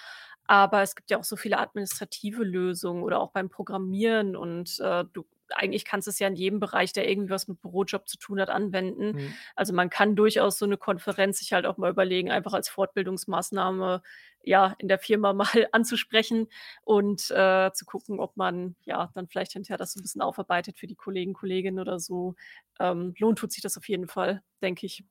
Aber 0.46 0.82
es 0.82 0.94
gibt 0.94 1.10
ja 1.10 1.18
auch 1.18 1.24
so 1.24 1.36
viele 1.36 1.58
administrative 1.58 2.44
Lösungen 2.44 3.02
oder 3.04 3.20
auch 3.20 3.32
beim 3.32 3.48
Programmieren 3.48 4.36
und, 4.36 4.78
äh, 4.80 5.04
du 5.14 5.24
eigentlich 5.54 5.84
kannst 5.84 6.06
du's 6.08 6.18
ja 6.18 6.28
in 6.28 6.34
jedem 6.36 6.60
Bereich, 6.60 6.92
der 6.92 7.08
irgendwie 7.08 7.30
was 7.30 7.48
mit 7.48 7.60
Bürojob 7.60 8.08
zu 8.08 8.18
tun 8.18 8.40
hat, 8.40 8.50
anwenden. 8.50 9.14
Mhm. 9.14 9.36
Also, 9.54 9.72
man 9.74 9.90
kann 9.90 10.16
durchaus 10.16 10.58
so 10.58 10.66
'ne 10.66 10.76
Konferenz 10.78 11.38
sich 11.38 11.52
halt 11.52 11.66
auch 11.66 11.76
mal 11.78 11.90
überlegen, 11.90 12.30
einfach 12.30 12.52
als 12.54 12.68
Fortbildungsmaßnahme, 12.68 14.02
ja, 14.42 14.74
in 14.78 14.88
der 14.88 14.98
Firma 14.98 15.32
mal 15.64 15.68
anzusprechen 15.72 16.48
und, 16.82 17.30
äh, 17.30 17.70
zu 17.72 17.84
gucken, 17.86 18.20
ob 18.20 18.36
man, 18.36 18.76
ja, 18.84 19.10
dann 19.14 19.28
vielleicht 19.28 19.52
hinterher 19.52 19.78
das 19.78 19.92
so 19.92 20.00
'n 20.00 20.02
bisschen 20.02 20.22
aufarbeitet 20.22 20.78
für 20.78 20.86
die 20.86 20.94
Kollegen, 20.96 21.32
Kolleginnen 21.34 21.78
oder 21.80 21.98
so. 22.00 22.34
Ähm, 22.80 23.14
lohnt 23.18 23.38
tut 23.38 23.52
sich 23.52 23.62
das 23.62 23.76
auf 23.78 23.88
jeden 23.88 24.08
Fall, 24.08 24.42
denke 24.62 24.86
ich. 24.86 25.04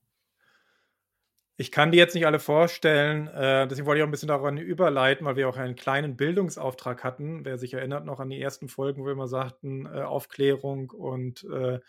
Ich 1.59 1.71
kann 1.71 1.91
die 1.91 1.97
jetzt 1.97 2.15
nicht 2.15 2.25
alle 2.25 2.39
vorstellen, 2.39 3.27
äh, 3.29 3.65
deswegen 3.67 3.85
wollte 3.87 3.99
ich 3.99 4.03
auch 4.03 4.07
'n 4.09 4.11
bisschen 4.11 4.27
daran 4.27 4.57
überleiten, 4.57 5.25
weil 5.25 5.37
wir 5.37 5.47
auch 5.47 5.55
einen 5.55 5.75
kleinen 5.77 6.17
Bildungsauftrag 6.17 7.01
hatten. 7.05 7.45
Wer 7.45 7.57
sich 7.57 7.73
erinnert 7.73 8.03
noch 8.05 8.19
an 8.19 8.29
die 8.29 8.41
ersten 8.41 8.67
Folgen, 8.67 9.01
wo 9.01 9.05
wir 9.05 9.13
immer 9.13 9.29
sagten, 9.29 9.85
äh, 9.85 10.01
Aufklärung 10.01 10.89
und, 10.91 11.45
äh, 11.45 11.79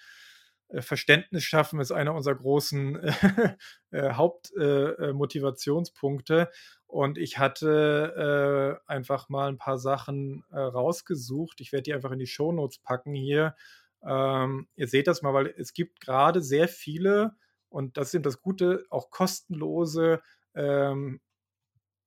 äh, 0.68 0.82
Verständnis 0.82 1.42
schaffen 1.44 1.80
ist 1.80 1.90
einer 1.92 2.14
unserer 2.14 2.36
großen, 2.36 2.96
äh, 3.90 4.12
Haupt 4.14 4.52
äh. 4.56 5.12
Und 6.86 7.18
ich 7.18 7.38
hatte, 7.38 8.80
einfach 8.86 9.28
mal 9.28 9.48
'n 9.50 9.58
paar 9.58 9.78
Sachen, 9.78 10.44
rausgesucht. 10.52 11.60
Ich 11.60 11.72
werde 11.72 11.82
die 11.84 11.94
einfach 11.94 12.12
in 12.12 12.18
die 12.20 12.26
Shownotes 12.28 12.78
packen 12.78 13.14
hier. 13.14 13.56
Ähm, 14.06 14.68
ihr 14.76 14.86
seht 14.88 15.08
das 15.08 15.22
mal, 15.22 15.34
weil 15.34 15.52
es 15.58 15.72
gibt 15.74 16.00
grade 16.00 16.40
sehr 16.42 16.68
viele 16.68 17.32
und 17.68 17.96
das 17.96 18.14
eben 18.14 18.24
das 18.24 18.40
Gute, 18.40 18.84
auch 18.90 19.10
kostenlose, 19.10 20.22
ähm, 20.54 21.20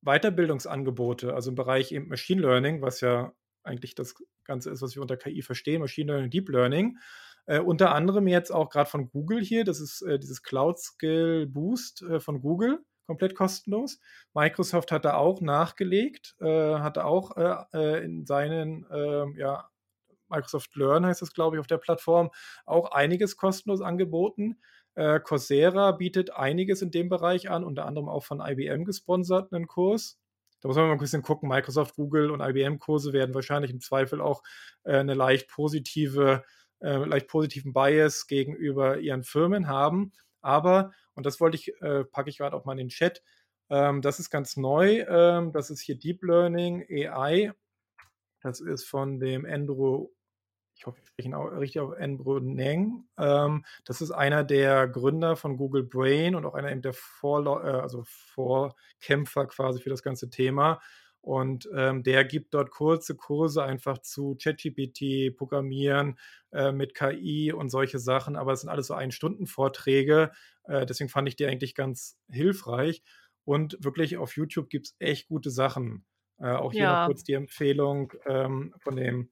Weiterbildungsangebote, 0.02 1.34
also 1.34 1.50
im 1.50 1.56
Bereich 1.56 1.92
eben 1.92 2.08
Machine 2.08 2.42
Learning, 2.42 2.82
was 2.82 3.02
ja 3.02 3.34
eigentlich 3.64 3.96
das 3.96 4.16
Ganze 4.46 4.72
ist, 4.72 4.82
was 4.82 4.96
wir 4.96 5.02
unter 5.02 5.18
KI 5.18 5.42
verstehen, 5.42 5.82
Machine 5.82 6.12
Learning, 6.12 6.32
Deep 6.32 6.50
Learning. 6.50 6.98
Äh, 7.46 7.60
unter 7.60 7.94
anderem 7.94 8.28
jetzt 8.28 8.52
auch 8.52 8.70
grad 8.70 8.90
von 8.90 9.10
Google 9.10 9.42
hier, 9.42 9.66
das 9.66 9.80
ist, 9.80 10.02
äh, 10.02 10.20
dieses 10.20 10.44
Cloud 10.44 10.80
Skill 10.80 11.48
Boost, 11.48 12.02
äh, 12.04 12.20
von 12.20 12.42
Google, 12.42 12.80
komplett 13.08 13.36
kostenlos. 13.36 14.00
Microsoft 14.34 14.92
hat 14.92 15.04
da 15.04 15.16
auch 15.16 15.42
nachgelegt, 15.42 16.36
äh, 16.40 16.76
hat 16.76 16.98
auch, 16.98 17.36
äh, 17.38 17.56
äh, 17.74 18.06
in 18.06 18.26
seinen, 18.26 18.86
ähm, 18.92 19.36
ja 19.38 19.70
Microsoft 20.30 20.76
Learn 20.76 21.06
heißt 21.06 21.22
das, 21.22 21.34
glaube 21.34 21.56
ich, 21.56 21.60
auf 21.60 21.68
der 21.68 21.78
Plattform, 21.78 22.30
auch 22.66 22.92
einiges 22.92 23.36
kostenlos 23.36 23.82
angeboten. 23.82 24.62
Äh, 25.00 25.22
Coursera 25.22 25.94
bietet 25.94 26.32
einiges 26.36 26.82
in 26.84 26.92
dem 26.92 27.10
Bereich 27.10 27.50
an, 27.50 27.64
unter 27.64 27.86
anderem 27.88 28.10
auch 28.10 28.26
von 28.26 28.42
IBM 28.42 28.86
gesponsert 28.86 29.52
'nen 29.54 29.68
Kurs. 29.68 30.20
Da 30.62 30.68
muss 30.70 30.78
man 30.78 30.88
mal 30.88 30.94
'n 30.96 31.00
bisschen 31.00 31.22
gucken. 31.24 31.50
Microsoft, 31.50 31.96
Google 31.96 32.32
und 32.32 32.42
IBM-Kurse 32.42 33.14
werden 33.14 33.34
wahrscheinlich 33.36 33.72
im 33.72 33.80
Zweifel 33.82 34.22
auch, 34.22 34.44
äh, 34.86 35.04
'ne 35.04 35.14
leicht 35.16 35.50
positive 35.50 36.44
äh, 36.82 36.98
leicht 37.06 37.28
positiven 37.30 37.74
Bias 37.74 38.28
gegenüber 38.28 39.00
ihren 39.00 39.24
Firmen 39.24 39.68
haben. 39.70 40.12
Aber 40.42 40.92
und 41.16 41.26
das 41.26 41.40
wollte 41.42 41.58
ich 41.58 41.74
äh, 41.82 42.04
packe 42.06 42.30
ich 42.30 42.40
grad 42.40 42.54
auch 42.54 42.66
mal 42.66 42.74
in 42.74 42.80
den 42.80 42.90
Chat, 42.90 43.24
ähm, 43.70 44.02
das 44.02 44.20
ist 44.20 44.30
ganz 44.32 44.58
neu, 44.58 45.02
ähm, 45.10 45.54
das 45.54 45.70
ist 45.72 45.82
hier 45.82 45.98
Deep 45.98 46.24
Learning 46.24 46.86
AI. 46.90 47.54
Das 48.44 48.62
ist 48.62 48.86
von 48.86 49.20
dem 49.22 49.46
Andrew 49.46 50.10
ich 50.80 50.86
hoffe, 50.88 51.00
ich 51.02 51.10
spreche 51.10 51.30
ihn 51.30 51.34
au 51.36 51.44
richtig 51.48 51.82
au 51.82 51.92
Andrew 51.92 52.40
Ng. 52.40 53.06
Ähm, 53.18 53.66
das 53.86 54.02
ist 54.02 54.12
einer 54.12 54.44
der 54.46 54.88
Gründer 54.88 55.36
von 55.36 55.58
Google 55.58 55.84
Brain 55.84 56.36
und 56.36 56.46
auch 56.46 56.56
einer 56.56 56.72
eben 56.72 56.82
der 56.82 56.94
Vorläu 56.94 57.60
äh, 57.62 57.82
also 57.82 58.04
Vorkämpfer 58.08 59.48
quasi 59.48 59.82
für 59.82 59.90
das 59.90 60.04
ganze 60.04 60.30
Thema. 60.30 60.80
Und, 61.22 61.70
ähm, 61.76 62.02
der 62.04 62.24
gibt 62.24 62.54
dort 62.54 62.72
kurze 62.72 63.16
Kurse 63.16 63.62
einfach 63.64 63.98
zu 64.00 64.38
ChatGPT, 64.42 65.36
Programmieren, 65.36 66.18
äh, 66.54 66.72
mit 66.72 66.96
KI 66.96 67.52
und 67.52 67.70
solche 67.70 68.00
Sachen, 68.00 68.38
aber 68.38 68.54
es 68.54 68.62
sind 68.62 68.70
alles 68.70 68.88
so 68.88 68.94
Ein-Stunden-Vorträge. 68.94 70.32
Äh, 70.64 70.86
deswegen 70.86 71.10
fand 71.10 71.28
ich 71.28 71.36
die 71.36 71.46
eigentlich 71.46 71.76
ganz 71.76 72.18
hilfreich. 72.30 73.04
Und 73.46 73.84
wirklich 73.84 74.18
auf 74.18 74.36
YouTube 74.38 74.70
gibt's 74.70 74.96
echt 75.00 75.28
gute 75.28 75.50
Sachen. 75.52 76.06
Äh, 76.38 76.52
auch 76.54 76.72
hier 76.74 76.88
noch 76.88 77.02
Ja. 77.02 77.02
kurz 77.02 77.24
die 77.24 77.34
Empfehlung, 77.34 78.14
ähm, 78.26 78.74
von 78.80 78.96
dem 78.96 79.32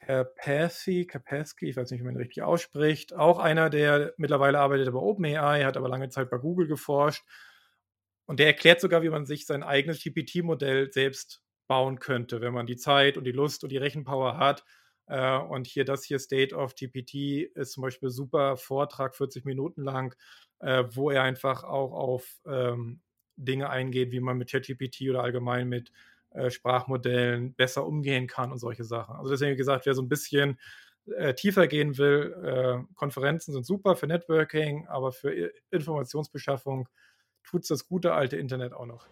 Karpathy 0.00 1.06
Karpathy, 1.06 1.68
ich 1.68 1.76
weiß 1.76 1.90
nicht, 1.90 2.00
wie 2.00 2.04
man 2.04 2.14
ihn 2.14 2.20
richtig 2.20 2.42
ausspricht. 2.42 3.14
Auch 3.14 3.38
einer, 3.38 3.70
der 3.70 4.14
mittlerweile 4.16 4.58
arbeitet 4.58 4.92
bei 4.92 4.98
OpenAI, 4.98 5.64
hat 5.64 5.76
aber 5.76 5.88
lange 5.88 6.08
Zeit 6.08 6.30
bei 6.30 6.38
Google 6.38 6.66
geforscht. 6.66 7.24
Und 8.26 8.38
der 8.40 8.46
erklärt 8.46 8.80
sogar, 8.80 9.02
wie 9.02 9.10
man 9.10 9.26
sich 9.26 9.46
sein 9.46 9.62
eigenes 9.62 10.02
GPT-Modell 10.02 10.92
selbst 10.92 11.42
bauen 11.68 11.98
könnte, 11.98 12.40
wenn 12.40 12.54
man 12.54 12.66
die 12.66 12.76
Zeit 12.76 13.16
und 13.16 13.24
die 13.24 13.32
Lust 13.32 13.62
und 13.62 13.70
die 13.70 13.76
Rechenpower 13.76 14.38
hat. 14.38 14.64
Äh, 15.06 15.36
und 15.36 15.66
hier 15.66 15.84
das 15.84 16.04
hier 16.04 16.18
State 16.18 16.54
of 16.54 16.74
GPT 16.74 17.50
ist 17.54 17.72
zum 17.72 17.82
Beispiel 17.82 18.10
super 18.10 18.56
Vortrag, 18.56 19.16
40 19.16 19.44
Minuten 19.44 19.82
lang, 19.82 20.14
äh, 20.60 20.84
wo 20.90 21.10
er 21.10 21.22
einfach 21.24 21.64
auch 21.64 21.92
auf, 21.92 22.40
ähm, 22.46 23.00
Dinge 23.36 23.70
eingeht, 23.70 24.12
wie 24.12 24.20
man 24.20 24.38
mit 24.38 24.50
ChatGPT 24.50 25.08
oder 25.10 25.22
allgemein 25.22 25.68
mit, 25.68 25.92
äh, 26.30 26.50
Sprachmodellen 26.50 27.54
besser 27.54 27.86
umgehen 27.86 28.26
kann 28.26 28.52
und 28.52 28.58
solche 28.58 28.84
Sachen. 28.84 29.16
Also 29.16 29.30
deswegen, 29.30 29.56
gesagt, 29.56 29.86
wer 29.86 29.94
so 29.94 30.02
'n 30.02 30.08
bisschen, 30.08 30.58
äh, 31.16 31.34
tiefer 31.34 31.66
gehen 31.66 31.98
will, 31.98 32.34
äh, 32.44 32.94
Konferenzen 32.94 33.52
sind 33.52 33.66
super 33.66 33.96
für 33.96 34.06
Networking, 34.06 34.86
aber 34.88 35.12
für 35.12 35.52
Informationsbeschaffung 35.70 36.88
tut's 37.44 37.68
das 37.68 37.86
gute 37.86 38.12
alte 38.12 38.36
Internet 38.36 38.72
auch 38.72 38.86
noch. 38.86 39.06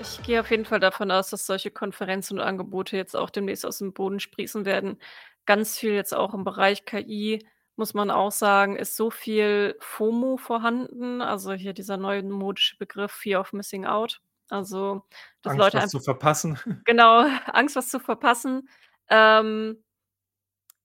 Ich 0.00 0.22
gehe 0.22 0.40
auf 0.40 0.50
jeden 0.50 0.64
Fall 0.64 0.80
davon 0.80 1.10
aus, 1.10 1.28
dass 1.30 1.46
solche 1.46 1.70
Konferenzen 1.70 2.38
und 2.38 2.44
Angebote 2.44 2.96
jetzt 2.96 3.14
auch 3.14 3.28
demnächst 3.28 3.66
aus 3.66 3.78
dem 3.78 3.92
Boden 3.92 4.18
sprießen 4.18 4.64
werden. 4.64 4.98
Ganz 5.44 5.78
viel 5.78 5.92
jetzt 5.92 6.14
auch 6.14 6.32
im 6.32 6.42
Bereich 6.42 6.86
KI, 6.86 7.46
muss 7.76 7.92
man 7.92 8.10
auch 8.10 8.32
sagen, 8.32 8.76
ist 8.76 8.96
so 8.96 9.10
viel 9.10 9.76
FOMO 9.80 10.38
vorhanden, 10.38 11.20
also 11.20 11.52
hier 11.52 11.74
dieser 11.74 11.98
neumodische 11.98 12.78
Begriff 12.78 13.12
Fear 13.12 13.40
of 13.40 13.52
Missing 13.52 13.84
Out. 13.84 14.20
Also, 14.50 15.02
dass 15.42 15.52
Angst, 15.52 15.58
Leute 15.58 15.76
was 15.78 15.90
zu 15.90 16.00
verpassen. 16.00 16.58
genau, 16.84 17.20
Angst, 17.46 17.76
was 17.76 17.88
zu 17.88 18.00
verpassen. 18.00 18.68
Ähm 19.08 19.82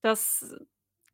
das 0.01 0.55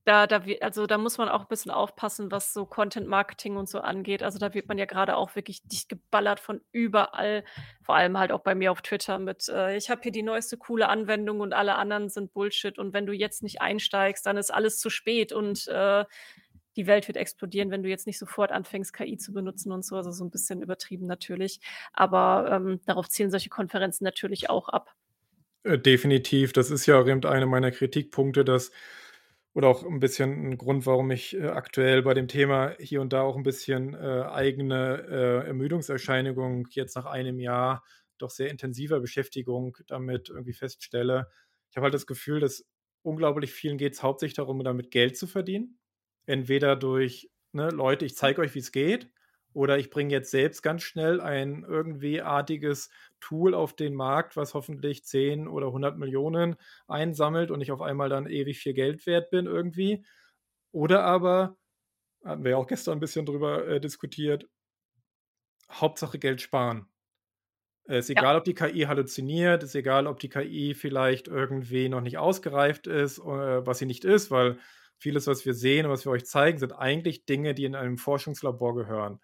da 0.04 0.26
da 0.26 0.41
also, 0.62 0.88
da 0.88 0.97
muss 0.97 1.20
man 1.20 1.30
auch 1.30 1.45
bisschen 1.45 1.70
aufpassen, 1.72 2.32
was 2.32 2.54
so 2.54 2.66
Content 2.66 3.08
Marketing 3.08 3.56
und 3.58 3.70
so 3.70 3.82
angeht. 3.82 4.24
Also, 4.24 4.39
da 4.39 4.54
wird 4.56 4.68
man 4.68 4.80
ja 4.80 4.86
grade 4.86 5.16
auch 5.16 5.36
wirklich 5.36 5.62
dicht 5.64 5.89
geballert 5.89 6.39
von 6.39 6.60
überall, 6.72 7.43
vor 7.84 7.95
allem 7.95 8.18
halt 8.18 8.32
auch 8.32 8.39
bei 8.41 8.56
mir 8.56 8.72
auf 8.72 8.82
Twitter 8.82 9.20
mit, 9.20 9.47
äh: 9.49 9.78
„Ich 9.78 9.91
habe 9.91 10.02
hier 10.02 10.12
die 10.12 10.24
neueste 10.24 10.58
coole 10.58 10.89
Anwendung 10.89 11.39
und 11.39 11.54
alle 11.54 11.76
anderen 11.76 12.10
sind 12.10 12.34
Bullshit 12.34 12.80
und 12.80 12.93
wenn 12.93 13.06
du 13.06 13.14
jetzt 13.14 13.43
nicht 13.43 13.62
einsteigst, 13.62 14.26
dann 14.26 14.38
ist 14.38 14.52
alles 14.52 14.80
zu 14.80 14.89
spät 14.89 15.34
und, 15.34 15.68
äh, 15.68 16.06
die 16.78 16.88
Welt 16.88 17.07
wird 17.07 17.17
explodieren, 17.17 17.72
wenn 17.72 17.84
du 17.84 17.89
jetzt 17.89 18.07
nicht 18.07 18.19
sofort 18.19 18.51
anfängst, 18.51 18.93
KI 18.93 19.17
zu 19.17 19.34
benutzen“ 19.34 19.72
und 19.72 19.84
so. 19.86 19.95
Also, 19.97 20.11
so 20.11 20.24
'n 20.26 20.32
bisschen 20.32 20.61
übertrieben 20.61 21.05
natürlich. 21.07 21.59
Aber, 21.93 22.49
ähm, 22.51 22.82
darauf 22.86 23.09
zielen 23.09 23.32
solche 23.32 23.49
Konferenzen 23.49 24.03
natürlich 24.05 24.49
auch 24.49 24.69
ab. 24.69 24.93
Äh, 25.65 25.78
definitiv. 25.78 26.53
Das 26.53 26.72
ist 26.72 26.86
ja 26.88 26.99
auch 26.99 27.07
eben 27.07 27.24
einer 27.26 27.45
meiner 27.45 27.72
Kritikpunkte, 27.72 28.43
dass 28.43 28.72
oder 29.53 29.67
auch 29.67 29.84
'n 29.84 29.99
bisschen 29.99 30.45
'n 30.53 30.57
Grund, 30.57 30.86
warum 30.86 31.11
ich, 31.11 31.36
äh, 31.38 31.47
aktuell 31.47 32.01
bei 32.03 32.13
dem 32.13 32.28
Thema 32.28 32.76
hier 32.80 33.01
und 33.01 33.13
da 33.13 33.22
auch 33.22 33.36
'n 33.38 33.43
bisschen, 33.43 33.93
äh, 33.93 34.24
eigene, 34.32 35.05
äh, 35.43 35.47
Ermüdungserscheinung 35.47 36.67
jetzt 36.72 36.95
nach 36.95 37.05
einem 37.05 37.39
Jahr 37.39 37.84
doch 38.17 38.30
sehr 38.32 38.49
intensiver 38.49 38.99
Beschäftigung 39.01 39.78
damit 39.88 40.30
irgendwie 40.30 40.53
feststelle. 40.53 41.28
Ich 41.69 41.76
habe 41.78 41.86
halt 41.86 41.93
das 41.93 42.07
Gefühl, 42.07 42.39
dass 42.39 42.65
unglaublich 43.03 43.51
vielen 43.51 43.78
geht's 43.78 44.01
hauptsächlich 44.03 44.36
darum, 44.36 44.63
damit 44.63 44.89
Geld 44.91 45.17
zu 45.17 45.28
verdienen. 45.28 45.78
Entweder 46.28 46.76
durch, 46.76 47.32
ne: 47.51 47.69
„Leute, 47.69 48.05
ich 48.05 48.15
zeige 48.15 48.41
euch, 48.41 48.53
wie's 48.55 48.72
geht“, 48.72 49.09
oder 49.53 49.78
„Ich 49.78 49.89
bringe 49.89 50.11
jetzt 50.13 50.32
selbst 50.32 50.61
ganz 50.63 50.84
schnell 50.84 51.19
ein 51.19 51.65
irgendwie 51.67 52.22
artiges 52.22 52.89
Tool 53.19 53.53
auf 53.53 53.76
den 53.76 53.93
Markt, 53.95 54.38
was 54.38 54.53
hoffentlich 54.53 55.03
10 55.03 55.47
oder 55.47 55.74
100.000.000 55.74 56.57
einsammelt 56.88 57.51
und 57.51 57.59
ich 57.61 57.72
auf 57.72 57.82
einmal 57.82 58.07
dann 58.09 58.28
ewig 58.28 58.59
viel 58.59 58.74
Geld 58.74 59.05
wert 59.07 59.30
bin 59.32 59.47
irgendwie.“ 59.47 60.05
Oder 60.72 61.03
aber, 61.03 61.57
hatten 62.26 62.43
wir 62.45 62.51
ja 62.51 62.57
auch 62.57 62.67
gestern 62.67 62.97
'n 62.99 63.01
bisschen 63.01 63.26
drüber, 63.28 63.67
äh, 63.67 63.82
diskutiert 63.82 64.47
Hauptsache 65.69 66.19
Geld 66.19 66.41
sparen. 66.41 66.88
Äh, 67.88 67.99
ist 67.99 68.09
Ja. 68.15 68.22
egal, 68.22 68.38
ob 68.38 68.43
die 68.45 68.53
KI 68.53 68.82
halluziniert, 68.88 69.63
ist 69.63 69.76
egal, 69.76 70.07
ob 70.07 70.19
die 70.19 70.30
KI 70.30 70.74
vielleicht 70.76 71.28
irgendwie 71.28 71.89
noch 71.89 72.01
nicht 72.01 72.17
ausgereift 72.17 72.88
ist, 72.88 73.19
äh, 73.19 73.24
was 73.65 73.80
sie 73.80 73.86
nicht 73.86 74.05
ist, 74.05 74.32
weil 74.32 74.59
vieles, 75.02 75.28
was 75.28 75.45
wir 75.45 75.54
sehen 75.54 75.86
und 75.88 75.91
was 75.91 76.06
wir 76.06 76.12
euch 76.12 76.26
zeigen, 76.26 76.60
sind 76.60 76.74
eigentlich 76.74 77.26
Dinge, 77.26 77.54
die 77.56 77.66
in 77.66 77.76
einem 77.76 77.97
Forschungslabor 77.97 78.76
gehören. 78.76 79.20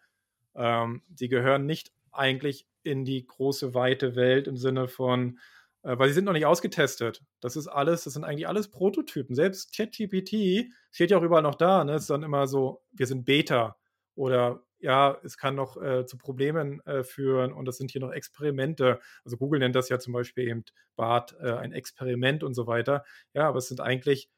Ähm, 0.55 1.03
die 1.09 1.30
gehören 1.30 1.65
nicht 1.65 1.91
eigentlich 2.11 2.67
in 2.84 3.05
die 3.05 3.25
große, 3.25 3.73
weite 3.73 4.15
Welt 4.15 4.47
im 4.47 4.57
Sinne 4.57 4.88
von 4.88 5.39
äh, 5.84 5.97
weil 5.99 6.07
sie 6.09 6.15
sind 6.15 6.25
noch 6.25 6.34
nicht 6.34 6.45
ausgetestet. 6.45 7.21
Das 7.41 7.55
ist 7.55 7.67
alles 7.67 8.03
das 8.05 8.13
sind 8.13 8.23
eigentlich 8.23 8.47
alles 8.47 8.69
Prototypen. 8.69 9.36
Selbst 9.36 9.75
ChatGPT 9.75 10.71
steht 10.91 11.11
ja 11.11 11.17
auch 11.17 11.23
überall 11.23 11.43
noch 11.43 11.55
da, 11.55 11.84
ne? 11.84 11.95
Ist 11.95 12.09
dann 12.09 12.23
immer 12.23 12.47
so: 12.47 12.82
„Wir 12.91 13.05
sind 13.07 13.25
Beta“ 13.25 13.78
oder 14.15 14.63
„Ja, 14.80 15.17
es 15.23 15.38
kann 15.38 15.55
noch, 15.55 15.78
äh, 15.82 16.05
zu 16.05 16.17
Problemen, 16.17 16.82
äh, 16.86 17.03
führen 17.03 17.51
und 17.53 17.65
das 17.65 17.78
sind 17.78 17.91
hier 17.91 18.01
noch 18.01 18.11
Experimente.“ 18.11 18.99
Also, 19.25 19.38
Google 19.38 19.59
nennt 19.59 19.75
das 19.75 19.89
ja 19.89 19.99
zum 19.99 20.13
Beispiel 20.13 20.47
eben 20.47 20.63
Bard, 20.95 21.36
äh, 21.39 21.51
ein 21.53 21.71
Experiment 21.73 22.43
und 22.43 22.53
so 22.55 22.67
weiter. 22.67 23.03
Ja, 23.34 23.47
aber 23.47 23.59
es 23.59 23.67
sind 23.67 23.82
eigentlich 23.82 24.30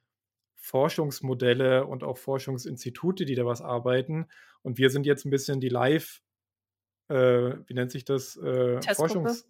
Forschungsmodelle 0.60 1.86
und 1.88 2.04
auch 2.04 2.18
Forschungsinstitute, 2.18 3.26
die 3.26 3.36
da 3.36 3.46
was 3.46 3.62
arbeiten. 3.62 4.28
Und 4.64 4.78
wir 4.78 4.90
sind 4.92 5.06
jetzt 5.06 5.26
'n 5.26 5.32
bisschen 5.32 5.60
die 5.62 5.70
Live 5.70 6.22
äh, 7.10 7.16
wie 7.68 7.74
nennt 7.76 7.92
sich 7.92 8.06
das, 8.06 8.38
äh? 8.38 8.88
Forschungs 8.88 9.48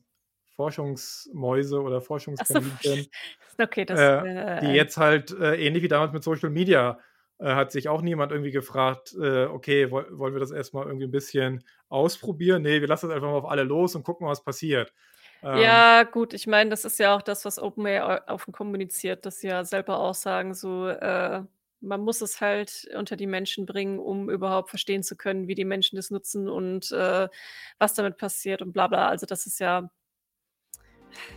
Forschungsmäuse 0.55 1.81
oder 1.81 2.01
Ach 2.37 2.45
so, 2.45 2.61
Forschungskaninchen, 2.61 3.09
okay, 3.59 3.85
das, 3.85 4.07
äh, 4.07 4.23
die 4.61 4.73
äh 4.75 4.75
jetzt 4.75 4.97
halt, 4.97 5.31
äh, 5.31 5.55
ähnlich 5.57 5.83
wie 5.83 5.87
damals 5.89 6.13
mit 6.13 6.23
Social 6.23 6.49
Media, 6.51 6.99
äh, 7.39 7.53
hat 7.55 7.71
sich 7.73 7.89
auch 7.89 8.01
niemand 8.03 8.31
irgendwie 8.33 8.51
gefragt, 8.51 9.15
„Okay, 9.49 9.91
woll 9.91 10.07
wollen 10.19 10.33
wir 10.35 10.39
das 10.41 10.51
erst 10.51 10.73
mal 10.75 10.85
irgendwie 10.87 11.05
'n 11.07 11.11
bisschen 11.11 11.63
ausprobieren? 11.89 12.63
Ne, 12.63 12.81
wir 12.81 12.87
lassen 12.89 13.07
das 13.09 13.15
einfach 13.17 13.29
mal 13.31 13.37
auf 13.39 13.45
alle 13.49 13.63
los 13.63 13.95
und 13.95 14.03
gucken, 14.03 14.27
was 14.27 14.43
passiert.“ 14.43 14.91
Ähm 14.91 14.95
Ja, 15.41 16.03
gut, 16.03 16.33
ich 16.33 16.47
meine, 16.47 16.69
das 16.69 16.85
ist 16.85 16.99
ja 16.99 17.15
auch 17.15 17.21
das, 17.21 17.45
was 17.45 17.59
OpenAI 17.59 18.27
offen 18.27 18.51
kommuniziert, 18.51 19.25
dass 19.25 19.39
sie 19.39 19.47
ja 19.47 19.63
selber 19.63 19.99
auch 19.99 20.13
sagen, 20.13 20.53
so, 20.53 20.87
äh, 20.87 21.43
man 21.81 22.01
muss 22.01 22.21
es 22.21 22.41
halt 22.41 22.89
unter 22.95 23.15
die 23.15 23.27
Menschen 23.27 23.65
bringen, 23.65 23.99
um 23.99 24.29
überhaupt 24.29 24.69
verstehen 24.69 25.01
zu 25.01 25.15
können, 25.15 25.47
wie 25.47 25.55
die 25.55 25.65
Menschen 25.65 25.95
das 25.95 26.11
nutzen 26.11 26.49
und, 26.49 26.91
äh, 26.91 27.29
was 27.77 27.93
damit 27.93 28.17
passiert 28.17 28.61
und 28.61 28.73
bla 28.73 28.87
bla. 28.87 29.07
Also, 29.07 29.25
das 29.25 29.45
ist 29.45 29.59
ja 29.59 29.89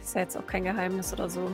ist 0.00 0.14
ja 0.14 0.22
jetzt 0.22 0.36
auch 0.36 0.46
kein 0.46 0.64
Geheimnis 0.64 1.12
oder 1.12 1.28
so. 1.28 1.50